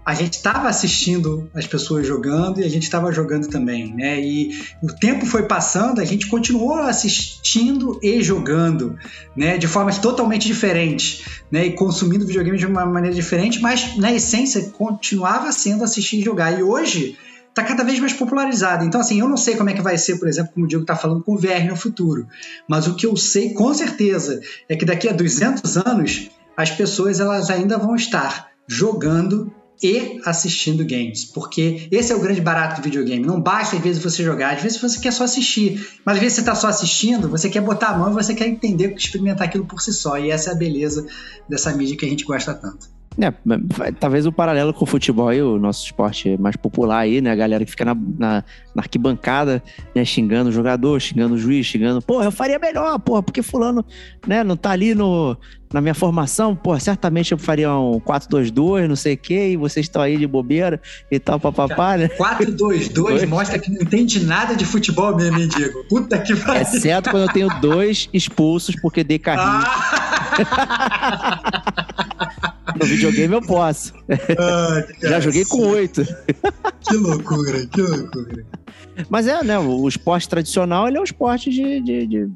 a 0.05 0.14
gente 0.14 0.34
estava 0.34 0.68
assistindo 0.68 1.48
as 1.55 1.66
pessoas 1.66 2.07
jogando 2.07 2.61
e 2.61 2.64
a 2.64 2.68
gente 2.68 2.82
estava 2.82 3.12
jogando 3.12 3.48
também, 3.48 3.94
né? 3.94 4.20
E 4.20 4.50
o 4.82 4.88
tempo 4.88 5.24
foi 5.24 5.44
passando, 5.44 6.00
a 6.00 6.05
gente 6.05 6.26
continuou 6.26 6.74
assistindo 6.74 8.00
e 8.03 8.20
jogando, 8.20 8.98
né? 9.36 9.57
De 9.59 9.68
formas 9.68 9.98
totalmente 9.98 10.46
diferentes, 10.46 11.24
né? 11.50 11.66
E 11.66 11.72
consumindo 11.72 12.26
videogames 12.26 12.61
de 12.61 12.66
uma 12.66 12.84
maneira 12.84 13.14
diferente, 13.14 13.61
mas 13.61 13.96
na 13.96 14.12
essência 14.12 14.70
continuava 14.76 15.53
sendo 15.53 15.84
assistir 15.84 16.18
e 16.18 16.24
jogar. 16.24 16.59
E 16.59 16.62
hoje 16.62 17.16
está 17.48 17.62
cada 17.62 17.84
vez 17.84 18.00
mais 18.00 18.12
popularizado. 18.12 18.84
Então, 18.84 19.00
assim, 19.00 19.20
eu 19.20 19.28
não 19.28 19.36
sei 19.36 19.57
como 19.57 19.70
é 19.70 19.74
que 19.74 19.82
vai 19.82 19.96
ser, 19.96 20.18
por 20.18 20.26
exemplo, 20.26 20.53
como 20.53 20.64
o 20.66 20.68
Diego 20.68 20.82
está 20.82 20.96
falando, 20.96 21.22
com 21.22 21.34
o 21.34 21.38
VR 21.38 21.64
no 21.68 21.76
futuro. 21.76 22.26
Mas 22.68 22.88
o 22.88 22.96
que 22.96 23.07
eu 23.07 23.16
sei 23.16 23.53
com 23.53 23.72
certeza 23.72 24.40
é 24.68 24.74
que 24.74 24.84
daqui 24.84 25.09
a 25.09 25.12
200 25.12 25.76
anos 25.76 26.30
as 26.57 26.70
pessoas 26.70 27.20
elas 27.20 27.50
ainda 27.50 27.78
vão 27.78 27.94
estar 27.94 28.48
jogando 28.66 29.53
e 29.83 30.20
assistindo 30.24 30.85
games, 30.85 31.24
porque 31.24 31.89
esse 31.91 32.12
é 32.12 32.16
o 32.16 32.20
grande 32.20 32.41
barato 32.41 32.80
do 32.80 32.85
videogame. 32.85 33.26
Não 33.26 33.41
basta 33.41 33.76
às 33.76 33.83
vezes 33.83 34.03
você 34.03 34.22
jogar, 34.22 34.55
às 34.55 34.62
vezes 34.62 34.80
você 34.80 35.01
quer 35.01 35.12
só 35.12 35.24
assistir, 35.24 36.01
mas 36.05 36.16
às 36.16 36.20
vezes 36.20 36.35
você 36.37 36.41
está 36.41 36.55
só 36.55 36.68
assistindo, 36.68 37.28
você 37.28 37.51
quer 37.51 37.61
botar 37.61 37.89
a 37.89 37.99
mão 37.99 38.11
e 38.11 38.14
você 38.14 38.35
quer 38.35 38.47
entender, 38.47 38.95
experimentar 38.95 39.49
aquilo 39.49 39.66
por 39.66 39.80
si 39.83 39.93
só. 39.93 40.16
E 40.18 40.30
essa 40.30 40.51
é 40.51 40.53
a 40.53 40.57
beleza 40.57 41.07
dessa 41.49 41.72
mídia 41.74 41.97
que 41.97 42.07
a 42.07 42.09
gente 42.09 42.24
gosta 42.24 42.55
tanto. 42.55 43.01
É, 43.20 43.92
talvez 44.00 44.26
o 44.26 44.32
paralelo 44.32 44.72
com 44.72 44.84
o 44.84 44.86
futebol 44.86 45.28
aí, 45.28 45.42
o 45.42 45.58
nosso 45.58 45.84
esporte 45.84 46.36
mais 46.38 46.56
popular 46.56 47.00
aí, 47.00 47.20
né? 47.20 47.30
A 47.30 47.34
galera 47.34 47.64
que 47.64 47.70
fica 47.70 47.84
na, 47.84 47.94
na, 47.94 48.44
na, 48.74 48.82
arquibancada, 48.82 49.62
né? 49.94 50.04
Xingando 50.04 50.48
o 50.48 50.52
jogador, 50.52 50.98
xingando 51.00 51.34
o 51.34 51.38
juiz, 51.38 51.66
xingando, 51.66 52.00
porra, 52.00 52.24
eu 52.24 52.32
faria 52.32 52.58
melhor, 52.58 52.98
porra, 53.00 53.22
porque 53.22 53.42
fulano, 53.42 53.84
né, 54.26 54.42
não 54.42 54.56
tá 54.56 54.70
ali 54.70 54.94
no, 54.94 55.36
na 55.72 55.80
minha 55.80 55.94
formação, 55.94 56.56
porra, 56.56 56.80
certamente 56.80 57.32
eu 57.32 57.38
faria 57.38 57.72
um 57.74 58.00
4-2-2, 58.00 58.86
não 58.86 58.96
sei 58.96 59.14
o 59.14 59.18
quê, 59.18 59.50
e 59.50 59.56
vocês 59.56 59.86
estão 59.86 60.00
aí 60.00 60.16
de 60.16 60.26
bobeira 60.26 60.80
e 61.10 61.18
tal, 61.18 61.38
papapá, 61.38 61.96
né? 61.98 62.08
4-2-2 62.16 63.26
mostra 63.26 63.58
que 63.58 63.70
não 63.70 63.82
entende 63.82 64.24
nada 64.24 64.54
de 64.54 64.64
futebol 64.64 65.14
mesmo, 65.16 65.38
hein, 65.38 65.48
Diego? 65.48 65.84
Puta 65.88 66.18
que 66.18 66.34
pariu. 66.36 66.62
Exceto 66.62 67.10
quando 67.10 67.24
eu 67.24 67.32
tenho 67.32 67.48
dois 67.60 68.08
expulsos 68.12 68.74
porque 68.76 69.04
dei 69.04 69.18
carrinho. 69.18 69.66
Ah! 69.66 69.98
No 72.83 72.89
videogame 72.89 73.35
eu 73.35 73.43
posso. 73.43 73.95
Ah, 74.39 74.85
Já 75.01 75.20
joguei 75.20 75.45
com 75.45 75.59
oito. 75.68 76.05
Que 76.80 76.97
loucura, 76.97 77.66
que 77.66 77.80
loucura. 77.80 78.45
Mas 79.09 79.26
é, 79.26 79.43
né? 79.45 79.59
O 79.59 79.87
esporte 79.89 80.28
tradicional 80.28 80.89
ele 80.89 80.99
é 80.99 81.01
um 81.01 81.05
esporte 81.05 81.51
de, 81.51 81.80
de, 81.80 82.07
de, 82.07 82.30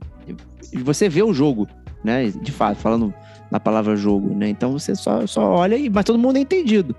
de 0.72 0.82
você 0.82 1.08
ver 1.08 1.24
o 1.24 1.34
jogo, 1.34 1.68
né? 2.04 2.30
De 2.30 2.52
fato, 2.52 2.78
falando 2.78 3.12
na 3.50 3.58
palavra 3.58 3.96
jogo, 3.96 4.34
né? 4.34 4.48
Então 4.48 4.72
você 4.72 4.94
só, 4.94 5.26
só 5.26 5.42
olha 5.42 5.76
e. 5.76 5.90
Mas 5.90 6.04
todo 6.04 6.18
mundo 6.18 6.36
é 6.36 6.40
entendido. 6.40 6.94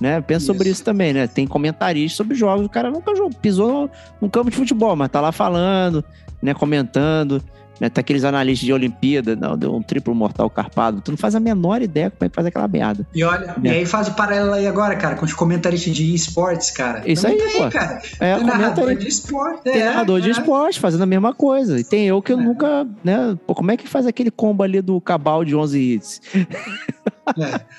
Né? 0.00 0.20
Pensa 0.20 0.38
isso. 0.38 0.46
sobre 0.46 0.68
isso 0.68 0.82
também, 0.84 1.12
né? 1.12 1.26
Tem 1.26 1.46
comentaristas 1.46 2.16
sobre 2.16 2.34
jogos, 2.34 2.66
o 2.66 2.68
cara 2.68 2.90
nunca 2.90 3.14
jogou, 3.14 3.30
pisou 3.40 3.88
num 4.20 4.28
campo 4.28 4.50
de 4.50 4.56
futebol, 4.56 4.96
mas 4.96 5.08
tá 5.10 5.20
lá 5.20 5.30
falando, 5.30 6.04
né? 6.42 6.54
Comentando. 6.54 7.42
Né? 7.82 7.88
Tem 7.90 8.00
aqueles 8.00 8.22
analistas 8.22 8.64
de 8.64 8.72
Olimpíada, 8.72 9.34
não, 9.34 9.58
deu 9.58 9.74
um 9.74 9.82
triplo 9.82 10.14
mortal 10.14 10.48
carpado. 10.48 11.00
Tu 11.00 11.10
não 11.10 11.18
faz 11.18 11.34
a 11.34 11.40
menor 11.40 11.82
ideia 11.82 12.12
como 12.12 12.24
é 12.24 12.28
que 12.28 12.34
faz 12.36 12.46
aquela 12.46 12.68
merda. 12.68 13.04
E 13.12 13.24
olha, 13.24 13.46
né? 13.46 13.54
e 13.64 13.68
aí 13.70 13.84
faz 13.84 14.06
o 14.06 14.14
paralelo 14.14 14.52
aí 14.52 14.68
agora, 14.68 14.94
cara, 14.94 15.16
com 15.16 15.24
os 15.24 15.32
comentaristas 15.32 15.92
de 15.92 16.14
esportes, 16.14 16.70
cara. 16.70 17.02
Isso 17.04 17.26
aí, 17.26 17.40
aí, 17.40 17.50
pô. 17.50 17.68
cara. 17.70 18.00
É, 18.20 18.36
tem 18.36 18.46
narrador 18.46 18.90
aí. 18.90 18.96
de 18.96 19.08
esporte. 19.08 19.64
Tem 19.64 19.80
é, 19.80 19.86
narrador 19.86 20.18
é. 20.18 20.22
de 20.22 20.30
esporte 20.30 20.78
fazendo 20.78 21.02
a 21.02 21.06
mesma 21.06 21.34
coisa. 21.34 21.80
E 21.80 21.82
tem 21.82 22.06
eu 22.06 22.22
que 22.22 22.32
eu 22.32 22.38
é. 22.38 22.42
nunca, 22.44 22.86
né? 23.02 23.36
Pô, 23.44 23.52
como 23.52 23.72
é 23.72 23.76
que 23.76 23.88
faz 23.88 24.06
aquele 24.06 24.30
combo 24.30 24.62
ali 24.62 24.80
do 24.80 25.00
cabal 25.00 25.44
de 25.44 25.56
11 25.56 25.80
hits? 25.80 26.20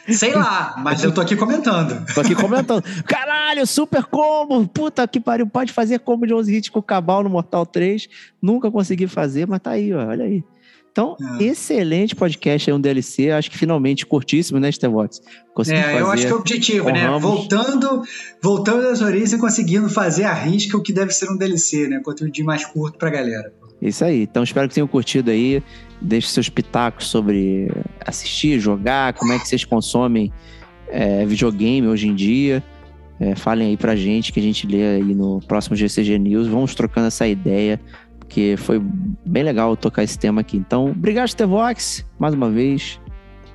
É. 0.07 0.13
Sei 0.13 0.33
lá, 0.33 0.75
mas 0.77 1.03
eu 1.03 1.13
tô 1.13 1.21
aqui 1.21 1.35
comentando. 1.35 2.05
Tô 2.13 2.21
aqui 2.21 2.33
comentando. 2.33 2.83
Caralho, 3.05 3.67
super 3.67 4.05
combo! 4.05 4.67
Puta 4.67 5.07
que 5.07 5.19
pariu, 5.19 5.45
pode 5.47 5.73
fazer 5.73 5.99
combo 5.99 6.25
de 6.25 6.33
11 6.33 6.55
hits 6.55 6.69
com 6.69 6.79
o 6.79 6.83
Cabal 6.83 7.23
no 7.23 7.29
Mortal 7.29 7.65
3. 7.65 8.07
Nunca 8.41 8.71
consegui 8.71 9.07
fazer, 9.07 9.47
mas 9.47 9.59
tá 9.59 9.71
aí, 9.71 9.93
ó, 9.93 10.07
olha 10.07 10.25
aí. 10.25 10.43
Então, 10.93 11.17
é. 11.39 11.45
excelente 11.45 12.15
podcast 12.15 12.69
aí, 12.69 12.77
um 12.77 12.79
DLC. 12.79 13.31
Acho 13.31 13.49
que 13.49 13.57
finalmente 13.57 14.05
curtíssimo, 14.05 14.59
né, 14.59 14.71
Stevox? 14.71 15.21
É, 15.67 15.99
eu 15.99 16.11
acho 16.11 16.27
que 16.27 16.31
é 16.31 16.35
o 16.35 16.39
objetivo, 16.39 16.89
né? 16.91 17.17
Voltando, 17.19 18.03
voltando 18.41 18.87
às 18.87 19.01
origens 19.01 19.33
e 19.33 19.39
conseguindo 19.39 19.89
fazer 19.89 20.25
a 20.25 20.33
risca 20.33 20.77
o 20.77 20.83
que 20.83 20.93
deve 20.93 21.11
ser 21.11 21.31
um 21.31 21.35
DLC, 21.35 21.87
né? 21.87 21.99
Conteúdo 21.99 22.31
mais 22.43 22.63
curto 22.63 22.99
pra 22.99 23.09
galera. 23.09 23.51
Isso 23.81 24.05
aí. 24.05 24.21
Então, 24.21 24.43
espero 24.43 24.69
que 24.69 24.75
tenham 24.75 24.87
curtido 24.87 25.31
aí. 25.31 25.63
Deixe 25.99 26.27
seus 26.27 26.47
pitacos 26.47 27.07
sobre 27.07 27.71
assistir, 28.05 28.59
jogar, 28.59 29.13
como 29.13 29.33
é 29.33 29.39
que 29.39 29.47
vocês 29.47 29.63
consomem 29.65 30.31
é, 30.89 31.25
videogame 31.25 31.87
hoje 31.87 32.07
em 32.07 32.15
dia. 32.15 32.63
É, 33.19 33.35
falem 33.35 33.69
aí 33.69 33.77
pra 33.77 33.95
gente 33.95 34.33
que 34.33 34.39
a 34.39 34.43
gente 34.43 34.67
lê 34.67 34.95
aí 34.95 35.15
no 35.15 35.39
próximo 35.47 35.75
GCG 35.75 36.17
News. 36.19 36.47
Vamos 36.47 36.75
trocando 36.75 37.07
essa 37.07 37.27
ideia 37.27 37.79
porque 38.33 38.55
foi 38.57 38.81
bem 39.25 39.43
legal 39.43 39.77
tocar 39.77 40.03
esse 40.03 40.17
tema 40.17 40.41
aqui. 40.41 40.57
Então, 40.57 40.89
obrigado, 40.89 41.27
Stevox, 41.27 42.03
mais 42.17 42.33
uma 42.33 42.49
vez. 42.49 42.99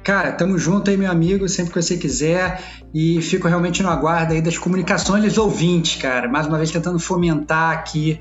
Cara, 0.05 0.32
tamo 0.32 0.57
junto 0.57 0.88
aí, 0.88 0.96
meu 0.96 1.11
amigo, 1.11 1.49
sempre 1.49 1.72
que 1.72 1.82
você 1.82 1.96
quiser. 1.96 2.62
E 2.94 3.20
fico 3.20 3.49
realmente 3.49 3.82
no 3.82 3.90
aguardo 3.90 4.32
aí 4.32 4.40
das 4.40 4.57
comunicações 4.57 5.24
dos 5.24 5.36
ouvintes, 5.36 6.01
cara. 6.01 6.28
Mais 6.28 6.46
uma 6.46 6.57
vez 6.57 6.70
tentando 6.70 6.99
fomentar 6.99 7.72
aqui 7.72 8.18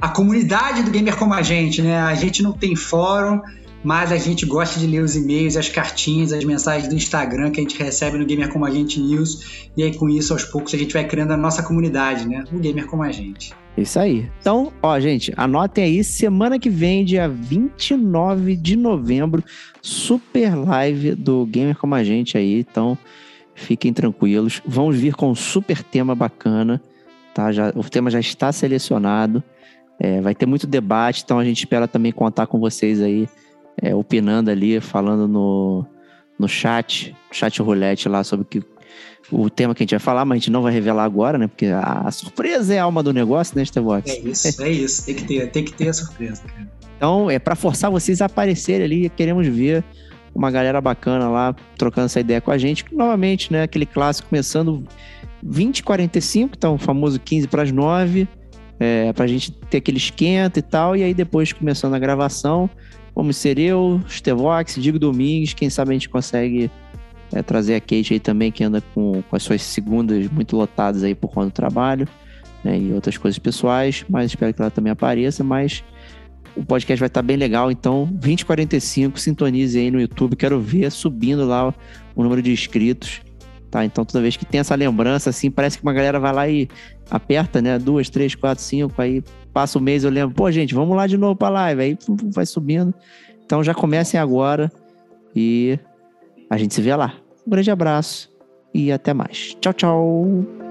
a 0.00 0.08
comunidade 0.08 0.82
do 0.82 0.90
Gamer 0.90 1.16
Como 1.16 1.32
a 1.32 1.42
Gente, 1.42 1.80
né? 1.80 1.98
A 1.98 2.14
gente 2.14 2.42
não 2.42 2.52
tem 2.52 2.74
fórum, 2.74 3.40
mas 3.82 4.12
a 4.12 4.18
gente 4.18 4.44
gosta 4.44 4.78
de 4.78 4.86
ler 4.86 5.02
os 5.02 5.16
e-mails, 5.16 5.56
as 5.56 5.68
cartinhas, 5.68 6.32
as 6.32 6.44
mensagens 6.44 6.88
do 6.88 6.94
Instagram 6.94 7.50
que 7.50 7.60
a 7.60 7.62
gente 7.62 7.82
recebe 7.82 8.18
no 8.18 8.26
Gamer 8.26 8.50
Como 8.50 8.66
a 8.66 8.70
Gente 8.70 9.00
News. 9.00 9.70
E 9.76 9.82
aí, 9.82 9.94
com 9.96 10.08
isso, 10.08 10.32
aos 10.32 10.44
poucos, 10.44 10.74
a 10.74 10.78
gente 10.78 10.92
vai 10.92 11.06
criando 11.06 11.32
a 11.32 11.36
nossa 11.36 11.62
comunidade, 11.62 12.28
né? 12.28 12.44
O 12.52 12.58
Gamer 12.58 12.86
Como 12.86 13.02
a 13.02 13.10
Gente. 13.10 13.54
Isso 13.78 13.98
aí. 13.98 14.28
Então, 14.40 14.72
ó, 14.82 15.00
gente, 15.00 15.32
anotem 15.36 15.84
aí, 15.84 16.04
semana 16.04 16.58
que 16.58 16.68
vem, 16.68 17.04
dia 17.04 17.28
29 17.28 18.54
de 18.56 18.76
novembro, 18.76 19.42
super 19.80 20.54
live 20.54 21.14
do 21.14 21.46
Gamer 21.46 21.76
Como 21.76 21.94
a 21.94 22.04
Gente 22.04 22.36
aí. 22.36 22.60
Então, 22.60 22.98
fiquem 23.54 23.94
tranquilos. 23.94 24.60
Vamos 24.66 24.96
vir 24.96 25.14
com 25.14 25.30
um 25.30 25.34
super 25.34 25.82
tema 25.82 26.14
bacana, 26.14 26.82
tá? 27.32 27.50
Já, 27.50 27.72
o 27.74 27.82
tema 27.88 28.10
já 28.10 28.20
está 28.20 28.52
selecionado. 28.52 29.42
É, 29.98 30.20
vai 30.20 30.34
ter 30.34 30.46
muito 30.46 30.66
debate, 30.66 31.22
então 31.24 31.38
a 31.38 31.44
gente 31.44 31.58
espera 31.58 31.86
também 31.86 32.10
contar 32.10 32.46
com 32.46 32.58
vocês 32.58 33.00
aí 33.02 33.28
é, 33.80 33.94
opinando 33.94 34.50
ali, 34.50 34.80
falando 34.80 35.26
no, 35.26 35.84
no 36.38 36.48
chat, 36.48 37.14
chat 37.30 37.60
roulette 37.60 38.08
lá 38.08 38.24
sobre 38.24 38.42
o, 38.42 38.46
que, 38.46 38.62
o 39.30 39.50
tema 39.50 39.74
que 39.74 39.82
a 39.82 39.84
gente 39.84 39.90
vai 39.90 40.00
falar, 40.00 40.24
mas 40.24 40.36
a 40.36 40.38
gente 40.38 40.50
não 40.50 40.62
vai 40.62 40.72
revelar 40.72 41.04
agora, 41.04 41.38
né? 41.38 41.46
Porque 41.46 41.66
a, 41.66 42.02
a 42.06 42.10
surpresa 42.10 42.74
é 42.74 42.78
a 42.78 42.84
alma 42.84 43.02
do 43.02 43.12
negócio, 43.12 43.56
né, 43.56 43.64
Stevox? 43.64 44.10
É 44.10 44.18
isso, 44.18 44.62
é 44.62 44.70
isso. 44.70 45.04
Tem 45.04 45.14
que 45.14 45.24
ter, 45.24 45.50
tem 45.50 45.64
que 45.64 45.72
ter 45.72 45.88
a 45.88 45.92
surpresa, 45.92 46.42
cara. 46.44 46.70
Então, 46.96 47.30
é 47.30 47.38
para 47.38 47.54
forçar 47.54 47.90
vocês 47.90 48.20
a 48.20 48.26
aparecerem 48.26 48.84
ali, 48.84 49.08
queremos 49.08 49.46
ver 49.46 49.82
uma 50.34 50.50
galera 50.50 50.80
bacana 50.80 51.28
lá 51.28 51.54
trocando 51.76 52.06
essa 52.06 52.20
ideia 52.20 52.40
com 52.40 52.50
a 52.50 52.58
gente. 52.58 52.84
Novamente, 52.92 53.52
né? 53.52 53.62
Aquele 53.62 53.86
clássico 53.86 54.28
começando 54.28 54.84
20 55.42 55.82
45, 55.82 56.54
então 56.56 56.74
o 56.74 56.78
famoso 56.78 57.18
15 57.18 57.48
para 57.48 57.62
as 57.62 57.72
9, 57.72 58.28
é, 58.78 59.12
para 59.12 59.24
a 59.24 59.28
gente 59.28 59.52
ter 59.52 59.78
aquele 59.78 59.98
esquenta 59.98 60.58
e 60.58 60.62
tal, 60.62 60.96
e 60.96 61.02
aí 61.02 61.14
depois 61.14 61.52
começando 61.52 61.94
a 61.94 61.98
gravação. 61.98 62.68
Vamos 63.20 63.36
ser 63.36 63.58
eu, 63.58 64.00
Stevox, 64.08 64.76
Digo 64.76 64.98
Domingues, 64.98 65.52
quem 65.52 65.68
sabe 65.68 65.90
a 65.90 65.92
gente 65.92 66.08
consegue 66.08 66.70
é, 67.30 67.42
trazer 67.42 67.74
a 67.74 67.78
Kate 67.78 68.14
aí 68.14 68.18
também, 68.18 68.50
que 68.50 68.64
anda 68.64 68.82
com, 68.94 69.20
com 69.20 69.36
as 69.36 69.42
suas 69.42 69.60
segundas 69.60 70.26
muito 70.30 70.56
lotadas 70.56 71.04
aí 71.04 71.14
por 71.14 71.28
conta 71.28 71.48
do 71.48 71.52
trabalho, 71.52 72.08
né, 72.64 72.78
e 72.78 72.94
outras 72.94 73.18
coisas 73.18 73.38
pessoais, 73.38 74.06
mas 74.08 74.30
espero 74.30 74.54
que 74.54 74.62
ela 74.62 74.70
também 74.70 74.90
apareça, 74.90 75.44
mas 75.44 75.84
o 76.56 76.64
podcast 76.64 76.98
vai 76.98 77.08
estar 77.08 77.20
bem 77.20 77.36
legal, 77.36 77.70
então 77.70 78.08
2045, 78.10 79.20
sintonize 79.20 79.78
aí 79.78 79.90
no 79.90 80.00
YouTube, 80.00 80.34
quero 80.34 80.58
ver 80.58 80.90
subindo 80.90 81.44
lá 81.44 81.74
o 82.16 82.22
número 82.22 82.40
de 82.40 82.52
inscritos, 82.52 83.20
tá? 83.70 83.84
Então 83.84 84.04
toda 84.04 84.20
vez 84.20 84.36
que 84.36 84.44
tem 84.44 84.60
essa 84.60 84.74
lembrança, 84.74 85.30
assim, 85.30 85.50
parece 85.50 85.78
que 85.78 85.82
uma 85.82 85.92
galera 85.92 86.18
vai 86.18 86.32
lá 86.32 86.48
e 86.48 86.68
aperta, 87.10 87.62
né, 87.62 87.78
duas, 87.78 88.08
três, 88.08 88.34
quatro, 88.34 88.62
cinco, 88.62 89.00
aí 89.00 89.22
passa 89.52 89.78
o 89.78 89.82
mês, 89.82 90.04
eu 90.04 90.10
lembro, 90.10 90.34
pô, 90.34 90.50
gente, 90.50 90.74
vamos 90.74 90.96
lá 90.96 91.06
de 91.06 91.16
novo 91.16 91.36
pra 91.36 91.48
live. 91.48 91.82
Aí 91.82 91.98
vai 92.24 92.46
subindo. 92.46 92.94
Então 93.44 93.62
já 93.64 93.74
comecem 93.74 94.18
agora 94.18 94.70
e 95.34 95.78
a 96.48 96.56
gente 96.56 96.74
se 96.74 96.80
vê 96.80 96.94
lá. 96.94 97.14
Um 97.46 97.50
grande 97.50 97.70
abraço 97.70 98.30
e 98.72 98.92
até 98.92 99.12
mais. 99.12 99.56
Tchau, 99.60 99.72
tchau. 99.72 100.69